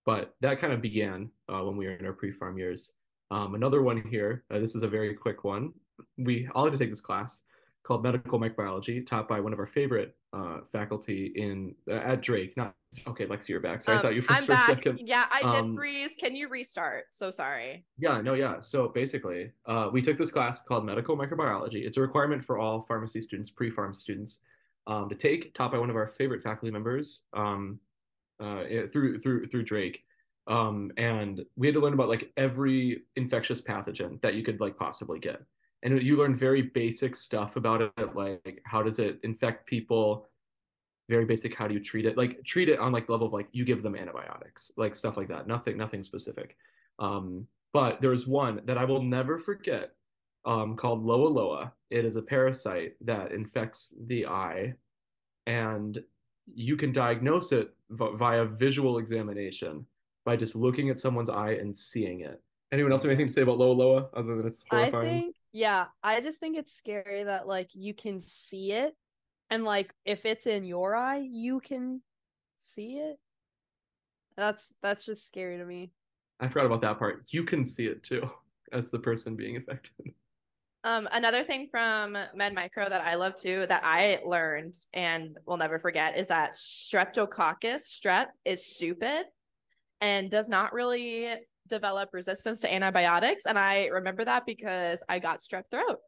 But 0.06 0.34
that 0.42 0.60
kind 0.60 0.74
of 0.74 0.82
began 0.82 1.30
uh, 1.48 1.64
when 1.64 1.78
we 1.78 1.86
were 1.86 1.94
in 1.94 2.06
our 2.06 2.12
pre-pharm 2.12 2.58
years. 2.58 2.92
Um, 3.32 3.56
another 3.56 3.82
one 3.82 4.02
here, 4.10 4.44
uh, 4.52 4.60
this 4.60 4.76
is 4.76 4.84
a 4.84 4.90
very 4.90 5.14
quick 5.14 5.44
one. 5.44 5.72
We 6.18 6.50
all 6.54 6.66
had 6.66 6.74
to 6.74 6.80
take 6.80 6.90
this 6.90 7.00
class 7.00 7.44
called 7.84 8.04
Medical 8.04 8.40
Microbiology, 8.40 9.06
taught 9.06 9.30
by 9.30 9.40
one 9.40 9.54
of 9.54 9.60
our 9.60 9.68
favorite 9.68 10.18
uh, 10.34 10.60
faculty 10.72 11.34
in 11.36 11.76
uh, 11.88 11.96
at 11.96 12.22
Drake. 12.22 12.56
Not 12.56 12.76
okay, 13.08 13.26
Lexi, 13.26 13.50
you're 13.50 13.60
back. 13.60 13.82
Sorry, 13.82 13.98
um, 13.98 14.00
I 14.00 14.04
thought 14.04 14.16
you 14.16 14.22
froze 14.22 14.46
for 14.46 14.54
a 14.54 14.62
second. 14.62 15.00
Yeah, 15.04 15.26
I 15.32 15.42
did 15.42 15.62
um, 15.62 15.76
freeze. 15.76 16.16
Can 16.20 16.36
you 16.36 16.48
restart? 16.48 17.06
So 17.12 17.32
sorry. 17.32 17.86
Yeah, 17.98 18.22
no, 18.22 18.34
yeah. 18.34 18.60
So 18.60 18.90
basically, 18.90 19.52
uh, 19.66 19.90
we 19.92 20.02
took 20.02 20.18
this 20.18 20.32
class 20.32 20.62
called 20.62 20.86
Medical 20.86 21.18
Microbiology. 21.18 21.86
It's 21.86 21.98
a 21.98 22.02
requirement 22.02 22.44
for 22.44 22.60
all 22.60 22.82
pharmacy 22.82 23.22
students, 23.22 23.50
pre-pharm 23.50 23.96
students, 23.96 24.42
um, 24.88 25.10
to 25.10 25.16
take, 25.16 25.54
taught 25.54 25.72
by 25.72 25.78
one 25.78 25.90
of 25.90 25.96
our 25.96 26.08
favorite 26.08 26.44
faculty 26.44 26.72
members 26.72 27.24
um, 27.34 27.80
uh, 28.40 28.64
through 28.92 29.20
through 29.22 29.48
through 29.48 29.64
Drake. 29.64 30.04
Um, 30.48 30.92
and 30.98 31.46
we 31.56 31.68
had 31.68 31.76
to 31.76 31.80
learn 31.80 31.94
about 31.94 32.10
like 32.10 32.32
every 32.36 33.04
infectious 33.16 33.62
pathogen 33.62 34.20
that 34.22 34.34
you 34.34 34.44
could 34.44 34.60
like 34.60 34.78
possibly 34.78 35.20
get. 35.20 35.42
And 35.84 36.02
you 36.02 36.18
learn 36.18 36.36
very 36.36 36.62
basic 36.64 37.16
stuff 37.16 37.56
about 37.56 37.82
it, 37.82 38.16
like 38.16 38.62
how 38.66 38.84
does 38.84 39.00
it 39.00 39.20
infect 39.24 39.66
people? 39.66 40.28
Very 41.10 41.26
basic, 41.26 41.56
how 41.56 41.68
do 41.68 41.74
you 41.74 41.80
treat 41.80 42.06
it? 42.06 42.18
Like 42.18 42.44
treat 42.44 42.70
it 42.70 42.80
on 42.80 42.92
like 42.92 43.10
level 43.10 43.28
of 43.28 43.34
like 43.34 43.48
you 43.52 43.66
give 43.66 43.82
them 43.84 43.96
antibiotics, 43.96 44.72
like 44.78 44.94
stuff 44.96 45.18
like 45.18 45.30
that. 45.30 45.48
Nothing, 45.48 45.78
nothing 45.78 46.04
specific. 46.04 46.56
Um, 47.00 47.48
but 47.74 48.02
there 48.02 48.12
was 48.12 48.28
one 48.28 48.62
that 48.66 48.78
I 48.78 48.86
will 48.86 49.02
never 49.04 49.40
forget. 49.40 49.92
um, 50.46 50.76
called 50.76 51.04
Loa 51.04 51.28
Loa. 51.30 51.74
It 51.90 52.06
is 52.06 52.16
a 52.16 52.22
parasite 52.22 52.94
that 53.02 53.32
infects 53.32 53.94
the 54.08 54.26
eye, 54.28 54.76
and 55.46 56.02
you 56.56 56.78
can 56.78 56.92
diagnose 56.92 57.52
it 57.52 57.74
v- 57.90 58.16
via 58.16 58.46
visual 58.46 58.98
examination 59.00 59.86
by 60.26 60.36
just 60.38 60.56
looking 60.56 60.90
at 60.90 61.00
someone's 61.00 61.30
eye 61.30 61.52
and 61.54 61.76
seeing 61.76 62.22
it. 62.22 62.42
Anyone 62.72 62.92
else 62.92 63.04
have 63.04 63.12
anything 63.12 63.28
to 63.28 63.34
say 63.34 63.42
about 63.42 63.58
Loa 63.58 63.74
Loa 63.74 64.10
other 64.14 64.36
than 64.38 64.48
it's 64.48 64.64
I 64.72 64.90
horrifying? 64.90 65.34
Think, 65.52 65.62
yeah, 65.62 65.86
I 66.04 66.22
just 66.22 66.40
think 66.40 66.58
it's 66.58 66.74
scary 66.74 67.24
that 67.24 67.48
like 67.48 67.70
you 67.74 67.94
can 67.94 68.20
see 68.20 68.72
it, 68.72 68.96
and 69.50 69.64
like 69.64 69.94
if 70.06 70.26
it's 70.26 70.48
in 70.48 70.64
your 70.64 70.96
eye, 70.96 71.26
you 71.30 71.60
can 71.60 72.02
see 72.58 72.98
it. 72.98 73.18
That's 74.38 74.76
that's 74.82 75.06
just 75.06 75.28
scary 75.28 75.58
to 75.58 75.66
me. 75.66 75.92
I 76.40 76.48
forgot 76.48 76.66
about 76.66 76.82
that 76.82 77.00
part. 77.00 77.26
You 77.30 77.44
can 77.44 77.66
see 77.66 77.88
it 77.88 78.04
too 78.04 78.30
as 78.72 78.90
the 78.90 79.00
person 79.00 79.36
being 79.36 79.58
affected. 79.58 80.14
Um, 80.86 81.10
another 81.12 81.44
thing 81.44 81.68
from 81.70 82.14
Med 82.34 82.54
Micro 82.54 82.88
that 82.88 83.02
I 83.02 83.16
love 83.16 83.36
too 83.36 83.66
that 83.68 83.84
I 83.84 84.22
learned 84.26 84.76
and 84.94 85.38
will 85.46 85.58
never 85.58 85.78
forget 85.78 86.18
is 86.18 86.28
that 86.28 86.54
streptococcus 86.54 87.82
strep 87.82 88.28
is 88.46 88.66
stupid 88.66 89.26
and 90.00 90.32
does 90.32 90.48
not 90.48 90.72
really 90.72 91.34
develop 91.70 92.10
resistance 92.14 92.60
to 92.62 92.74
antibiotics. 92.74 93.46
And 93.46 93.58
I 93.58 93.88
remember 93.88 94.26
that 94.26 94.46
because 94.46 95.02
I 95.08 95.20
got 95.20 95.40
strep 95.40 95.64
throat 95.72 96.00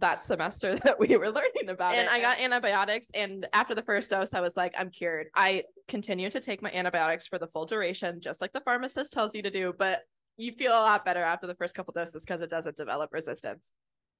that 0.00 0.24
semester 0.24 0.76
that 0.84 0.98
we 0.98 1.16
were 1.16 1.30
learning 1.30 1.68
about 1.68 1.94
and 1.94 2.06
it. 2.06 2.12
I 2.12 2.20
got 2.20 2.40
antibiotics 2.40 3.08
and 3.14 3.46
after 3.52 3.74
the 3.74 3.82
first 3.82 4.10
dose 4.10 4.34
I 4.34 4.40
was 4.40 4.56
like 4.56 4.74
I'm 4.76 4.90
cured. 4.90 5.28
I 5.34 5.64
continue 5.88 6.30
to 6.30 6.40
take 6.40 6.62
my 6.62 6.70
antibiotics 6.70 7.26
for 7.26 7.38
the 7.38 7.46
full 7.46 7.66
duration 7.66 8.20
just 8.20 8.40
like 8.40 8.52
the 8.52 8.60
pharmacist 8.60 9.12
tells 9.12 9.34
you 9.34 9.42
to 9.42 9.50
do, 9.50 9.74
but 9.78 10.00
you 10.36 10.52
feel 10.52 10.72
a 10.72 10.80
lot 10.80 11.04
better 11.04 11.22
after 11.22 11.46
the 11.46 11.54
first 11.54 11.74
couple 11.74 11.92
doses 11.92 12.24
because 12.24 12.40
it 12.40 12.50
doesn't 12.50 12.76
develop 12.76 13.10
resistance. 13.12 13.72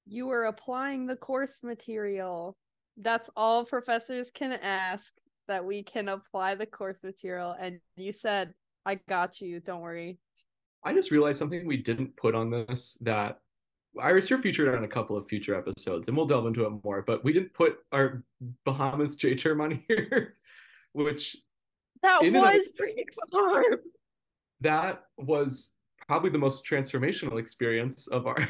You 0.06 0.26
were 0.26 0.44
applying 0.44 1.06
the 1.06 1.16
course 1.16 1.62
material. 1.62 2.56
That's 2.96 3.30
all 3.36 3.64
professors 3.64 4.30
can 4.30 4.52
ask 4.52 5.14
that 5.48 5.64
we 5.64 5.82
can 5.82 6.08
apply 6.08 6.56
the 6.56 6.66
course 6.66 7.02
material 7.02 7.54
and 7.58 7.80
you 7.96 8.12
said 8.12 8.52
I 8.84 8.96
got 9.08 9.40
you, 9.40 9.60
don't 9.60 9.80
worry. 9.80 10.18
I 10.84 10.94
just 10.94 11.10
realized 11.10 11.38
something 11.38 11.66
we 11.66 11.76
didn't 11.76 12.16
put 12.16 12.34
on 12.34 12.50
this 12.50 12.96
that 13.02 13.40
Iris, 14.00 14.30
you're 14.30 14.40
featured 14.40 14.74
on 14.74 14.84
a 14.84 14.88
couple 14.88 15.16
of 15.16 15.26
future 15.28 15.54
episodes, 15.54 16.06
and 16.08 16.16
we'll 16.16 16.26
delve 16.26 16.46
into 16.46 16.64
it 16.64 16.84
more. 16.84 17.02
But 17.02 17.24
we 17.24 17.32
didn't 17.32 17.52
put 17.54 17.78
our 17.92 18.22
Bahamas 18.64 19.16
J 19.16 19.34
term 19.34 19.60
on 19.60 19.82
here, 19.88 20.36
which 20.92 21.36
that 22.02 22.24
of 22.24 22.32
was 22.32 22.74
pretty 22.76 23.04
farm. 23.30 23.64
that 24.60 25.04
was 25.16 25.72
probably 26.06 26.30
the 26.30 26.38
most 26.38 26.64
transformational 26.64 27.38
experience 27.38 28.06
of 28.08 28.26
our 28.26 28.48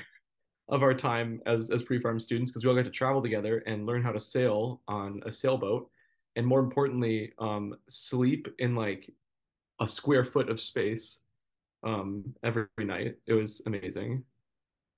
of 0.68 0.82
our 0.82 0.94
time 0.94 1.40
as 1.46 1.70
as 1.70 1.82
pre-pharm 1.82 2.20
students 2.20 2.50
because 2.50 2.64
we 2.64 2.70
all 2.70 2.76
got 2.76 2.84
to 2.84 2.90
travel 2.90 3.22
together 3.22 3.58
and 3.66 3.86
learn 3.86 4.02
how 4.02 4.12
to 4.12 4.20
sail 4.20 4.82
on 4.88 5.20
a 5.26 5.32
sailboat, 5.32 5.90
and 6.36 6.46
more 6.46 6.60
importantly, 6.60 7.32
um, 7.38 7.74
sleep 7.88 8.46
in 8.58 8.76
like 8.76 9.10
a 9.80 9.88
square 9.88 10.24
foot 10.24 10.50
of 10.50 10.60
space 10.60 11.20
um 11.82 12.34
every 12.42 12.66
night. 12.78 13.16
It 13.26 13.34
was 13.34 13.62
amazing. 13.66 14.24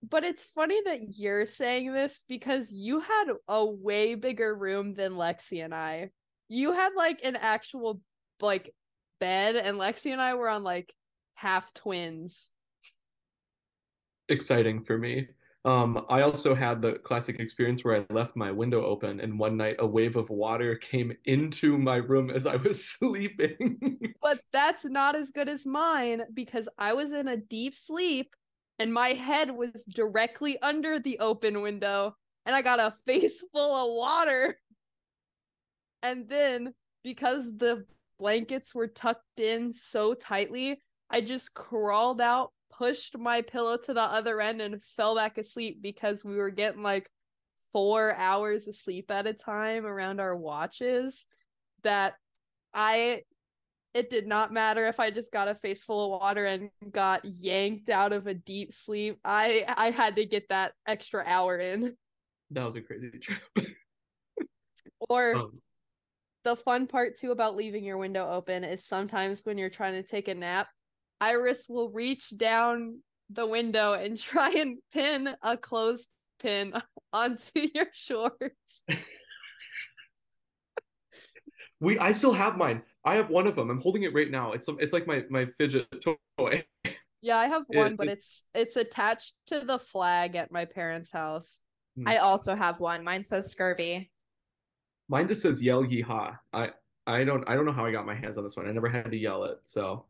But 0.09 0.24
it's 0.24 0.45
funny 0.45 0.80
that 0.85 1.16
you're 1.18 1.47
saying 1.47 1.93
this 1.93 2.24
because 2.28 2.72
you 2.72 3.01
had 3.01 3.24
a 3.49 3.64
way 3.64 4.16
bigger 4.16 4.55
room 4.55 4.95
than 4.95 5.12
Lexi 5.12 5.64
and 5.64 5.74
I. 5.74 6.11
You 6.49 6.72
had 6.72 6.91
like 6.97 7.24
an 7.24 7.37
actual 7.37 8.01
like 8.41 8.74
bed 9.20 9.55
and 9.57 9.78
Lexi 9.78 10.12
and 10.12 10.20
I 10.20 10.35
were 10.35 10.49
on 10.49 10.64
like 10.64 10.93
half 11.35 11.72
twins. 11.72 12.51
exciting 14.28 14.83
for 14.83 14.99
me. 14.99 15.28
Um, 15.64 16.04
I 16.08 16.22
also 16.22 16.56
had 16.56 16.82
the 16.82 16.94
classic 16.94 17.38
experience 17.38 17.84
where 17.84 17.96
I 18.00 18.12
left 18.12 18.34
my 18.34 18.50
window 18.50 18.84
open, 18.84 19.20
and 19.20 19.38
one 19.38 19.56
night 19.56 19.76
a 19.78 19.86
wave 19.86 20.16
of 20.16 20.28
water 20.28 20.74
came 20.74 21.16
into 21.24 21.78
my 21.78 21.96
room 21.96 22.30
as 22.30 22.46
I 22.46 22.56
was 22.56 22.84
sleeping. 22.98 24.14
But 24.20 24.40
that's 24.52 24.84
not 24.84 25.14
as 25.14 25.30
good 25.30 25.48
as 25.48 25.66
mine 25.66 26.22
because 26.34 26.68
I 26.78 26.94
was 26.94 27.12
in 27.12 27.28
a 27.28 27.36
deep 27.36 27.76
sleep 27.76 28.34
and 28.78 28.92
my 28.92 29.10
head 29.10 29.50
was 29.50 29.84
directly 29.84 30.60
under 30.60 30.98
the 30.98 31.18
open 31.20 31.60
window 31.60 32.16
and 32.46 32.56
I 32.56 32.62
got 32.62 32.80
a 32.80 32.94
face 33.06 33.44
full 33.52 33.74
of 33.74 33.96
water. 33.96 34.58
And 36.02 36.28
then 36.28 36.74
because 37.04 37.56
the 37.56 37.84
blankets 38.18 38.74
were 38.74 38.88
tucked 38.88 39.40
in 39.40 39.72
so 39.72 40.14
tightly, 40.14 40.82
I 41.10 41.20
just 41.20 41.54
crawled 41.54 42.20
out, 42.20 42.52
pushed 42.77 43.16
my 43.18 43.43
pillow 43.43 43.77
to 43.85 43.95
the 43.95 44.03
other 44.03 44.41
end, 44.41 44.61
and 44.61 44.83
fell 44.83 45.14
back 45.14 45.39
asleep 45.39 45.81
because 45.83 46.25
we 46.25 46.37
were 46.37 46.51
getting 46.51 46.83
like 46.83 47.09
four 47.73 48.14
hours 48.16 48.68
of 48.68 48.75
sleep 48.75 49.11
at 49.11 49.27
a 49.27 49.33
time 49.33 49.87
around 49.87 50.20
our 50.20 50.37
watches. 50.37 51.27
That 51.83 52.14
I 52.75 53.23
it 53.95 54.09
did 54.09 54.27
not 54.27 54.53
matter 54.53 54.87
if 54.87 54.99
I 55.01 55.11
just 55.11 55.33
got 55.33 55.49
a 55.49 55.55
face 55.55 55.85
full 55.85 56.14
of 56.14 56.20
water 56.20 56.47
and 56.47 56.70
got 56.91 57.20
yanked 57.25 57.91
out 57.91 58.12
of 58.12 58.27
a 58.27 58.35
deep 58.35 58.73
sleep. 58.73 59.18
I 59.25 59.64
I 59.68 59.91
had 59.91 60.16
to 60.16 60.25
get 60.25 60.49
that 60.49 60.73
extra 60.87 61.23
hour 61.27 61.59
in. 61.59 61.95
that 62.51 62.64
was 62.64 62.77
a 62.77 62.81
crazy 62.81 63.11
trip. 63.20 63.41
Or 65.09 65.37
Um, 65.37 65.61
the 66.45 66.57
fun 66.57 66.87
part 66.87 67.16
too 67.16 67.33
about 67.33 67.57
leaving 67.57 67.85
your 67.85 67.99
window 67.99 68.29
open 68.29 68.64
is 68.64 68.85
sometimes 68.85 69.45
when 69.45 69.59
you're 69.59 69.70
trying 69.70 70.01
to 70.01 70.09
take 70.09 70.29
a 70.29 70.35
nap, 70.35 70.68
Iris 71.23 71.66
will 71.68 71.91
reach 71.91 72.37
down 72.37 72.99
the 73.31 73.47
window 73.47 73.93
and 73.93 74.18
try 74.31 74.51
and 74.51 74.79
pin 74.93 75.29
a 75.43 75.57
clothespin 75.57 76.73
onto 77.12 77.61
your 77.75 77.87
shorts. 77.93 78.83
we, 81.81 81.99
I 81.99 82.12
still 82.12 82.33
have 82.33 82.57
mine. 82.57 82.83
I 83.05 83.14
have 83.14 83.31
one 83.31 83.47
of 83.47 83.57
them. 83.57 83.70
I'm 83.70 83.81
holding 83.81 84.03
it 84.05 84.14
right 84.14 84.31
now. 84.31 84.53
It's 84.53 84.68
it's 84.79 84.93
like 84.93 85.07
my 85.07 85.23
my 85.31 85.47
fidget 85.59 85.87
toy. 86.37 86.64
Yeah, 87.20 87.39
I 87.39 87.47
have 87.47 87.64
It- 87.70 87.77
one, 87.79 87.97
but 87.97 88.09
it- 88.09 88.12
it's 88.18 88.49
it's 88.55 88.77
attached 88.77 89.35
to 89.47 89.61
the 89.61 89.79
flag 89.79 90.35
at 90.37 90.51
my 90.53 90.64
parents' 90.64 91.12
house. 91.12 91.62
Hmm. 91.97 92.09
I 92.09 92.18
also 92.18 92.55
have 92.55 92.81
one. 92.81 93.05
Mine 93.05 93.25
says 93.25 93.51
scurvy. 93.51 94.11
Mine 95.09 95.29
just 95.29 95.43
says 95.43 95.62
"Yell 95.62 95.85
Yeehaw." 95.85 96.37
I 96.53 96.70
I 97.07 97.25
don't 97.25 97.49
I 97.49 97.55
don't 97.55 97.64
know 97.66 97.73
how 97.73 97.85
I 97.85 97.93
got 97.93 98.07
my 98.07 98.14
hands 98.14 98.39
on 98.39 98.45
this 98.45 98.57
one. 98.57 98.68
I 98.68 98.73
never 98.73 98.89
had 98.89 99.11
to 99.11 99.16
yell 99.16 99.45
it. 99.45 99.59
So, 99.64 100.07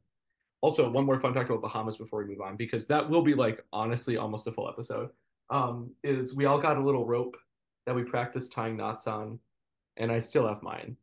also 0.63 0.89
one 0.89 1.05
more 1.05 1.21
fun 1.21 1.35
fact 1.35 1.51
about 1.51 1.61
Bahamas 1.61 1.97
before 1.97 2.21
we 2.21 2.25
move 2.25 2.41
on, 2.41 2.57
because 2.57 2.87
that 2.87 3.09
will 3.09 3.23
be 3.23 3.35
like 3.35 3.63
honestly 3.73 4.17
almost 4.17 4.47
a 4.47 4.53
full 4.53 4.69
episode. 4.69 5.11
Um, 5.51 5.91
is 6.03 6.35
we 6.35 6.47
all 6.47 6.59
got 6.59 6.79
a 6.79 6.81
little 6.83 7.05
rope 7.05 7.37
that 7.85 7.95
we 7.95 8.05
practiced 8.05 8.53
tying 8.53 8.77
knots 8.77 9.07
on, 9.07 9.39
and 9.99 10.11
I 10.11 10.21
still 10.21 10.47
have 10.47 10.63
mine, 10.63 10.97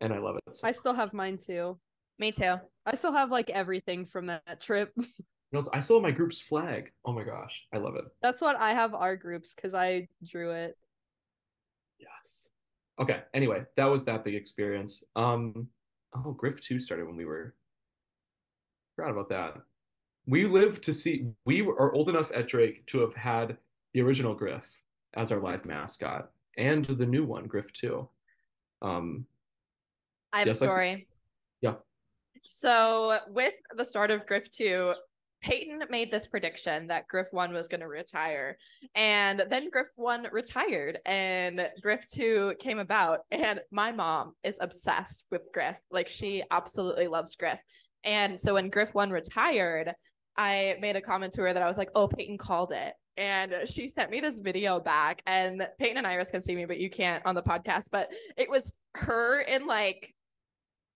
and 0.00 0.12
I 0.12 0.18
love 0.18 0.36
it. 0.46 0.56
So. 0.56 0.66
I 0.66 0.72
still 0.72 0.94
have 0.94 1.14
mine 1.14 1.38
too. 1.38 1.78
Me 2.18 2.32
too. 2.32 2.56
I 2.86 2.94
still 2.96 3.12
have 3.12 3.30
like 3.30 3.50
everything 3.50 4.04
from 4.04 4.26
that 4.26 4.60
trip. 4.60 4.92
You 5.52 5.62
I 5.72 5.78
still 5.78 5.98
have 5.98 6.02
my 6.02 6.10
group's 6.10 6.40
flag. 6.40 6.90
Oh 7.04 7.12
my 7.12 7.22
gosh, 7.22 7.62
I 7.72 7.76
love 7.76 7.94
it. 7.94 8.04
That's 8.20 8.42
what 8.42 8.56
I 8.56 8.72
have 8.72 8.92
our 8.92 9.14
groups 9.14 9.54
because 9.54 9.72
I 9.72 10.08
drew 10.26 10.50
it. 10.50 10.76
Yes. 12.00 12.48
Okay. 12.98 13.20
Anyway, 13.34 13.62
that 13.76 13.84
was 13.84 14.04
that 14.06 14.24
big 14.24 14.34
experience. 14.34 15.04
Um. 15.14 15.68
Oh, 16.12 16.32
Griff 16.32 16.60
two 16.60 16.80
started 16.80 17.06
when 17.06 17.14
we 17.14 17.24
were. 17.24 17.54
Forgot 18.96 19.10
about 19.10 19.28
that. 19.30 19.54
We 20.26 20.46
lived 20.46 20.84
to 20.84 20.94
see. 20.94 21.26
We 21.44 21.62
are 21.62 21.92
old 21.92 22.08
enough 22.08 22.30
at 22.32 22.48
Drake 22.48 22.86
to 22.86 23.00
have 23.00 23.14
had 23.14 23.56
the 23.92 24.00
original 24.02 24.34
Griff 24.34 24.64
as 25.14 25.30
our 25.30 25.40
live 25.40 25.64
mascot 25.66 26.30
and 26.56 26.84
the 26.84 27.06
new 27.06 27.24
one, 27.24 27.46
Griff 27.46 27.72
two. 27.72 28.08
Um. 28.82 29.26
I 30.32 30.38
have 30.40 30.48
Yes, 30.48 30.60
a 30.60 30.66
story. 30.66 31.06
Yeah. 31.60 31.74
So 32.42 33.18
with 33.28 33.54
the 33.76 33.84
start 33.84 34.10
of 34.10 34.26
Griff 34.26 34.50
2, 34.50 34.92
Peyton 35.42 35.84
made 35.90 36.10
this 36.10 36.26
prediction 36.26 36.88
that 36.88 37.06
Griff 37.06 37.28
1 37.30 37.52
was 37.52 37.68
going 37.68 37.82
to 37.82 37.86
retire. 37.86 38.58
And 38.96 39.44
then 39.48 39.70
Griff 39.70 39.86
1 39.94 40.26
retired 40.32 40.98
and 41.06 41.68
Griff 41.82 42.04
2 42.10 42.54
came 42.58 42.80
about. 42.80 43.20
And 43.30 43.60
my 43.70 43.92
mom 43.92 44.34
is 44.42 44.58
obsessed 44.60 45.26
with 45.30 45.42
Griff. 45.52 45.76
Like 45.92 46.08
she 46.08 46.42
absolutely 46.50 47.06
loves 47.06 47.36
Griff. 47.36 47.60
And 48.04 48.38
so 48.38 48.54
when 48.54 48.68
Griff 48.68 48.94
1 48.94 49.10
retired, 49.10 49.92
I 50.36 50.76
made 50.80 50.96
a 50.96 51.00
comment 51.00 51.32
to 51.34 51.42
her 51.42 51.52
that 51.52 51.62
I 51.62 51.68
was 51.68 51.78
like, 51.78 51.90
oh, 51.94 52.08
Peyton 52.08 52.38
called 52.38 52.72
it. 52.72 52.92
And 53.16 53.54
she 53.66 53.88
sent 53.88 54.10
me 54.10 54.20
this 54.20 54.38
video 54.40 54.80
back, 54.80 55.22
and 55.26 55.66
Peyton 55.78 55.98
and 55.98 56.06
Iris 56.06 56.30
can 56.30 56.40
see 56.40 56.56
me, 56.56 56.64
but 56.64 56.78
you 56.78 56.90
can't 56.90 57.24
on 57.24 57.36
the 57.36 57.42
podcast. 57.42 57.84
But 57.92 58.08
it 58.36 58.50
was 58.50 58.72
her 58.96 59.40
in 59.40 59.66
like 59.66 60.12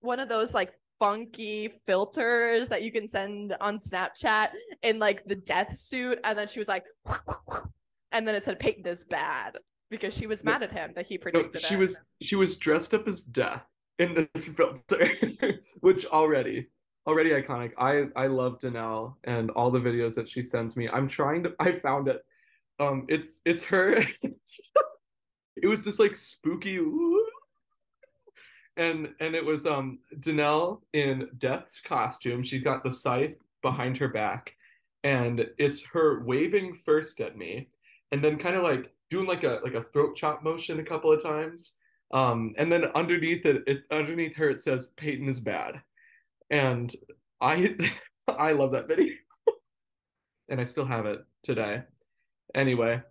one 0.00 0.18
of 0.18 0.28
those 0.28 0.52
like 0.52 0.72
funky 0.98 1.72
filters 1.86 2.68
that 2.68 2.82
you 2.82 2.90
can 2.90 3.06
send 3.06 3.54
on 3.60 3.78
Snapchat 3.78 4.48
in 4.82 4.98
like 4.98 5.24
the 5.26 5.36
death 5.36 5.76
suit. 5.76 6.18
And 6.24 6.36
then 6.36 6.48
she 6.48 6.58
was 6.58 6.66
like, 6.66 6.84
and 8.12 8.26
then 8.26 8.34
it 8.34 8.42
said 8.42 8.58
Peyton 8.58 8.84
is 8.86 9.04
bad 9.04 9.56
because 9.90 10.12
she 10.12 10.26
was 10.26 10.42
mad 10.42 10.64
at 10.64 10.72
him 10.72 10.92
that 10.96 11.06
he 11.06 11.16
No, 11.16 11.22
predicted 11.22 11.60
she 11.62 11.74
it. 11.74 11.78
was 11.78 12.04
she 12.20 12.34
was 12.34 12.56
dressed 12.56 12.94
up 12.94 13.06
as 13.06 13.20
death 13.20 13.62
in 14.00 14.28
this 14.34 14.48
filter, 14.56 15.08
which 15.80 16.04
already 16.06 16.66
already 17.08 17.30
iconic. 17.30 17.72
I 17.78 18.08
I 18.14 18.26
love 18.26 18.60
Danelle 18.60 19.14
and 19.24 19.50
all 19.52 19.70
the 19.70 19.80
videos 19.80 20.14
that 20.16 20.28
she 20.28 20.42
sends 20.42 20.76
me. 20.76 20.88
I'm 20.88 21.08
trying 21.08 21.42
to 21.44 21.54
I 21.60 21.72
found 21.72 22.06
it. 22.06 22.24
Um, 22.78 23.06
it's 23.08 23.40
it's 23.44 23.64
her. 23.64 23.92
it 25.56 25.66
was 25.66 25.84
this 25.84 25.98
like 25.98 26.14
spooky, 26.14 26.78
and 28.76 29.08
and 29.20 29.34
it 29.34 29.44
was 29.44 29.66
um 29.66 29.98
Danelle 30.20 30.82
in 30.92 31.28
Death's 31.38 31.80
costume. 31.80 32.42
She's 32.42 32.62
got 32.62 32.84
the 32.84 32.92
scythe 32.92 33.36
behind 33.62 33.96
her 33.96 34.08
back, 34.08 34.52
and 35.02 35.46
it's 35.58 35.84
her 35.86 36.22
waving 36.24 36.74
first 36.84 37.20
at 37.20 37.36
me, 37.38 37.70
and 38.12 38.22
then 38.22 38.38
kind 38.38 38.54
of 38.54 38.62
like 38.62 38.92
doing 39.10 39.26
like 39.26 39.44
a 39.44 39.60
like 39.64 39.74
a 39.74 39.84
throat 39.94 40.14
chop 40.14 40.44
motion 40.44 40.78
a 40.78 40.84
couple 40.84 41.10
of 41.10 41.22
times. 41.22 41.76
Um, 42.10 42.54
and 42.56 42.72
then 42.72 42.84
underneath 42.94 43.44
it, 43.44 43.64
it 43.66 43.82
underneath 43.90 44.34
her 44.36 44.48
it 44.50 44.60
says 44.60 44.92
Peyton 44.96 45.28
is 45.28 45.40
bad, 45.40 45.82
and 46.50 46.94
I 47.40 47.76
I 48.28 48.52
love 48.52 48.72
that 48.72 48.88
video, 48.88 49.14
and 50.48 50.60
I 50.60 50.64
still 50.64 50.86
have 50.86 51.06
it 51.06 51.20
today. 51.42 51.82
Anyway, 52.54 53.02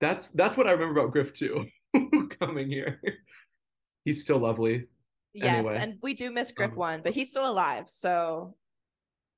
that's 0.00 0.30
that's 0.30 0.56
what 0.56 0.66
I 0.66 0.72
remember 0.72 1.00
about 1.00 1.12
Griff 1.12 1.34
too. 1.34 1.66
coming 2.40 2.68
here, 2.68 3.00
he's 4.04 4.22
still 4.22 4.38
lovely. 4.38 4.86
Yes, 5.32 5.56
Anyway. 5.56 5.76
and 5.78 5.98
we 6.02 6.14
do 6.14 6.30
miss 6.30 6.50
Griff 6.50 6.70
Um, 6.72 6.76
one, 6.76 7.00
but 7.02 7.12
he's 7.12 7.28
still 7.28 7.50
alive. 7.50 7.90
So, 7.90 8.54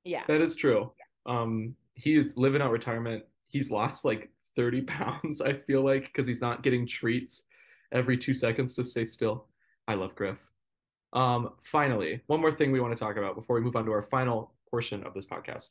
yeah. 0.05 0.23
That 0.29 0.41
is 0.41 0.55
true. 0.55 0.93
Um, 1.27 1.75
he 1.95 2.15
is 2.15 2.37
living 2.37 2.63
out 2.63 2.71
retirement. 2.71 3.25
He's 3.49 3.71
lost 3.73 4.05
like 4.05 4.31
30 4.57 4.83
pounds, 4.83 5.41
I 5.41 5.55
feel 5.55 5.83
like, 5.85 6.05
because 6.05 6.29
he's 6.29 6.41
not 6.41 6.63
getting 6.63 6.87
treats 6.87 7.45
every 7.93 8.17
two 8.17 8.33
seconds 8.33 8.75
to 8.75 8.85
stay 8.85 9.05
still. 9.05 9.49
I 9.89 9.95
love 9.95 10.15
Griff. 10.15 10.39
Um, 11.13 11.51
finally, 11.61 12.21
one 12.27 12.41
more 12.41 12.53
thing 12.53 12.71
we 12.71 12.81
want 12.81 12.97
to 12.97 13.03
talk 13.03 13.17
about 13.17 13.35
before 13.35 13.57
we 13.57 13.63
move 13.63 13.77
on 13.77 13.85
to 13.87 13.93
our 13.93 14.03
final 14.03 14.53
portion 14.71 15.03
of 15.05 15.15
this 15.15 15.27
podcast 15.27 15.71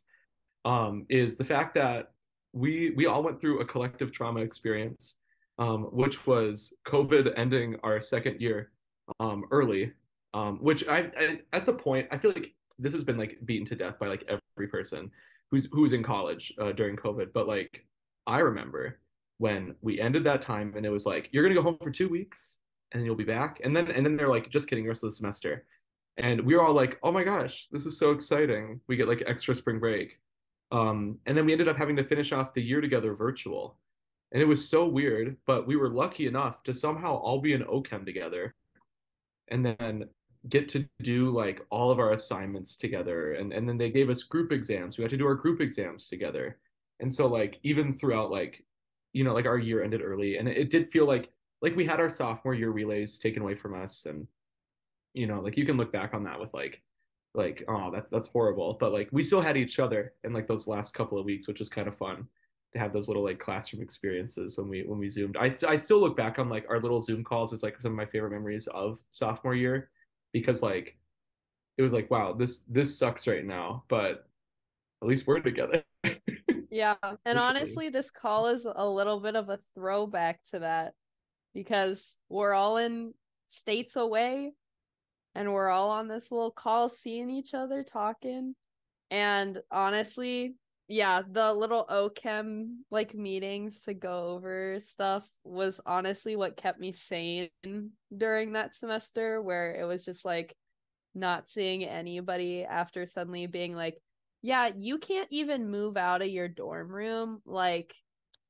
um, 0.66 1.06
is 1.10 1.38
the 1.38 1.46
fact 1.46 1.76
that 1.76 2.12
we 2.54 2.92
we 2.96 3.06
all 3.06 3.24
went 3.24 3.40
through 3.40 3.60
a 3.60 3.66
collective 3.66 4.12
trauma 4.12 4.40
experience, 4.40 5.16
um, 5.60 5.84
which 5.86 6.26
was 6.26 6.74
COVID 6.88 7.34
ending 7.38 7.76
our 7.84 8.02
second 8.02 8.42
year 8.42 8.72
um, 9.20 9.46
early. 9.52 9.94
Um, 10.34 10.58
which 10.58 10.88
I, 10.88 11.10
I 11.18 11.40
at 11.54 11.66
the 11.66 11.74
point 11.74 12.08
I 12.12 12.18
feel 12.18 12.32
like 12.32 12.54
this 12.78 12.94
has 12.94 13.04
been 13.04 13.18
like 13.18 13.38
beaten 13.46 13.66
to 13.68 13.76
death 13.76 13.98
by 14.00 14.08
like 14.08 14.24
every 14.28 14.68
person 14.68 15.10
who's 15.50 15.68
who's 15.72 15.94
in 15.94 16.04
college 16.04 16.54
uh, 16.60 16.72
during 16.74 16.96
COVID. 16.96 17.32
But 17.34 17.48
like 17.48 17.86
I 18.26 18.40
remember 18.40 19.00
when 19.38 19.76
we 19.82 20.02
ended 20.02 20.24
that 20.26 20.42
time 20.42 20.74
and 20.76 20.86
it 20.86 20.90
was 20.90 21.06
like 21.06 21.30
you're 21.32 21.44
gonna 21.44 21.56
go 21.56 21.64
home 21.64 21.78
for 21.82 21.92
two 21.92 22.10
weeks 22.10 22.58
and 22.92 23.02
then 23.02 23.06
you'll 23.06 23.16
be 23.16 23.24
back. 23.24 23.60
And 23.64 23.76
then 23.76 23.90
and 23.92 24.06
then 24.06 24.16
they're 24.16 24.30
like 24.30 24.50
just 24.50 24.68
kidding 24.68 24.86
the 24.86 24.90
rest 24.90 25.04
of 25.04 25.10
the 25.10 25.16
semester. 25.16 25.66
And 26.18 26.42
we 26.42 26.56
were 26.56 26.64
all 26.64 26.74
like 26.74 27.00
oh 27.04 27.12
my 27.12 27.24
gosh 27.24 27.68
this 27.72 27.86
is 27.86 28.00
so 28.00 28.12
exciting. 28.12 28.82
We 28.88 28.96
get 28.96 29.08
like 29.08 29.24
extra 29.28 29.56
spring 29.56 29.80
break. 29.80 30.20
Um 30.72 31.20
and 31.26 31.38
then 31.38 31.46
we 31.46 31.52
ended 31.52 31.68
up 31.68 31.78
having 31.78 31.96
to 31.98 32.04
finish 32.04 32.32
off 32.32 32.54
the 32.54 32.62
year 32.62 32.82
together 32.82 33.14
virtual. 33.16 33.78
And 34.32 34.42
it 34.42 34.46
was 34.46 34.70
so 34.70 34.88
weird 34.88 35.38
but 35.46 35.68
we 35.68 35.76
were 35.76 35.90
lucky 35.90 36.28
enough 36.28 36.64
to 36.64 36.74
somehow 36.74 37.16
all 37.16 37.40
be 37.42 37.54
in 37.54 37.64
ochem 37.64 38.06
together 38.06 38.56
and 39.50 39.66
then 39.66 40.10
get 40.50 40.70
to 40.70 40.88
do 41.02 41.30
like 41.30 41.66
all 41.70 41.92
of 41.92 42.00
our 42.00 42.14
assignments 42.14 42.76
together. 42.76 43.34
And 43.34 43.52
and 43.52 43.68
then 43.68 43.78
they 43.78 43.90
gave 43.90 44.10
us 44.10 44.24
group 44.24 44.52
exams. 44.52 44.98
We 44.98 45.04
had 45.04 45.12
to 45.12 45.18
do 45.18 45.28
our 45.28 45.36
group 45.36 45.62
exams 45.62 46.08
together. 46.08 46.58
And 47.00 47.14
so 47.14 47.28
like 47.28 47.60
even 47.64 47.94
throughout 47.94 48.32
like 48.32 48.64
you 49.14 49.24
know 49.24 49.34
like 49.34 49.46
our 49.46 49.58
year 49.58 49.84
ended 49.84 50.02
early. 50.02 50.38
And 50.38 50.48
it, 50.48 50.58
it 50.58 50.70
did 50.70 50.90
feel 50.90 51.06
like 51.06 51.30
like 51.62 51.76
we 51.76 51.86
had 51.86 52.00
our 52.00 52.10
sophomore 52.10 52.54
year 52.54 52.70
relays 52.70 53.18
taken 53.18 53.42
away 53.42 53.56
from 53.56 53.74
us 53.74 54.06
and 54.06 54.28
you 55.14 55.28
know 55.28 55.40
like 55.40 55.58
you 55.58 55.66
can 55.66 55.78
look 55.78 55.92
back 55.92 56.14
on 56.14 56.24
that 56.24 56.40
with 56.40 56.54
like 56.54 56.82
like 57.34 57.64
oh 57.68 57.92
that's 57.92 58.10
that's 58.10 58.28
horrible. 58.28 58.78
But 58.80 58.92
like 58.92 59.10
we 59.12 59.24
still 59.24 59.42
had 59.42 59.58
each 59.58 59.80
other 59.80 60.14
in 60.24 60.34
like 60.34 60.48
those 60.48 60.68
last 60.68 60.94
couple 60.94 61.18
of 61.18 61.26
weeks 61.26 61.48
which 61.48 61.60
was 61.60 61.70
kind 61.70 61.88
of 61.88 61.96
fun 61.96 62.28
to 62.74 62.80
have 62.80 62.92
those 62.92 63.08
little 63.08 63.24
like 63.24 63.40
classroom 63.40 63.82
experiences 63.82 64.58
when 64.58 64.70
we 64.70 64.84
when 64.84 65.00
we 65.00 65.08
zoomed. 65.08 65.38
I, 65.38 65.54
I 65.68 65.76
still 65.76 66.00
look 66.00 66.18
back 66.18 66.40
on 66.40 66.50
like 66.50 66.66
our 66.70 66.82
little 66.82 67.00
zoom 67.00 67.24
calls 67.24 67.54
as 67.54 67.64
like 67.64 67.80
some 67.80 67.92
of 67.92 67.98
my 67.98 68.06
favorite 68.06 68.32
memories 68.32 68.68
of 68.68 69.00
sophomore 69.12 69.56
year 69.56 69.90
because 70.34 70.62
like 70.64 70.98
it 71.78 71.84
was 71.84 71.94
like 71.94 72.10
wow 72.10 72.34
this 72.34 72.64
this 72.68 72.98
sucks 72.98 73.28
right 73.28 73.46
now 73.46 73.84
but 73.88 74.28
at 75.02 75.08
least 75.08 75.28
we're 75.28 75.40
together. 75.40 75.84
Yeah. 76.72 76.96
And 77.26 77.38
honestly, 77.40 77.90
this 77.90 78.12
call 78.12 78.48
is 78.48 78.66
a 78.66 78.88
little 78.88 79.20
bit 79.20 79.36
of 79.36 79.50
a 79.50 79.60
throwback 79.76 80.44
to 80.52 80.60
that 80.60 80.94
because 81.58 82.20
we're 82.30 82.54
all 82.54 82.78
in 82.78 83.16
states 83.48 83.96
away 83.96 84.52
and 85.34 85.52
we're 85.52 85.70
all 85.70 85.90
on 85.90 86.08
this 86.08 86.32
little 86.32 86.52
call 86.52 86.88
seeing 86.88 87.32
each 87.32 87.56
other 87.56 87.82
talking. 87.82 88.54
And 89.10 89.58
honestly, 89.72 90.54
yeah, 90.88 91.24
the 91.28 91.52
little 91.52 91.88
OChem 91.90 92.76
like 92.92 93.16
meetings 93.16 93.82
to 93.86 93.96
go 93.96 94.28
over 94.28 94.80
stuff 94.80 95.28
was 95.44 95.82
honestly 95.84 96.36
what 96.36 96.58
kept 96.58 96.80
me 96.80 96.92
sane 96.92 97.50
during 98.16 98.52
that 98.52 98.76
semester 98.76 99.42
where 99.42 99.74
it 99.74 99.86
was 99.86 100.06
just 100.06 100.26
like 100.26 100.56
not 101.16 101.50
seeing 101.50 101.84
anybody 101.84 102.66
after 102.66 103.08
suddenly 103.08 103.48
being 103.48 103.76
like 103.76 103.98
yeah, 104.44 104.70
you 104.78 105.00
can't 105.00 105.28
even 105.32 105.72
move 105.72 105.98
out 105.98 106.22
of 106.22 106.28
your 106.28 106.48
dorm 106.48 106.90
room. 106.90 107.42
Like, 107.44 107.92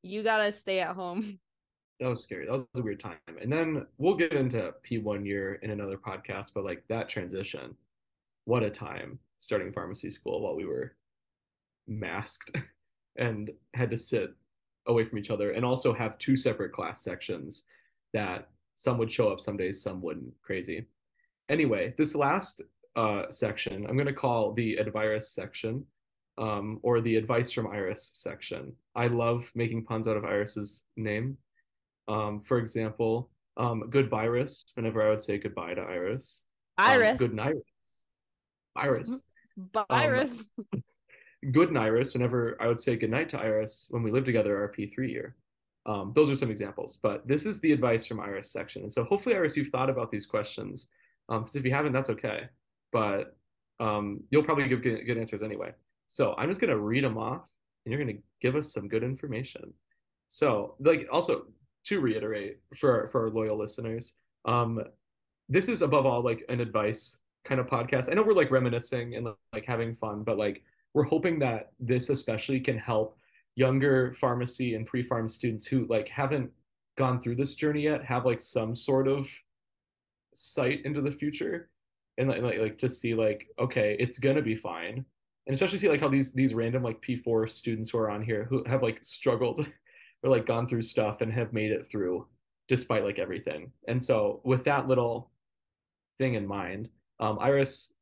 you 0.01 0.22
gotta 0.22 0.51
stay 0.51 0.82
at 0.82 0.93
home. 0.93 1.22
that 2.00 2.08
was 2.08 2.24
scary. 2.24 2.45
That 2.45 2.52
was 2.52 2.66
a 2.76 2.82
weird 2.82 3.00
time. 3.00 3.18
And 3.41 3.52
then 3.52 3.86
we'll 3.98 4.16
get 4.16 4.34
into 4.34 4.74
P1 4.89 5.26
year 5.26 5.56
in 5.56 5.72
another 5.72 5.98
podcast, 5.98 6.52
but 6.54 6.64
like 6.64 6.84
that 6.89 7.10
transition, 7.10 7.76
what 8.45 8.64
a 8.64 8.70
time 8.70 9.20
starting 9.39 9.72
pharmacy 9.72 10.10
school 10.10 10.41
while 10.41 10.56
we 10.56 10.66
were 10.66 10.95
masked 11.88 12.56
and 13.18 13.52
had 13.74 13.91
to 13.91 13.98
sit 13.98 14.32
away 14.88 15.04
from 15.04 15.18
each 15.18 15.32
other 15.32 15.52
and 15.52 15.66
also 15.66 15.93
have 15.93 16.18
two 16.18 16.38
separate 16.38 16.72
class 16.72 17.02
sections 17.02 17.64
that 18.14 18.48
some 18.76 18.98
would 18.98 19.12
show 19.12 19.30
up 19.30 19.41
some 19.41 19.58
days, 19.58 19.82
some 19.82 20.02
wouldn't. 20.02 20.34
Crazy. 20.41 20.86
Anyway, 21.50 21.93
this 21.98 22.16
last 22.16 22.62
uh, 22.95 23.24
section 23.30 23.86
I'm 23.86 23.95
going 23.95 24.08
to 24.08 24.14
call 24.14 24.54
the 24.54 24.78
Adviris 24.78 25.26
section 25.26 25.86
um, 26.38 26.80
or 26.84 27.02
the 27.02 27.16
advice 27.16 27.52
from 27.52 27.68
Iris 27.68 28.12
section. 28.14 28.74
I 28.95 29.08
love 29.08 29.52
making 29.56 29.86
puns 29.86 30.08
out 30.08 30.18
of 30.18 30.26
Iris's 30.26 30.86
name. 30.95 31.38
Um, 32.08 32.39
for 32.39 32.58
example, 32.58 33.30
um, 33.58 33.89
good 33.89 34.14
Iris, 34.14 34.66
whenever 34.76 35.05
I 35.05 35.10
would 35.10 35.24
say 35.24 35.38
goodbye 35.38 35.74
to 35.74 35.82
Iris. 35.82 36.45
Um, 36.78 36.89
Iris. 36.89 37.20
good 37.20 37.39
Iris. 37.39 38.03
Iris. 38.76 39.22
Virus. 39.89 40.51
Good 41.51 41.76
Iris, 41.78 42.14
whenever 42.14 42.58
I 42.60 42.68
would 42.68 42.80
say 42.80 42.95
goodnight 42.95 43.30
to 43.30 43.39
Iris 43.39 43.88
when 43.91 44.01
we 44.01 44.12
lived 44.12 44.26
together 44.26 44.58
our 44.58 44.72
P3 44.72 45.10
year. 45.10 45.36
Um, 45.86 46.12
those 46.16 46.30
are 46.30 46.36
some 46.36 46.51
examples, 46.51 46.99
but 47.01 47.28
this 47.28 47.45
is 47.45 47.62
the 47.62 47.72
advice 47.72 48.05
from 48.05 48.20
Iris 48.20 48.51
section. 48.51 48.82
And 48.82 48.91
so 48.91 49.03
hopefully, 49.03 49.36
Iris, 49.36 49.55
you've 49.55 49.70
thought 49.70 49.89
about 49.89 50.12
these 50.12 50.26
questions. 50.26 50.89
Because 51.30 51.55
if 51.55 51.64
you 51.64 51.74
haven't, 51.74 51.93
that's 51.93 52.10
okay. 52.10 52.49
But 52.91 53.36
um, 53.80 54.24
you'll 54.32 54.43
probably 54.43 54.68
give 54.68 54.82
good, 54.82 55.05
good 55.05 55.18
answers 55.18 55.43
anyway. 55.43 55.72
So 56.08 56.34
I'm 56.38 56.49
just 56.49 56.60
going 56.60 56.72
to 56.72 56.80
read 56.80 57.03
them 57.03 57.18
off 57.18 57.49
and 57.86 57.93
you're 57.93 58.03
going 58.03 58.18
to 58.18 58.24
give 58.41 58.55
us 58.55 58.74
some 58.74 58.88
good 58.88 59.03
information. 59.03 59.74
So, 60.30 60.76
like, 60.80 61.08
also 61.12 61.45
to 61.88 62.00
reiterate 62.00 62.60
for 62.76 63.10
for 63.12 63.26
our 63.26 63.30
loyal 63.30 63.58
listeners, 63.58 64.16
um, 64.46 64.82
this 65.50 65.70
is 65.70 65.82
above 65.82 66.06
all 66.06 66.22
like 66.22 66.44
an 66.50 66.60
advice 66.60 67.20
kind 67.46 67.60
of 67.60 67.68
podcast. 67.68 68.12
I 68.12 68.16
know 68.16 68.24
we're 68.24 68.34
like 68.34 68.52
reminiscing 68.52 69.16
and 69.16 69.28
like 69.54 69.66
having 69.66 69.96
fun, 69.96 70.24
but 70.24 70.38
like 70.38 70.64
we're 70.94 71.04
hoping 71.04 71.40
that 71.40 71.72
this 71.80 72.10
especially 72.10 72.60
can 72.60 72.78
help 72.78 73.18
younger 73.56 74.14
pharmacy 74.20 74.76
and 74.76 74.86
pre-pharm 74.86 75.30
students 75.30 75.66
who 75.66 75.86
like 75.90 76.08
haven't 76.10 76.52
gone 76.98 77.20
through 77.20 77.36
this 77.36 77.56
journey 77.56 77.82
yet 77.82 78.04
have 78.04 78.26
like 78.26 78.40
some 78.40 78.76
sort 78.76 79.08
of 79.08 79.28
sight 80.34 80.82
into 80.86 81.02
the 81.02 81.12
future 81.12 81.70
and 82.18 82.30
like, 82.30 82.42
like 82.42 82.60
like 82.60 82.78
to 82.78 82.90
see 82.90 83.14
like 83.16 83.48
okay 83.60 83.96
it's 84.00 84.20
gonna 84.20 84.42
be 84.42 84.56
fine 84.56 85.04
and 85.48 85.54
especially 85.54 85.80
see 85.80 85.90
like 85.90 86.00
how 86.00 86.08
these 86.08 86.34
these 86.34 86.54
random 86.54 86.84
like 86.84 87.02
p4 87.02 87.50
students 87.50 87.90
who 87.90 87.98
are 87.98 88.10
on 88.10 88.22
here 88.22 88.46
who 88.50 88.64
have 88.66 88.84
like 88.84 89.00
struggled 89.02 89.66
or 90.24 90.30
like 90.30 90.45
gone 90.45 90.68
through 90.68 90.82
stuff 90.82 91.22
and 91.22 91.32
have 91.32 91.53
made 91.53 91.72
it 91.72 91.88
through 91.89 92.28
despite 92.68 93.03
like 93.03 93.20
everything 93.20 93.72
and 93.88 94.03
so 94.03 94.41
with 94.43 94.63
that 94.65 94.88
little 94.88 95.32
thing 96.18 96.34
in 96.36 96.45
mind 96.45 96.89
um 97.20 97.38
iris 97.39 97.93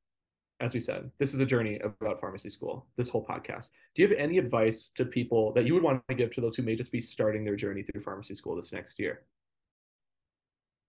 as 0.62 0.74
we 0.74 0.80
said 0.80 1.12
this 1.20 1.34
is 1.34 1.40
a 1.42 1.46
journey 1.46 1.80
about 1.80 2.20
pharmacy 2.20 2.50
school 2.50 2.88
this 2.98 3.10
whole 3.10 3.26
podcast 3.26 3.70
do 3.96 4.02
you 4.02 4.08
have 4.08 4.18
any 4.18 4.38
advice 4.38 4.92
to 4.96 5.06
people 5.06 5.52
that 5.54 5.66
you 5.66 5.74
would 5.74 5.84
want 5.84 6.02
to 6.08 6.16
give 6.16 6.32
to 6.32 6.42
those 6.42 6.56
who 6.56 6.64
may 6.64 6.76
just 6.76 6.92
be 6.92 7.02
starting 7.02 7.44
their 7.44 7.56
journey 7.56 7.84
through 7.84 8.02
pharmacy 8.02 8.34
school 8.36 8.56
this 8.56 8.74
next 8.74 8.98
year 9.00 9.26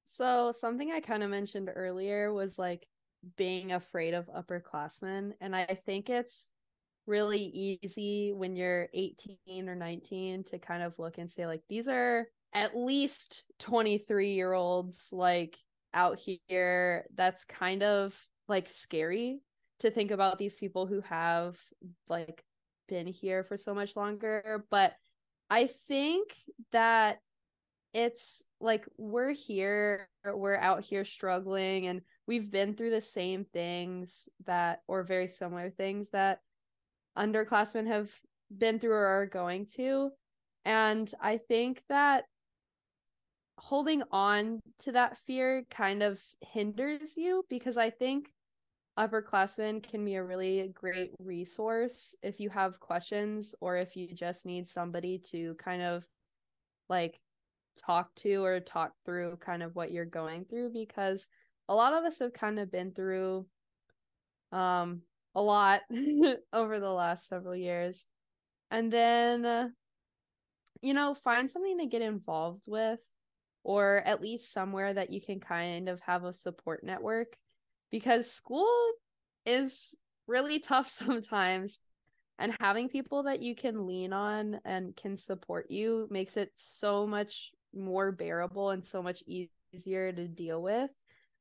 So 0.05 0.53
something 0.53 0.93
I 0.93 1.01
kind 1.01 1.23
of 1.23 1.31
mentioned 1.31 1.71
earlier 1.75 2.33
was 2.33 2.59
like 2.59 2.87
being 3.37 3.73
afraid 3.73 4.15
of 4.15 4.29
upperclassmen. 4.29 5.33
And 5.41 5.55
I 5.55 5.65
think 5.67 6.09
it's 6.11 6.51
really 7.07 7.79
easy 7.83 8.33
when 8.33 8.57
you're 8.57 8.89
18 8.93 9.69
or 9.69 9.75
19 9.75 10.45
to 10.45 10.59
kind 10.59 10.83
of 10.83 10.99
look 10.99 11.19
and 11.19 11.31
say, 11.31 11.47
like, 11.47 11.63
these 11.69 11.89
are 11.89 12.27
at 12.53 12.77
least 12.77 13.45
23 13.59 14.33
year 14.33 14.53
olds 14.53 15.11
like 15.13 15.57
out 15.95 16.19
here. 16.19 17.07
That's 17.15 17.45
kind 17.45 17.83
of 17.83 18.19
like 18.49 18.69
scary 18.69 19.41
to 19.81 19.91
think 19.91 20.11
about 20.11 20.39
these 20.39 20.57
people 20.57 20.87
who 20.87 21.01
have 21.03 21.61
like 22.09 22.45
been 22.89 23.07
here 23.07 23.43
for 23.43 23.57
so 23.57 23.75
much 23.75 23.97
longer. 23.97 24.65
But 24.71 24.93
I 25.51 25.67
think 25.67 26.35
that 26.73 27.19
it's 27.93 28.43
like 28.61 28.87
we're 28.99 29.33
here, 29.33 30.09
we're 30.25 30.57
out 30.57 30.85
here 30.85 31.05
struggling, 31.05 31.87
and 31.87 32.03
we've 32.27 32.51
been 32.51 32.75
through 32.75 32.91
the 32.91 33.01
same 33.01 33.45
things 33.45 34.29
that, 34.45 34.81
or 34.87 35.03
very 35.03 35.29
similar 35.29 35.71
things 35.71 36.11
that 36.11 36.41
underclassmen 37.17 37.87
have 37.87 38.11
been 38.57 38.79
through 38.79 38.93
or 38.93 39.07
are 39.07 39.27
going 39.27 39.67
to. 39.77 40.11
And 40.65 41.11
I 41.21 41.39
think 41.39 41.83
that 41.89 42.25
holding 43.59 44.03
on 44.11 44.61
to 44.81 44.93
that 44.93 45.17
fear 45.17 45.65
kind 45.71 46.03
of 46.03 46.21
hinders 46.41 47.17
you 47.17 47.45
because 47.49 47.79
I 47.79 47.91
think 47.91 48.31
upperclassmen 48.99 49.83
can 49.83 50.05
be 50.05 50.15
a 50.15 50.25
really 50.25 50.71
great 50.75 51.13
resource 51.19 52.15
if 52.23 52.41
you 52.41 52.49
have 52.51 52.81
questions 52.81 53.55
or 53.61 53.77
if 53.77 53.97
you 53.97 54.09
just 54.13 54.47
need 54.47 54.67
somebody 54.67 55.19
to 55.19 55.55
kind 55.55 55.83
of 55.83 56.07
like 56.89 57.21
talk 57.77 58.15
to 58.15 58.43
or 58.43 58.59
talk 58.61 58.93
through 59.05 59.37
kind 59.37 59.63
of 59.63 59.75
what 59.77 59.93
you're 59.93 60.05
going 60.05 60.45
through 60.45 60.71
because 60.73 61.29
a 61.69 61.75
lot 61.75 61.93
of 61.93 62.05
us 62.05 62.19
have 62.19 62.33
kind 62.33 62.59
of 62.59 62.71
been 62.71 62.91
through 62.91 63.45
um 64.53 65.03
a 65.37 65.43
lot 65.43 65.83
over 66.53 66.81
the 66.81 66.91
last 66.91 67.29
several 67.29 67.55
years. 67.55 68.07
And 68.73 68.93
then 68.93 69.45
uh, 69.45 69.69
you 70.83 70.95
know 70.95 71.15
find 71.15 71.51
something 71.51 71.79
to 71.79 71.87
get 71.87 72.03
involved 72.03 72.65
with 72.69 73.01
or 73.65 74.03
at 74.05 74.21
least 74.21 74.53
somewhere 74.53 74.95
that 74.95 75.13
you 75.13 75.21
can 75.21 75.41
kind 75.41 75.89
of 75.89 76.01
have 76.01 76.25
a 76.25 76.33
support 76.33 76.85
network 76.85 77.37
because 77.91 78.31
school 78.31 78.93
is 79.45 79.99
really 80.27 80.59
tough 80.61 80.89
sometimes 80.89 81.81
and 82.39 82.55
having 82.61 82.89
people 82.89 83.25
that 83.25 83.43
you 83.43 83.55
can 83.55 83.87
lean 83.87 84.13
on 84.13 84.61
and 84.65 84.95
can 84.95 85.17
support 85.17 85.71
you 85.71 86.07
makes 86.11 86.37
it 86.37 86.51
so 86.55 87.07
much 87.07 87.51
more 87.75 88.13
bearable 88.13 88.71
and 88.71 88.85
so 88.85 89.03
much 89.03 89.23
easier 89.27 90.13
to 90.13 90.29
deal 90.29 90.63
with. 90.63 90.91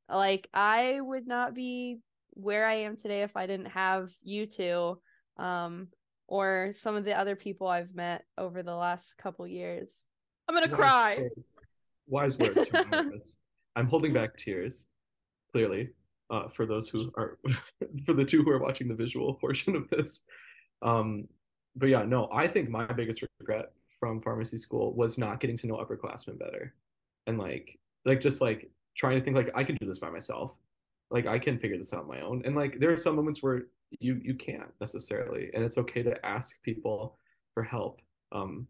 Like 0.07 0.47
i 0.53 0.99
would 1.01 1.27
not 1.27 1.53
be 1.53 1.99
where 2.35 2.65
i 2.67 2.73
am 2.73 2.95
today 2.95 3.21
if 3.23 3.35
i 3.35 3.45
didn't 3.47 3.67
have 3.67 4.11
you 4.21 4.45
two 4.45 4.97
um 5.37 5.87
or 6.27 6.69
some 6.71 6.95
of 6.95 7.03
the 7.03 7.17
other 7.17 7.35
people 7.35 7.67
i've 7.67 7.95
met 7.95 8.23
over 8.37 8.63
the 8.63 8.75
last 8.75 9.17
couple 9.17 9.47
years 9.47 10.07
i'm 10.47 10.55
gonna 10.55 10.67
Wise 10.67 10.75
cry 10.75 11.17
words. 12.07 12.37
Wise 12.37 12.37
words. 12.37 13.39
I'm 13.75 13.87
holding 13.87 14.13
back 14.13 14.37
tears, 14.37 14.87
clearly, 15.51 15.89
uh, 16.29 16.47
for 16.49 16.65
those 16.65 16.87
who 16.87 17.01
are, 17.17 17.37
for 18.05 18.13
the 18.13 18.23
two 18.23 18.43
who 18.43 18.49
are 18.51 18.59
watching 18.59 18.87
the 18.87 18.95
visual 18.95 19.33
portion 19.33 19.75
of 19.75 19.89
this. 19.89 20.23
Um, 20.81 21.27
but 21.75 21.87
yeah, 21.87 22.03
no, 22.03 22.29
I 22.31 22.47
think 22.47 22.69
my 22.69 22.85
biggest 22.85 23.23
regret 23.39 23.71
from 23.99 24.21
pharmacy 24.21 24.57
school 24.57 24.93
was 24.93 25.17
not 25.17 25.39
getting 25.39 25.57
to 25.57 25.67
know 25.67 25.75
upperclassmen 25.75 26.39
better, 26.39 26.73
and 27.27 27.37
like, 27.37 27.79
like 28.05 28.21
just 28.21 28.39
like 28.39 28.69
trying 28.95 29.19
to 29.19 29.23
think 29.23 29.35
like 29.35 29.51
I 29.55 29.63
can 29.63 29.75
do 29.75 29.85
this 29.85 29.99
by 29.99 30.09
myself, 30.09 30.51
like 31.11 31.27
I 31.27 31.39
can 31.39 31.59
figure 31.59 31.77
this 31.77 31.93
out 31.93 32.01
on 32.01 32.07
my 32.07 32.21
own, 32.21 32.41
and 32.45 32.55
like 32.55 32.79
there 32.79 32.91
are 32.91 32.97
some 32.97 33.15
moments 33.15 33.43
where 33.43 33.63
you 33.99 34.19
you 34.23 34.35
can't 34.35 34.69
necessarily, 34.81 35.49
and 35.53 35.63
it's 35.63 35.77
okay 35.77 36.03
to 36.03 36.25
ask 36.25 36.61
people 36.63 37.17
for 37.53 37.63
help. 37.63 38.01
Um, 38.31 38.67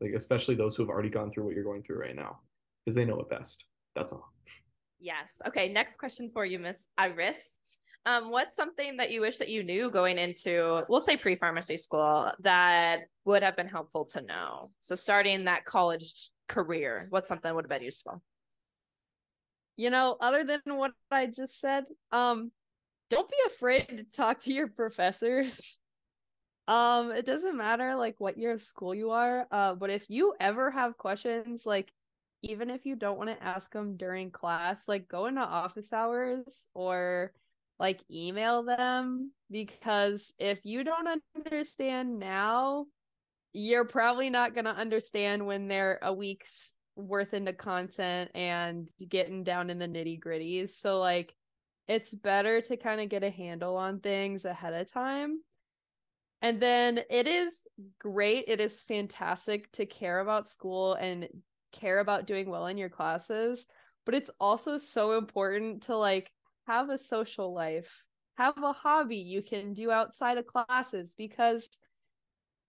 like 0.00 0.12
especially 0.12 0.54
those 0.54 0.74
who 0.74 0.82
have 0.82 0.90
already 0.90 1.08
gone 1.08 1.30
through 1.30 1.44
what 1.44 1.54
you're 1.54 1.64
going 1.64 1.82
through 1.82 2.00
right 2.00 2.16
now 2.16 2.38
because 2.84 2.94
they 2.94 3.04
know 3.04 3.20
it 3.20 3.30
best. 3.30 3.64
That's 3.94 4.12
all. 4.12 4.32
Yes. 5.00 5.40
Okay 5.46 5.68
next 5.68 5.96
question 5.96 6.30
for 6.32 6.44
you 6.44 6.58
miss 6.58 6.88
iris. 6.98 7.58
Um, 8.06 8.30
what's 8.30 8.54
something 8.54 8.98
that 8.98 9.10
you 9.10 9.22
wish 9.22 9.38
that 9.38 9.48
you 9.48 9.62
knew 9.62 9.90
going 9.90 10.18
into 10.18 10.84
we'll 10.88 11.00
say 11.00 11.16
pre-pharmacy 11.16 11.78
school 11.78 12.30
that 12.40 13.04
would 13.24 13.42
have 13.42 13.56
been 13.56 13.68
helpful 13.68 14.04
to 14.06 14.20
know? 14.22 14.68
So 14.80 14.94
starting 14.94 15.44
that 15.44 15.64
college 15.64 16.30
career 16.48 17.06
what's 17.10 17.28
something 17.28 17.48
that 17.48 17.54
would 17.54 17.64
have 17.64 17.70
been 17.70 17.82
useful 17.82 18.22
you 19.76 19.90
know 19.90 20.16
other 20.20 20.44
than 20.44 20.60
what 20.66 20.92
i 21.10 21.26
just 21.26 21.58
said 21.60 21.84
um 22.12 22.50
don't 23.10 23.28
be 23.28 23.36
afraid 23.46 23.86
to 23.88 24.04
talk 24.04 24.40
to 24.40 24.52
your 24.52 24.68
professors. 24.68 25.78
Um 26.66 27.10
it 27.12 27.26
doesn't 27.26 27.58
matter 27.58 27.94
like 27.94 28.14
what 28.16 28.38
year 28.38 28.52
of 28.52 28.62
school 28.62 28.94
you 28.94 29.10
are 29.10 29.46
uh 29.50 29.74
but 29.74 29.90
if 29.90 30.08
you 30.08 30.32
ever 30.40 30.70
have 30.70 30.96
questions 30.96 31.66
like 31.66 31.92
even 32.40 32.70
if 32.70 32.86
you 32.86 32.96
don't 32.96 33.18
want 33.18 33.28
to 33.28 33.44
ask 33.44 33.70
them 33.70 33.98
during 33.98 34.30
class 34.30 34.88
like 34.88 35.06
go 35.06 35.26
into 35.26 35.42
office 35.42 35.92
hours 35.92 36.68
or 36.72 37.34
like 37.78 38.00
email 38.10 38.62
them 38.62 39.30
because 39.50 40.32
if 40.38 40.64
you 40.64 40.84
don't 40.84 41.20
understand 41.36 42.18
now 42.18 42.86
you're 43.52 43.84
probably 43.84 44.30
not 44.30 44.54
going 44.54 44.64
to 44.64 44.70
understand 44.74 45.46
when 45.46 45.68
they're 45.68 45.98
a 46.00 46.14
week's 46.14 46.76
worth 46.96 47.34
into 47.34 47.52
content 47.52 48.30
and 48.34 48.88
getting 49.08 49.42
down 49.42 49.70
in 49.70 49.78
the 49.78 49.88
nitty 49.88 50.20
gritties 50.20 50.70
so 50.70 50.98
like 51.00 51.34
it's 51.88 52.14
better 52.14 52.60
to 52.60 52.76
kind 52.76 53.00
of 53.00 53.08
get 53.08 53.24
a 53.24 53.30
handle 53.30 53.76
on 53.76 54.00
things 54.00 54.44
ahead 54.44 54.72
of 54.74 54.90
time 54.90 55.38
and 56.44 56.60
then 56.60 57.00
it 57.08 57.26
is 57.26 57.66
great. 57.98 58.44
It 58.48 58.60
is 58.60 58.82
fantastic 58.82 59.72
to 59.72 59.86
care 59.86 60.20
about 60.20 60.46
school 60.46 60.92
and 60.92 61.26
care 61.72 62.00
about 62.00 62.26
doing 62.26 62.50
well 62.50 62.66
in 62.66 62.76
your 62.76 62.90
classes, 62.90 63.66
but 64.04 64.14
it's 64.14 64.30
also 64.38 64.76
so 64.76 65.16
important 65.16 65.84
to 65.84 65.96
like 65.96 66.30
have 66.66 66.90
a 66.90 66.98
social 66.98 67.54
life, 67.54 68.04
have 68.36 68.62
a 68.62 68.74
hobby 68.74 69.16
you 69.16 69.40
can 69.40 69.72
do 69.72 69.90
outside 69.90 70.36
of 70.36 70.44
classes 70.44 71.14
because 71.16 71.70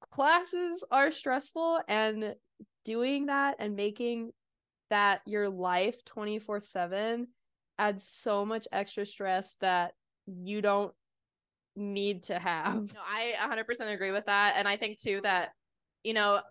classes 0.09 0.87
are 0.89 1.11
stressful 1.11 1.81
and 1.89 2.33
doing 2.85 3.25
that 3.25 3.57
and 3.59 3.75
making 3.75 4.31
that 4.89 5.21
your 5.25 5.49
life 5.49 6.05
24/7 6.05 7.27
adds 7.77 8.07
so 8.07 8.45
much 8.45 8.67
extra 8.71 9.05
stress 9.05 9.55
that 9.55 9.93
you 10.25 10.61
don't 10.61 10.93
need 11.75 12.23
to 12.23 12.39
have. 12.39 12.93
No, 12.93 13.01
I 13.05 13.33
100% 13.37 13.93
agree 13.93 14.11
with 14.11 14.25
that. 14.27 14.53
And 14.57 14.67
I 14.67 14.77
think 14.77 14.99
too 14.99 15.19
that, 15.23 15.49
you 16.03 16.13
know, 16.13 16.41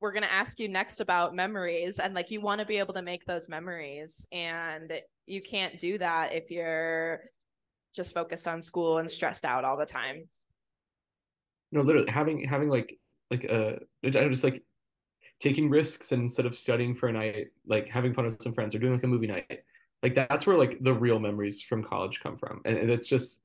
we're 0.00 0.12
going 0.12 0.24
to 0.24 0.32
ask 0.32 0.60
you 0.60 0.68
next 0.68 1.00
about 1.00 1.34
memories 1.34 1.98
and 1.98 2.12
like 2.12 2.30
you 2.30 2.40
want 2.42 2.60
to 2.60 2.66
be 2.66 2.76
able 2.76 2.92
to 2.94 3.02
make 3.02 3.24
those 3.24 3.48
memories 3.48 4.26
and 4.30 4.92
you 5.26 5.40
can't 5.40 5.78
do 5.78 5.96
that 5.96 6.34
if 6.34 6.50
you're 6.50 7.20
just 7.94 8.12
focused 8.12 8.46
on 8.46 8.60
school 8.60 8.98
and 8.98 9.10
stressed 9.10 9.46
out 9.46 9.64
all 9.64 9.78
the 9.78 9.86
time. 9.86 10.28
No, 11.72 11.80
literally 11.80 12.10
having 12.10 12.44
having 12.44 12.68
like 12.68 12.98
like 13.30 13.46
uh 13.50 13.72
I 14.04 14.10
just 14.10 14.44
like 14.44 14.62
taking 15.40 15.68
risks 15.68 16.12
and 16.12 16.22
instead 16.22 16.46
of 16.46 16.56
studying 16.56 16.94
for 16.94 17.08
a 17.08 17.12
night, 17.12 17.48
like 17.66 17.88
having 17.88 18.14
fun 18.14 18.24
with 18.24 18.42
some 18.42 18.54
friends 18.54 18.74
or 18.74 18.78
doing 18.78 18.94
like 18.94 19.04
a 19.04 19.08
movie 19.08 19.26
night. 19.26 19.64
Like 20.02 20.14
that's 20.14 20.46
where 20.46 20.58
like 20.58 20.78
the 20.82 20.94
real 20.94 21.18
memories 21.18 21.62
from 21.62 21.82
college 21.82 22.20
come 22.22 22.36
from. 22.38 22.60
And, 22.64 22.76
and 22.76 22.90
it's 22.90 23.06
just 23.06 23.40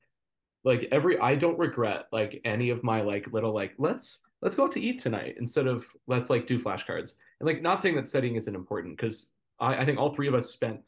like 0.64 0.88
every 0.92 1.18
I 1.18 1.34
don't 1.34 1.58
regret 1.58 2.06
like 2.12 2.40
any 2.44 2.70
of 2.70 2.84
my 2.84 3.00
like 3.00 3.32
little 3.32 3.52
like 3.52 3.74
let's 3.78 4.22
let's 4.40 4.56
go 4.56 4.64
out 4.64 4.72
to 4.72 4.80
eat 4.80 4.98
tonight 4.98 5.36
instead 5.38 5.66
of 5.66 5.86
let's 6.06 6.30
like 6.30 6.46
do 6.46 6.58
flashcards. 6.58 7.16
And 7.40 7.46
like 7.46 7.62
not 7.62 7.80
saying 7.80 7.96
that 7.96 8.06
studying 8.06 8.36
isn't 8.36 8.54
important 8.54 8.96
because 8.96 9.30
I, 9.60 9.76
I 9.76 9.84
think 9.84 9.98
all 9.98 10.14
three 10.14 10.28
of 10.28 10.34
us 10.34 10.50
spent 10.50 10.80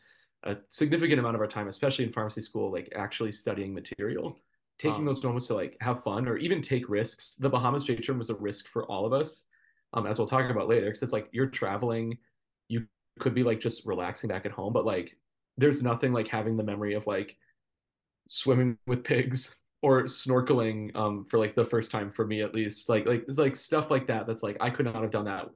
a 0.44 0.56
significant 0.68 1.18
amount 1.18 1.34
of 1.34 1.40
our 1.40 1.46
time, 1.46 1.68
especially 1.68 2.04
in 2.04 2.12
pharmacy 2.12 2.42
school, 2.42 2.70
like 2.70 2.92
actually 2.94 3.32
studying 3.32 3.74
material, 3.74 4.38
taking 4.78 5.00
um, 5.00 5.04
those 5.06 5.22
moments 5.22 5.46
to 5.46 5.54
like 5.54 5.76
have 5.80 6.02
fun 6.02 6.28
or 6.28 6.36
even 6.36 6.60
take 6.60 6.88
risks. 6.88 7.34
The 7.36 7.48
Bahamas 7.48 7.84
J 7.84 7.96
term 7.96 8.18
was 8.18 8.30
a 8.30 8.34
risk 8.34 8.68
for 8.68 8.84
all 8.84 9.06
of 9.06 9.12
us, 9.12 9.46
um, 9.94 10.06
as 10.06 10.18
we'll 10.18 10.28
talk 10.28 10.50
about 10.50 10.68
later, 10.68 10.86
because 10.86 11.02
it's 11.02 11.12
like 11.12 11.28
you're 11.32 11.46
traveling, 11.46 12.18
you 12.68 12.86
could 13.20 13.34
be 13.34 13.44
like 13.44 13.60
just 13.60 13.86
relaxing 13.86 14.28
back 14.28 14.44
at 14.44 14.52
home, 14.52 14.72
but 14.72 14.84
like 14.84 15.16
there's 15.56 15.82
nothing 15.82 16.12
like 16.12 16.28
having 16.28 16.56
the 16.56 16.64
memory 16.64 16.94
of 16.94 17.06
like 17.06 17.36
swimming 18.28 18.76
with 18.86 19.04
pigs 19.04 19.56
or 19.82 20.04
snorkeling 20.04 20.94
um 20.96 21.26
for 21.28 21.38
like 21.38 21.54
the 21.54 21.64
first 21.64 21.90
time 21.90 22.10
for 22.10 22.26
me 22.26 22.42
at 22.42 22.54
least. 22.54 22.88
Like 22.88 23.06
like 23.06 23.24
it's 23.28 23.38
like 23.38 23.56
stuff 23.56 23.90
like 23.90 24.08
that 24.08 24.26
that's 24.26 24.42
like 24.42 24.56
I 24.60 24.70
could 24.70 24.86
not 24.86 25.02
have 25.02 25.12
done 25.12 25.26
that 25.26 25.46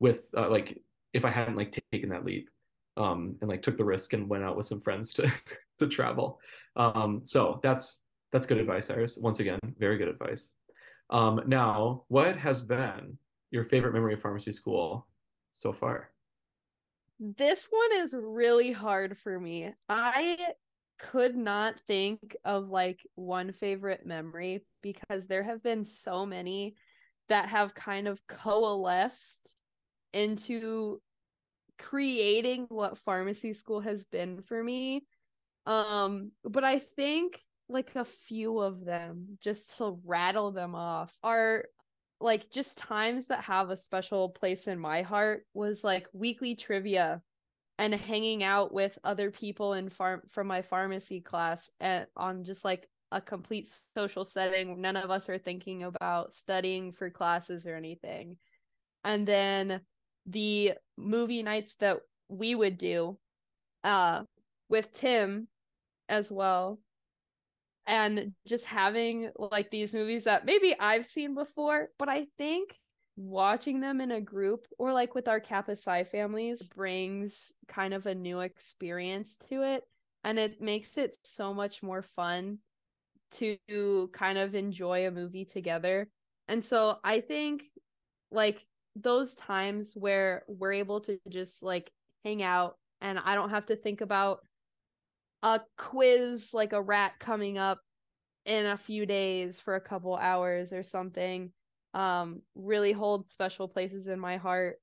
with 0.00 0.20
uh, 0.36 0.50
like 0.50 0.80
if 1.12 1.24
I 1.24 1.30
hadn't 1.30 1.56
like 1.56 1.80
taken 1.92 2.10
that 2.10 2.24
leap 2.24 2.50
um 2.96 3.36
and 3.40 3.50
like 3.50 3.62
took 3.62 3.76
the 3.76 3.84
risk 3.84 4.12
and 4.12 4.28
went 4.28 4.44
out 4.44 4.56
with 4.56 4.66
some 4.66 4.80
friends 4.80 5.12
to 5.14 5.32
to 5.78 5.86
travel. 5.86 6.40
Um 6.76 7.20
so 7.24 7.60
that's 7.62 8.02
that's 8.32 8.48
good 8.48 8.58
advice 8.58 8.90
Iris. 8.90 9.18
Once 9.18 9.38
again 9.38 9.60
very 9.78 9.98
good 9.98 10.08
advice. 10.08 10.50
Um 11.10 11.42
now 11.46 12.04
what 12.08 12.36
has 12.36 12.60
been 12.60 13.18
your 13.54 13.64
favorite 13.64 13.94
memory 13.94 14.14
of 14.14 14.20
pharmacy 14.20 14.52
school 14.52 15.06
so 15.50 15.72
far 15.72 16.10
this 17.20 17.68
one 17.70 18.02
is 18.02 18.14
really 18.22 18.72
hard 18.72 19.16
for 19.16 19.38
me. 19.38 19.72
I 19.88 20.36
could 20.98 21.36
not 21.36 21.78
think 21.80 22.36
of 22.44 22.68
like 22.68 23.00
one 23.14 23.52
favorite 23.52 24.06
memory 24.06 24.64
because 24.82 25.26
there 25.26 25.42
have 25.42 25.62
been 25.62 25.84
so 25.84 26.24
many 26.24 26.76
that 27.28 27.48
have 27.48 27.74
kind 27.74 28.06
of 28.06 28.24
coalesced 28.26 29.60
into 30.12 31.00
creating 31.78 32.66
what 32.68 32.96
pharmacy 32.96 33.52
school 33.52 33.80
has 33.80 34.04
been 34.04 34.40
for 34.42 34.62
me 34.62 35.04
um 35.66 36.30
but 36.44 36.62
i 36.62 36.78
think 36.78 37.40
like 37.68 37.96
a 37.96 38.04
few 38.04 38.60
of 38.60 38.84
them 38.84 39.36
just 39.42 39.76
to 39.78 39.98
rattle 40.04 40.52
them 40.52 40.76
off 40.76 41.18
are 41.24 41.64
like 42.20 42.50
just 42.50 42.78
times 42.78 43.26
that 43.26 43.44
have 43.44 43.70
a 43.70 43.76
special 43.76 44.28
place 44.30 44.68
in 44.68 44.78
my 44.78 45.02
heart 45.02 45.44
was 45.52 45.84
like 45.84 46.08
weekly 46.12 46.54
trivia 46.54 47.20
and 47.78 47.94
hanging 47.94 48.42
out 48.42 48.72
with 48.72 48.98
other 49.04 49.30
people 49.30 49.74
in 49.74 49.88
farm 49.88 50.22
from 50.28 50.46
my 50.46 50.62
pharmacy 50.62 51.20
class 51.20 51.70
and 51.80 52.06
on 52.16 52.44
just 52.44 52.64
like 52.64 52.88
a 53.10 53.20
complete 53.20 53.68
social 53.94 54.24
setting. 54.24 54.80
None 54.80 54.96
of 54.96 55.10
us 55.10 55.28
are 55.28 55.38
thinking 55.38 55.82
about 55.82 56.32
studying 56.32 56.92
for 56.92 57.10
classes 57.10 57.66
or 57.66 57.76
anything. 57.76 58.36
And 59.02 59.26
then 59.26 59.80
the 60.26 60.74
movie 60.96 61.42
nights 61.42 61.74
that 61.76 61.98
we 62.28 62.54
would 62.54 62.78
do 62.78 63.18
uh 63.84 64.22
with 64.70 64.92
Tim 64.94 65.46
as 66.08 66.32
well 66.32 66.78
and 67.86 68.32
just 68.46 68.66
having 68.66 69.30
like 69.36 69.70
these 69.70 69.92
movies 69.92 70.24
that 70.24 70.46
maybe 70.46 70.74
I've 70.78 71.06
seen 71.06 71.34
before, 71.34 71.88
but 71.98 72.08
I 72.08 72.26
think 72.38 72.78
watching 73.16 73.80
them 73.80 74.00
in 74.00 74.10
a 74.10 74.20
group 74.20 74.66
or 74.78 74.92
like 74.92 75.14
with 75.14 75.28
our 75.28 75.40
Kappa 75.40 75.76
Psi 75.76 76.04
families 76.04 76.68
brings 76.68 77.52
kind 77.68 77.94
of 77.94 78.06
a 78.06 78.14
new 78.14 78.40
experience 78.40 79.36
to 79.48 79.62
it. 79.62 79.84
And 80.24 80.38
it 80.38 80.60
makes 80.60 80.96
it 80.96 81.16
so 81.24 81.52
much 81.52 81.82
more 81.82 82.02
fun 82.02 82.58
to 83.32 84.08
kind 84.12 84.38
of 84.38 84.54
enjoy 84.54 85.06
a 85.06 85.10
movie 85.10 85.44
together. 85.44 86.08
And 86.48 86.64
so 86.64 86.96
I 87.04 87.20
think 87.20 87.62
like 88.30 88.60
those 88.96 89.34
times 89.34 89.94
where 89.94 90.44
we're 90.46 90.72
able 90.72 91.00
to 91.02 91.18
just 91.28 91.62
like 91.62 91.90
hang 92.24 92.42
out 92.42 92.76
and 93.00 93.18
I 93.18 93.34
don't 93.34 93.50
have 93.50 93.66
to 93.66 93.76
think 93.76 94.00
about 94.00 94.40
a 95.44 95.60
quiz 95.78 96.50
like 96.52 96.72
a 96.72 96.82
rat 96.82 97.12
coming 97.20 97.56
up 97.56 97.78
in 98.44 98.66
a 98.66 98.76
few 98.76 99.06
days 99.06 99.60
for 99.60 99.76
a 99.76 99.80
couple 99.80 100.16
hours 100.16 100.72
or 100.72 100.82
something. 100.82 101.52
Um 101.94 102.42
really 102.56 102.90
hold 102.90 103.28
special 103.28 103.68
places 103.68 104.08
in 104.08 104.18
my 104.18 104.36
heart. 104.36 104.80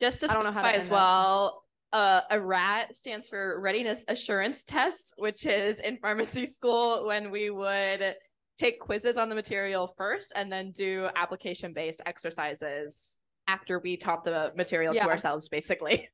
Just 0.00 0.20
to 0.20 0.28
specify 0.30 0.72
as 0.72 0.88
well 0.88 1.64
uh, 1.94 2.22
a 2.30 2.40
rat 2.40 2.92
stands 2.92 3.28
for 3.28 3.60
readiness 3.60 4.04
assurance 4.08 4.64
test 4.64 5.14
which 5.16 5.46
is 5.46 5.78
in 5.78 5.96
pharmacy 5.98 6.44
school 6.58 7.06
when 7.06 7.30
we 7.30 7.50
would 7.50 8.16
take 8.58 8.80
quizzes 8.80 9.16
on 9.16 9.28
the 9.28 9.34
material 9.34 9.94
first 9.96 10.32
and 10.34 10.50
then 10.50 10.72
do 10.72 11.08
application 11.14 11.72
based 11.72 12.00
exercises 12.04 13.16
after 13.46 13.78
we 13.78 13.96
taught 13.96 14.24
the 14.24 14.52
material 14.56 14.92
yeah. 14.92 15.04
to 15.04 15.08
ourselves 15.08 15.48
basically 15.48 16.08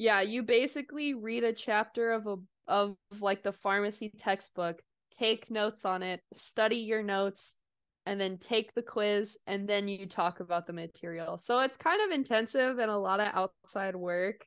yeah, 0.00 0.22
you 0.22 0.42
basically 0.42 1.12
read 1.12 1.44
a 1.44 1.52
chapter 1.52 2.12
of 2.12 2.26
a 2.26 2.36
of 2.66 2.96
like 3.20 3.42
the 3.42 3.52
pharmacy 3.52 4.10
textbook, 4.18 4.80
take 5.10 5.50
notes 5.50 5.84
on 5.84 6.02
it, 6.02 6.22
study 6.32 6.76
your 6.76 7.02
notes, 7.02 7.58
and 8.06 8.18
then 8.18 8.38
take 8.38 8.72
the 8.72 8.80
quiz 8.80 9.38
and 9.46 9.68
then 9.68 9.88
you 9.88 10.06
talk 10.06 10.40
about 10.40 10.66
the 10.66 10.72
material. 10.72 11.36
So 11.36 11.60
it's 11.60 11.76
kind 11.76 12.00
of 12.00 12.16
intensive 12.16 12.78
and 12.78 12.90
a 12.90 12.96
lot 12.96 13.20
of 13.20 13.28
outside 13.34 13.94
work, 13.94 14.46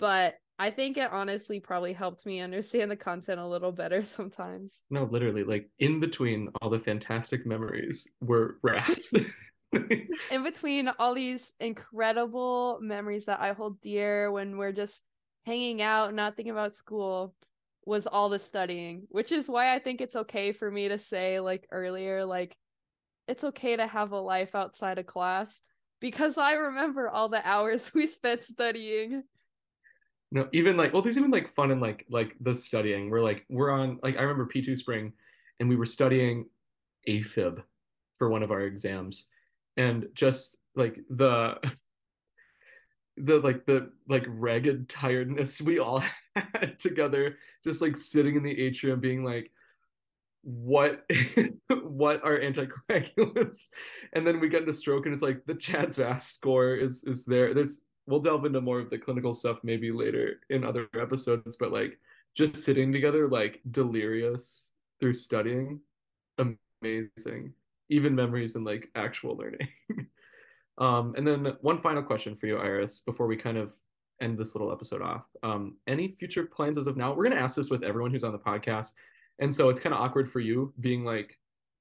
but 0.00 0.34
I 0.58 0.72
think 0.72 0.96
it 0.96 1.12
honestly 1.12 1.60
probably 1.60 1.92
helped 1.92 2.26
me 2.26 2.40
understand 2.40 2.90
the 2.90 2.96
content 2.96 3.38
a 3.38 3.46
little 3.46 3.70
better 3.70 4.02
sometimes. 4.02 4.82
No, 4.90 5.04
literally, 5.04 5.44
like 5.44 5.70
in 5.78 6.00
between 6.00 6.48
all 6.60 6.70
the 6.70 6.80
fantastic 6.80 7.46
memories 7.46 8.08
were 8.20 8.58
rats. 8.64 9.14
in 10.30 10.42
between 10.42 10.90
all 10.98 11.14
these 11.14 11.54
incredible 11.60 12.78
memories 12.80 13.26
that 13.26 13.40
I 13.40 13.52
hold 13.52 13.80
dear 13.80 14.30
when 14.30 14.56
we're 14.56 14.72
just 14.72 15.06
hanging 15.44 15.82
out, 15.82 16.14
not 16.14 16.36
thinking 16.36 16.52
about 16.52 16.74
school, 16.74 17.34
was 17.84 18.06
all 18.06 18.28
the 18.28 18.38
studying, 18.38 19.06
which 19.08 19.32
is 19.32 19.48
why 19.48 19.74
I 19.74 19.78
think 19.78 20.00
it's 20.00 20.16
okay 20.16 20.52
for 20.52 20.70
me 20.70 20.88
to 20.88 20.98
say, 20.98 21.40
like 21.40 21.66
earlier, 21.70 22.24
like 22.24 22.56
it's 23.26 23.44
okay 23.44 23.76
to 23.76 23.86
have 23.86 24.12
a 24.12 24.20
life 24.20 24.54
outside 24.54 24.98
of 24.98 25.06
class 25.06 25.62
because 26.00 26.38
I 26.38 26.52
remember 26.52 27.08
all 27.08 27.28
the 27.28 27.46
hours 27.46 27.92
we 27.94 28.06
spent 28.06 28.44
studying. 28.44 29.22
No, 30.30 30.48
even 30.52 30.76
like 30.76 30.92
well, 30.92 31.02
there's 31.02 31.16
even 31.16 31.30
like 31.30 31.54
fun 31.54 31.70
in 31.70 31.80
like 31.80 32.04
like 32.10 32.36
the 32.40 32.54
studying. 32.54 33.08
We're 33.08 33.22
like 33.22 33.44
we're 33.48 33.70
on 33.70 33.98
like 34.02 34.16
I 34.16 34.22
remember 34.22 34.50
P2 34.52 34.76
spring 34.76 35.12
and 35.58 35.68
we 35.68 35.76
were 35.76 35.86
studying 35.86 36.46
AFib 37.08 37.62
for 38.18 38.28
one 38.28 38.42
of 38.42 38.50
our 38.50 38.62
exams 38.62 39.28
and 39.78 40.08
just 40.14 40.58
like 40.76 40.98
the 41.08 41.56
the 43.16 43.38
like 43.38 43.64
the 43.64 43.90
like 44.08 44.24
ragged 44.28 44.88
tiredness 44.88 45.62
we 45.62 45.78
all 45.78 46.04
had 46.36 46.78
together 46.78 47.36
just 47.64 47.80
like 47.80 47.96
sitting 47.96 48.36
in 48.36 48.42
the 48.42 48.60
atrium 48.60 49.00
being 49.00 49.24
like 49.24 49.50
what 50.42 51.04
what 51.82 52.24
are 52.24 52.38
anticoagulants? 52.38 53.66
And 54.12 54.26
then 54.26 54.40
we 54.40 54.48
get 54.48 54.62
into 54.62 54.72
stroke 54.72 55.04
and 55.04 55.12
it's 55.12 55.22
like 55.22 55.44
the 55.46 55.54
CHA2DS2-VASc 55.54 56.20
score 56.20 56.74
is 56.74 57.04
is 57.04 57.24
there. 57.24 57.52
There's 57.52 57.82
we'll 58.06 58.20
delve 58.20 58.46
into 58.46 58.60
more 58.60 58.80
of 58.80 58.88
the 58.88 58.98
clinical 58.98 59.34
stuff 59.34 59.58
maybe 59.62 59.92
later 59.92 60.40
in 60.48 60.64
other 60.64 60.88
episodes 60.98 61.58
but 61.58 61.72
like 61.72 61.98
just 62.34 62.56
sitting 62.56 62.90
together 62.90 63.28
like 63.28 63.60
delirious 63.70 64.72
through 64.98 65.12
studying 65.12 65.78
amazing 66.38 67.52
even 67.90 68.14
memories 68.14 68.54
and 68.54 68.64
like 68.64 68.88
actual 68.94 69.36
learning. 69.36 69.68
um, 70.78 71.14
and 71.16 71.26
then 71.26 71.52
one 71.60 71.78
final 71.78 72.02
question 72.02 72.34
for 72.34 72.46
you, 72.46 72.58
Iris, 72.58 73.00
before 73.00 73.26
we 73.26 73.36
kind 73.36 73.58
of 73.58 73.72
end 74.20 74.38
this 74.38 74.54
little 74.54 74.72
episode 74.72 75.02
off. 75.02 75.24
Um, 75.42 75.76
any 75.86 76.16
future 76.18 76.44
plans 76.44 76.78
as 76.78 76.86
of 76.86 76.96
now? 76.96 77.14
We're 77.14 77.24
gonna 77.24 77.36
ask 77.36 77.56
this 77.56 77.70
with 77.70 77.82
everyone 77.82 78.10
who's 78.10 78.24
on 78.24 78.32
the 78.32 78.38
podcast, 78.38 78.92
and 79.38 79.54
so 79.54 79.68
it's 79.68 79.80
kind 79.80 79.94
of 79.94 80.00
awkward 80.00 80.30
for 80.30 80.40
you 80.40 80.72
being 80.80 81.04
like 81.04 81.38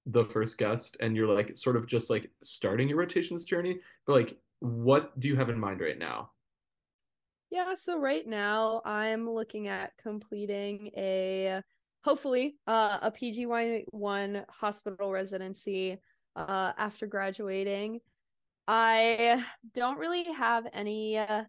the 0.07 0.23
first 0.23 0.57
guest 0.57 0.95
and 1.01 1.15
you're 1.15 1.27
like 1.27 1.57
sort 1.57 1.75
of 1.75 1.85
just 1.85 2.09
like 2.09 2.31
starting 2.41 2.87
your 2.87 2.97
rotations 2.97 3.43
journey. 3.43 3.79
But 4.05 4.13
like, 4.13 4.37
what 4.59 5.19
do 5.19 5.27
you 5.27 5.35
have 5.35 5.49
in 5.49 5.59
mind 5.59 5.81
right 5.81 5.99
now? 5.99 6.31
Yeah, 7.49 7.75
so 7.75 7.99
right 7.99 8.25
now 8.25 8.81
I'm 8.85 9.29
looking 9.29 9.67
at 9.67 9.91
completing 9.97 10.91
a 10.97 11.61
hopefully 12.07 12.55
uh, 12.67 12.99
a 13.01 13.11
PGY1 13.11 14.45
hospital 14.49 15.11
residency 15.11 15.97
uh, 16.37 16.71
after 16.77 17.05
graduating. 17.05 17.99
I 18.65 19.43
don't 19.73 19.99
really 19.99 20.23
have 20.31 20.65
any 20.71 21.17
uh, 21.17 21.43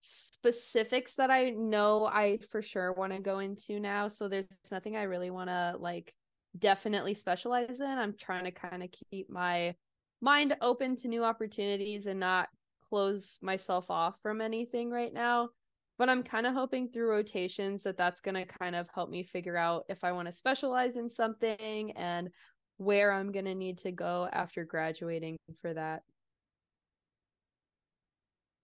specifics 0.00 1.16
that 1.16 1.30
I 1.30 1.50
know 1.50 2.06
I 2.06 2.38
for 2.50 2.62
sure 2.62 2.94
want 2.94 3.12
to 3.12 3.18
go 3.18 3.40
into 3.40 3.80
now. 3.80 4.08
So 4.08 4.28
there's 4.28 4.48
nothing 4.70 4.96
I 4.96 5.02
really 5.02 5.30
want 5.30 5.50
to 5.50 5.74
like 5.78 6.14
definitely 6.58 7.12
specialize 7.12 7.82
in. 7.82 7.86
I'm 7.86 8.14
trying 8.18 8.44
to 8.44 8.50
kind 8.50 8.82
of 8.82 8.88
keep 9.10 9.28
my 9.28 9.74
mind 10.22 10.56
open 10.62 10.96
to 10.96 11.08
new 11.08 11.22
opportunities 11.22 12.06
and 12.06 12.18
not 12.18 12.48
close 12.88 13.38
myself 13.42 13.90
off 13.90 14.18
from 14.22 14.40
anything 14.40 14.90
right 14.90 15.12
now 15.12 15.50
but 15.98 16.08
I'm 16.08 16.22
kind 16.22 16.46
of 16.46 16.54
hoping 16.54 16.88
through 16.88 17.10
rotations 17.10 17.82
that 17.82 17.96
that's 17.96 18.20
going 18.20 18.36
to 18.36 18.44
kind 18.44 18.76
of 18.76 18.88
help 18.94 19.10
me 19.10 19.24
figure 19.24 19.56
out 19.56 19.84
if 19.88 20.04
I 20.04 20.12
want 20.12 20.26
to 20.26 20.32
specialize 20.32 20.96
in 20.96 21.10
something 21.10 21.90
and 21.92 22.30
where 22.76 23.12
I'm 23.12 23.32
going 23.32 23.44
to 23.46 23.54
need 23.54 23.78
to 23.78 23.90
go 23.90 24.28
after 24.32 24.64
graduating 24.64 25.36
for 25.60 25.74
that. 25.74 26.02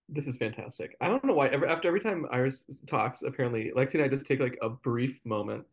This 0.07 0.27
is 0.27 0.37
fantastic. 0.37 0.95
I 1.01 1.09
don't 1.09 1.25
know 1.25 1.33
why. 1.33 1.47
Every, 1.47 1.67
after 1.67 1.87
every 1.89 1.99
time 1.99 2.25
Iris 2.31 2.65
talks, 2.87 3.23
apparently 3.23 3.71
Lexi 3.75 3.95
and 3.95 4.03
I 4.03 4.07
just 4.07 4.25
take 4.25 4.39
like 4.39 4.57
a 4.61 4.69
brief 4.69 5.19
moment 5.25 5.65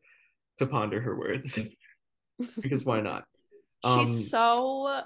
to 0.59 0.67
ponder 0.67 1.01
her 1.01 1.17
words 1.17 1.59
because 2.61 2.85
why 2.85 3.01
not? 3.01 3.25
She's 3.85 3.99
um, 3.99 4.07
so. 4.07 5.03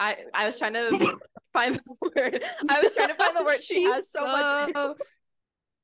I 0.00 0.16
I 0.34 0.46
was 0.46 0.58
trying 0.58 0.72
to 0.72 0.90
find 1.52 1.76
the 1.76 2.10
word. 2.16 2.42
I 2.68 2.80
was 2.80 2.94
trying 2.94 3.08
to 3.08 3.14
find 3.14 3.36
the 3.36 3.44
word. 3.44 3.58
She 3.62 3.84
has 3.84 4.10
so, 4.10 4.24
so 4.24 4.72
much. 4.72 4.96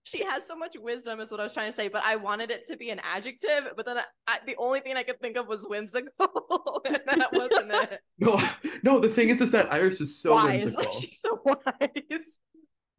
she 0.05 0.25
has 0.25 0.47
so 0.47 0.57
much 0.57 0.75
wisdom, 0.81 1.21
is 1.21 1.31
what 1.31 1.39
I 1.39 1.43
was 1.43 1.53
trying 1.53 1.71
to 1.71 1.77
say. 1.77 1.89
But 1.89 2.03
I 2.05 2.17
wanted 2.17 2.51
it 2.51 2.67
to 2.69 2.77
be 2.77 2.91
an 2.91 3.01
adjective. 3.05 3.65
But 3.77 3.85
then 3.85 3.99
I, 3.99 4.05
I, 4.27 4.39
the 4.47 4.57
only 4.57 4.81
thing 4.81 4.97
I 4.97 5.03
could 5.03 5.21
think 5.21 5.37
of 5.37 5.47
was 5.47 5.67
whimsical, 5.69 6.83
and 6.87 7.21
that 7.21 7.33
wasn't 7.33 7.73
it. 7.73 8.01
No, 8.19 8.43
no. 8.83 8.99
The 8.99 9.11
thing 9.11 9.29
is, 9.29 9.43
is 9.43 9.51
that 9.51 9.71
Iris 9.73 10.01
is 10.01 10.21
so 10.21 10.33
wise. 10.33 10.65
whimsical. 10.65 10.85
Like, 10.85 10.93
she's 10.93 11.21
so 11.21 11.41
wise. 11.45 12.39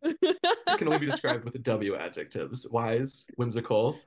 this 0.04 0.76
can 0.78 0.88
only 0.88 1.00
be 1.00 1.08
described 1.08 1.44
with 1.44 1.62
W 1.64 1.96
adjectives: 1.96 2.68
wise, 2.70 3.26
whimsical. 3.36 4.00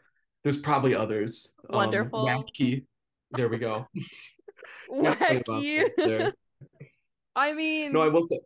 There's 0.44 0.58
probably 0.58 0.94
others. 0.94 1.54
Um, 1.68 1.76
Wonderful. 1.76 2.28
Um, 2.28 2.44
wacky. 2.44 2.86
There 3.32 3.48
we 3.48 3.58
go. 3.58 3.86
wacky. 4.90 6.32
I 7.36 7.52
mean, 7.52 7.92
no, 7.92 8.00
I 8.00 8.08
will 8.08 8.26
say. 8.26 8.40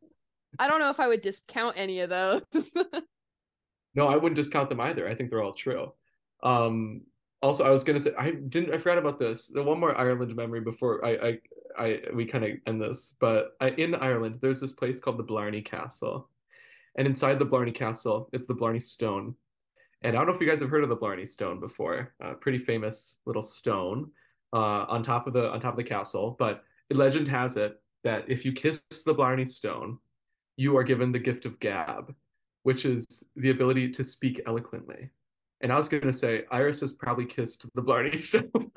I 0.58 0.68
don't 0.68 0.78
know 0.78 0.90
if 0.90 1.00
I 1.00 1.08
would 1.08 1.20
discount 1.20 1.76
any 1.76 2.00
of 2.00 2.10
those. 2.10 2.76
no, 3.94 4.08
I 4.08 4.16
wouldn't 4.16 4.36
discount 4.36 4.68
them 4.68 4.80
either. 4.80 5.08
I 5.08 5.14
think 5.14 5.30
they're 5.30 5.42
all 5.42 5.54
true. 5.54 5.92
Um, 6.42 7.02
also, 7.42 7.64
I 7.64 7.70
was 7.70 7.84
gonna 7.84 8.00
say 8.00 8.12
I 8.18 8.32
didn't. 8.32 8.72
I 8.72 8.78
forgot 8.78 8.98
about 8.98 9.18
this. 9.18 9.48
The 9.48 9.62
one 9.62 9.80
more 9.80 9.96
Ireland 9.96 10.34
memory 10.34 10.60
before 10.60 11.04
I 11.04 11.10
I, 11.12 11.38
I 11.78 12.00
we 12.14 12.24
kind 12.24 12.44
of 12.44 12.50
end 12.66 12.80
this. 12.80 13.16
But 13.20 13.56
I, 13.60 13.68
in 13.70 13.94
Ireland, 13.94 14.38
there's 14.40 14.60
this 14.60 14.72
place 14.72 15.00
called 15.00 15.18
the 15.18 15.24
Blarney 15.24 15.62
Castle, 15.62 16.28
and 16.96 17.06
inside 17.06 17.38
the 17.38 17.44
Blarney 17.44 17.72
Castle 17.72 18.28
is 18.32 18.46
the 18.46 18.54
Blarney 18.54 18.80
Stone. 18.80 19.34
And 20.02 20.14
I 20.14 20.18
don't 20.18 20.26
know 20.26 20.34
if 20.34 20.40
you 20.40 20.48
guys 20.48 20.60
have 20.60 20.70
heard 20.70 20.82
of 20.82 20.90
the 20.90 20.96
Blarney 20.96 21.26
Stone 21.26 21.60
before. 21.60 22.14
A 22.20 22.34
pretty 22.34 22.58
famous 22.58 23.18
little 23.24 23.42
stone 23.42 24.10
uh, 24.52 24.84
on 24.88 25.02
top 25.02 25.26
of 25.26 25.32
the 25.32 25.50
on 25.50 25.60
top 25.60 25.72
of 25.72 25.78
the 25.78 25.84
castle, 25.84 26.36
but 26.38 26.62
legend 26.90 27.28
has 27.28 27.56
it 27.56 27.80
that 28.04 28.24
if 28.28 28.44
you 28.44 28.52
kiss 28.52 28.82
the 29.04 29.14
Blarney 29.14 29.44
Stone, 29.44 29.98
you 30.56 30.76
are 30.76 30.84
given 30.84 31.10
the 31.10 31.18
gift 31.18 31.46
of 31.46 31.58
gab, 31.58 32.14
which 32.62 32.84
is 32.84 33.24
the 33.36 33.50
ability 33.50 33.90
to 33.90 34.04
speak 34.04 34.40
eloquently. 34.46 35.10
And 35.60 35.72
I 35.72 35.76
was 35.76 35.88
going 35.88 36.02
to 36.02 36.12
say, 36.12 36.44
Iris 36.50 36.80
has 36.82 36.92
probably 36.92 37.26
kissed 37.26 37.66
the 37.74 37.82
Blarney 37.82 38.16
Stone. 38.16 38.70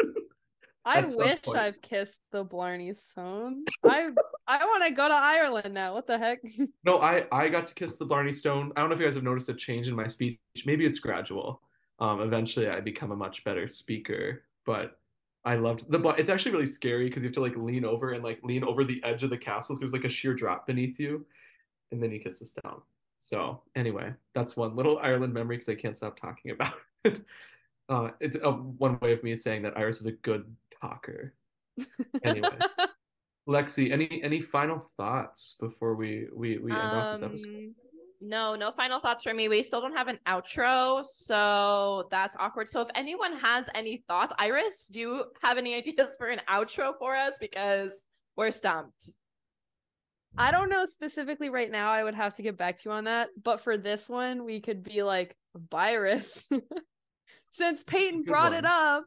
I 0.86 1.02
wish 1.02 1.42
point. 1.42 1.58
I've 1.58 1.82
kissed 1.82 2.24
the 2.32 2.46
Blarney 2.46 2.94
Stone. 2.94 3.66
I 3.84 4.10
I 4.48 4.64
want 4.64 4.86
to 4.86 4.94
go 4.94 5.10
to 5.10 5.14
Ireland 5.14 5.74
now. 5.74 5.94
What 5.94 6.08
the 6.08 6.18
heck? 6.18 6.40
no, 6.86 7.02
I 7.02 7.26
I 7.30 7.50
got 7.50 7.68
to 7.68 7.74
kiss 7.74 7.98
the 7.98 8.06
Blarney 8.06 8.32
Stone. 8.32 8.72
I 8.76 8.80
don't 8.80 8.90
know 8.90 8.96
if 8.96 9.02
you 9.02 9.06
guys 9.06 9.16
have 9.16 9.24
noticed 9.24 9.50
a 9.50 9.54
change 9.54 9.90
in 9.90 9.96
my 9.96 10.08
speech. 10.08 10.40
Maybe 10.66 10.86
it's 10.86 11.00
gradual. 11.00 11.62
Um, 12.00 12.22
eventually, 12.22 12.70
I 12.70 12.80
become 12.80 13.12
a 13.12 13.18
much 13.18 13.44
better 13.44 13.68
speaker. 13.68 14.44
But 14.66 14.98
I 15.48 15.56
loved 15.56 15.90
the. 15.90 15.98
Bla- 15.98 16.16
It's 16.18 16.30
actually 16.30 16.52
really 16.52 16.66
scary 16.66 17.08
because 17.08 17.24
you 17.24 17.30
have 17.30 17.36
to 17.36 17.42
like 17.42 17.56
lean 17.56 17.86
over 17.86 18.12
and 18.12 18.22
like 18.24 18.40
lean 18.44 18.66
over 18.66 18.84
the 18.84 19.02
edge 19.06 19.24
of 19.24 19.30
the 19.30 19.38
castle. 19.38 19.76
So 19.76 19.80
there's 19.80 19.94
like 19.94 20.04
a 20.04 20.10
sheer 20.10 20.34
drop 20.34 20.68
beneath 20.68 21.00
you, 21.00 21.26
and 21.92 22.04
then 22.04 22.12
you 22.12 22.20
kiss 22.20 22.40
this 22.40 22.54
down. 22.64 22.82
So 23.20 23.62
anyway, 23.74 24.14
that's 24.36 24.58
one 24.58 24.76
little 24.76 25.00
Ireland 25.00 25.34
memory 25.34 25.56
because 25.56 25.70
I 25.70 25.76
can't 25.76 25.96
stop 25.96 26.20
talking 26.20 26.52
about 26.52 26.74
it. 27.06 27.22
Uh, 27.88 28.10
it's 28.20 28.36
uh, 28.36 28.52
one 28.52 29.00
way 29.00 29.14
of 29.14 29.24
me 29.24 29.38
saying 29.38 29.62
that 29.62 29.78
Iris 29.78 30.02
is 30.02 30.08
a 30.08 30.12
good 30.12 30.54
talker. 30.82 31.34
Anyway. 32.26 32.58
Lexi, 33.48 33.94
any 33.94 34.22
any 34.22 34.42
final 34.42 34.92
thoughts 34.98 35.56
before 35.62 35.96
we 35.96 36.28
we 36.36 36.58
we 36.58 36.72
end 36.74 36.82
off 36.82 37.14
this 37.14 37.24
episode? 37.24 37.74
No, 38.20 38.56
no 38.56 38.72
final 38.72 39.00
thoughts 39.00 39.24
from 39.24 39.38
me. 39.38 39.48
We 39.48 39.62
still 39.62 39.82
don't 39.82 39.96
have 39.96 40.08
an 40.08 40.20
outro, 40.28 41.06
so 41.06 42.08
that's 42.10 42.36
awkward. 42.40 42.68
So 42.68 42.82
if 42.82 42.88
anyone 42.96 43.38
has 43.38 43.70
any 43.76 44.04
thoughts, 44.08 44.34
Iris, 44.40 44.88
do 44.88 45.00
you 45.00 45.24
have 45.44 45.58
any 45.58 45.76
ideas 45.76 46.16
for 46.18 46.28
an 46.28 46.42
outro 46.50 46.94
for 46.98 47.16
us? 47.16 47.38
Because 47.40 48.06
we're 48.36 48.52
stumped. 48.52 49.12
I 50.38 50.52
don't 50.52 50.70
know 50.70 50.86
specifically 50.86 51.50
right 51.50 51.72
now. 51.72 51.92
I 51.92 52.04
would 52.04 52.14
have 52.16 52.36
to 52.36 52.44
get 52.44 52.58
back 52.58 52.78
to 52.78 52.90
you 52.90 52.92
on 52.92 53.06
that. 53.06 53.30
But 53.42 53.60
for 53.60 53.78
this 53.78 54.08
one, 54.08 54.46
we 54.46 54.60
could 54.60 54.84
be 54.84 55.04
like 55.04 55.36
virus. 55.56 56.50
Since 57.52 57.84
Peyton 57.84 58.24
brought 58.24 58.52
one. 58.52 58.60
it 58.60 58.66
up. 58.66 59.06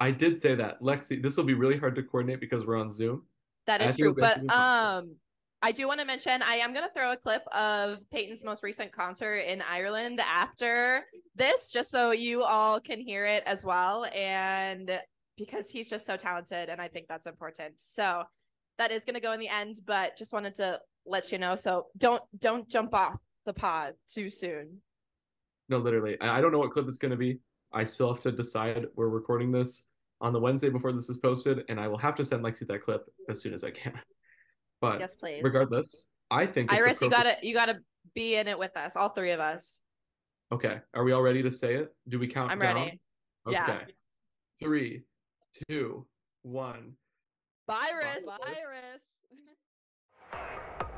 I 0.00 0.10
did 0.10 0.40
say 0.40 0.54
that, 0.54 0.80
Lexi. 0.80 1.22
This 1.22 1.36
will 1.36 1.44
be 1.44 1.54
really 1.54 1.78
hard 1.78 1.94
to 1.96 2.02
coordinate 2.02 2.40
because 2.40 2.64
we're 2.64 2.78
on 2.78 2.90
Zoom. 2.90 3.24
That 3.66 3.82
I 3.82 3.84
is 3.84 3.90
have 3.90 3.96
to 3.96 4.02
true. 4.04 4.14
But 4.18 4.34
to 4.36 4.40
the 4.46 4.58
um 4.58 5.16
I 5.62 5.72
do 5.72 5.86
want 5.86 6.00
to 6.00 6.06
mention 6.06 6.42
I 6.42 6.56
am 6.56 6.72
gonna 6.72 6.90
throw 6.94 7.12
a 7.12 7.16
clip 7.16 7.42
of 7.54 7.98
Peyton's 8.10 8.44
most 8.44 8.62
recent 8.62 8.92
concert 8.92 9.40
in 9.40 9.62
Ireland 9.62 10.20
after 10.20 11.04
this, 11.34 11.70
just 11.70 11.90
so 11.90 12.12
you 12.12 12.42
all 12.42 12.80
can 12.80 13.00
hear 13.00 13.24
it 13.24 13.42
as 13.46 13.64
well. 13.64 14.06
And 14.14 14.98
because 15.36 15.68
he's 15.68 15.88
just 15.88 16.06
so 16.06 16.16
talented 16.16 16.68
and 16.68 16.80
I 16.80 16.88
think 16.88 17.06
that's 17.08 17.26
important. 17.26 17.74
So 17.76 18.24
that 18.78 18.90
is 18.90 19.04
gonna 19.04 19.20
go 19.20 19.32
in 19.32 19.40
the 19.40 19.48
end, 19.48 19.80
but 19.84 20.16
just 20.16 20.32
wanted 20.32 20.54
to 20.54 20.80
let 21.06 21.30
you 21.30 21.38
know. 21.38 21.54
So 21.54 21.86
don't 21.98 22.22
don't 22.38 22.68
jump 22.68 22.94
off 22.94 23.18
the 23.44 23.52
pod 23.52 23.94
too 24.06 24.30
soon. 24.30 24.80
No, 25.68 25.78
literally. 25.78 26.16
I 26.20 26.40
don't 26.40 26.52
know 26.52 26.58
what 26.58 26.72
clip 26.72 26.88
it's 26.88 26.98
going 26.98 27.12
to 27.12 27.16
be. 27.16 27.38
I 27.72 27.84
still 27.84 28.12
have 28.12 28.22
to 28.22 28.32
decide. 28.32 28.86
We're 28.96 29.08
recording 29.08 29.52
this 29.52 29.84
on 30.20 30.32
the 30.32 30.40
Wednesday 30.40 30.68
before 30.68 30.92
this 30.92 31.08
is 31.08 31.18
posted, 31.18 31.64
and 31.68 31.78
I 31.78 31.86
will 31.86 31.98
have 31.98 32.16
to 32.16 32.24
send 32.24 32.44
Lexi 32.44 32.66
that 32.66 32.82
clip 32.82 33.06
as 33.28 33.40
soon 33.40 33.54
as 33.54 33.62
I 33.62 33.70
can. 33.70 33.92
But 34.80 35.00
Yes, 35.00 35.16
please. 35.16 35.42
regardless, 35.42 36.08
I 36.30 36.46
think 36.46 36.72
it's 36.72 36.82
Iris, 36.82 37.02
you 37.02 37.10
gotta 37.10 37.36
you 37.42 37.54
gotta 37.54 37.78
be 38.14 38.36
in 38.36 38.48
it 38.48 38.58
with 38.58 38.76
us, 38.76 38.96
all 38.96 39.10
three 39.10 39.32
of 39.32 39.40
us. 39.40 39.82
Okay, 40.52 40.80
are 40.94 41.04
we 41.04 41.12
all 41.12 41.22
ready 41.22 41.42
to 41.42 41.50
say 41.50 41.74
it? 41.76 41.94
Do 42.08 42.18
we 42.18 42.26
count 42.26 42.50
I'm 42.50 42.58
down? 42.58 42.74
ready. 42.76 43.00
Okay. 43.46 43.56
Yeah. 43.56 43.80
Three, 44.60 45.02
two, 45.68 46.06
one. 46.42 46.94
Virus. 47.66 48.26
Virus. 48.44 49.22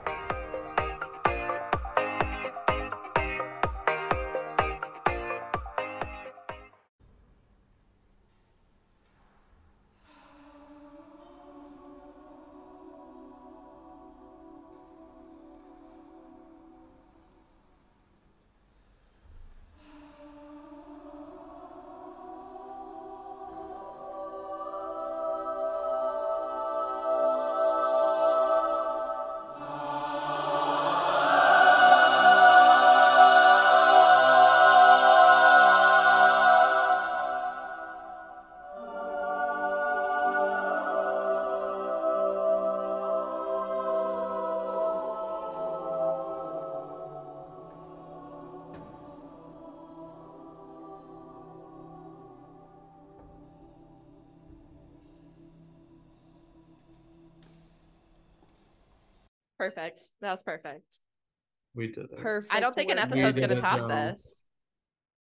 Perfect. 59.63 60.03
That 60.21 60.33
was 60.33 60.43
perfect. 60.43 60.99
We 61.77 61.87
did 61.87 62.07
it. 62.07 62.19
Perfect. 62.19 62.53
I 62.53 62.59
don't 62.59 62.75
think 62.75 62.91
an 62.91 62.97
word. 62.97 63.05
episode's 63.05 63.39
gonna 63.39 63.55
top 63.55 63.79
Joe. 63.79 63.89
this. 63.89 64.47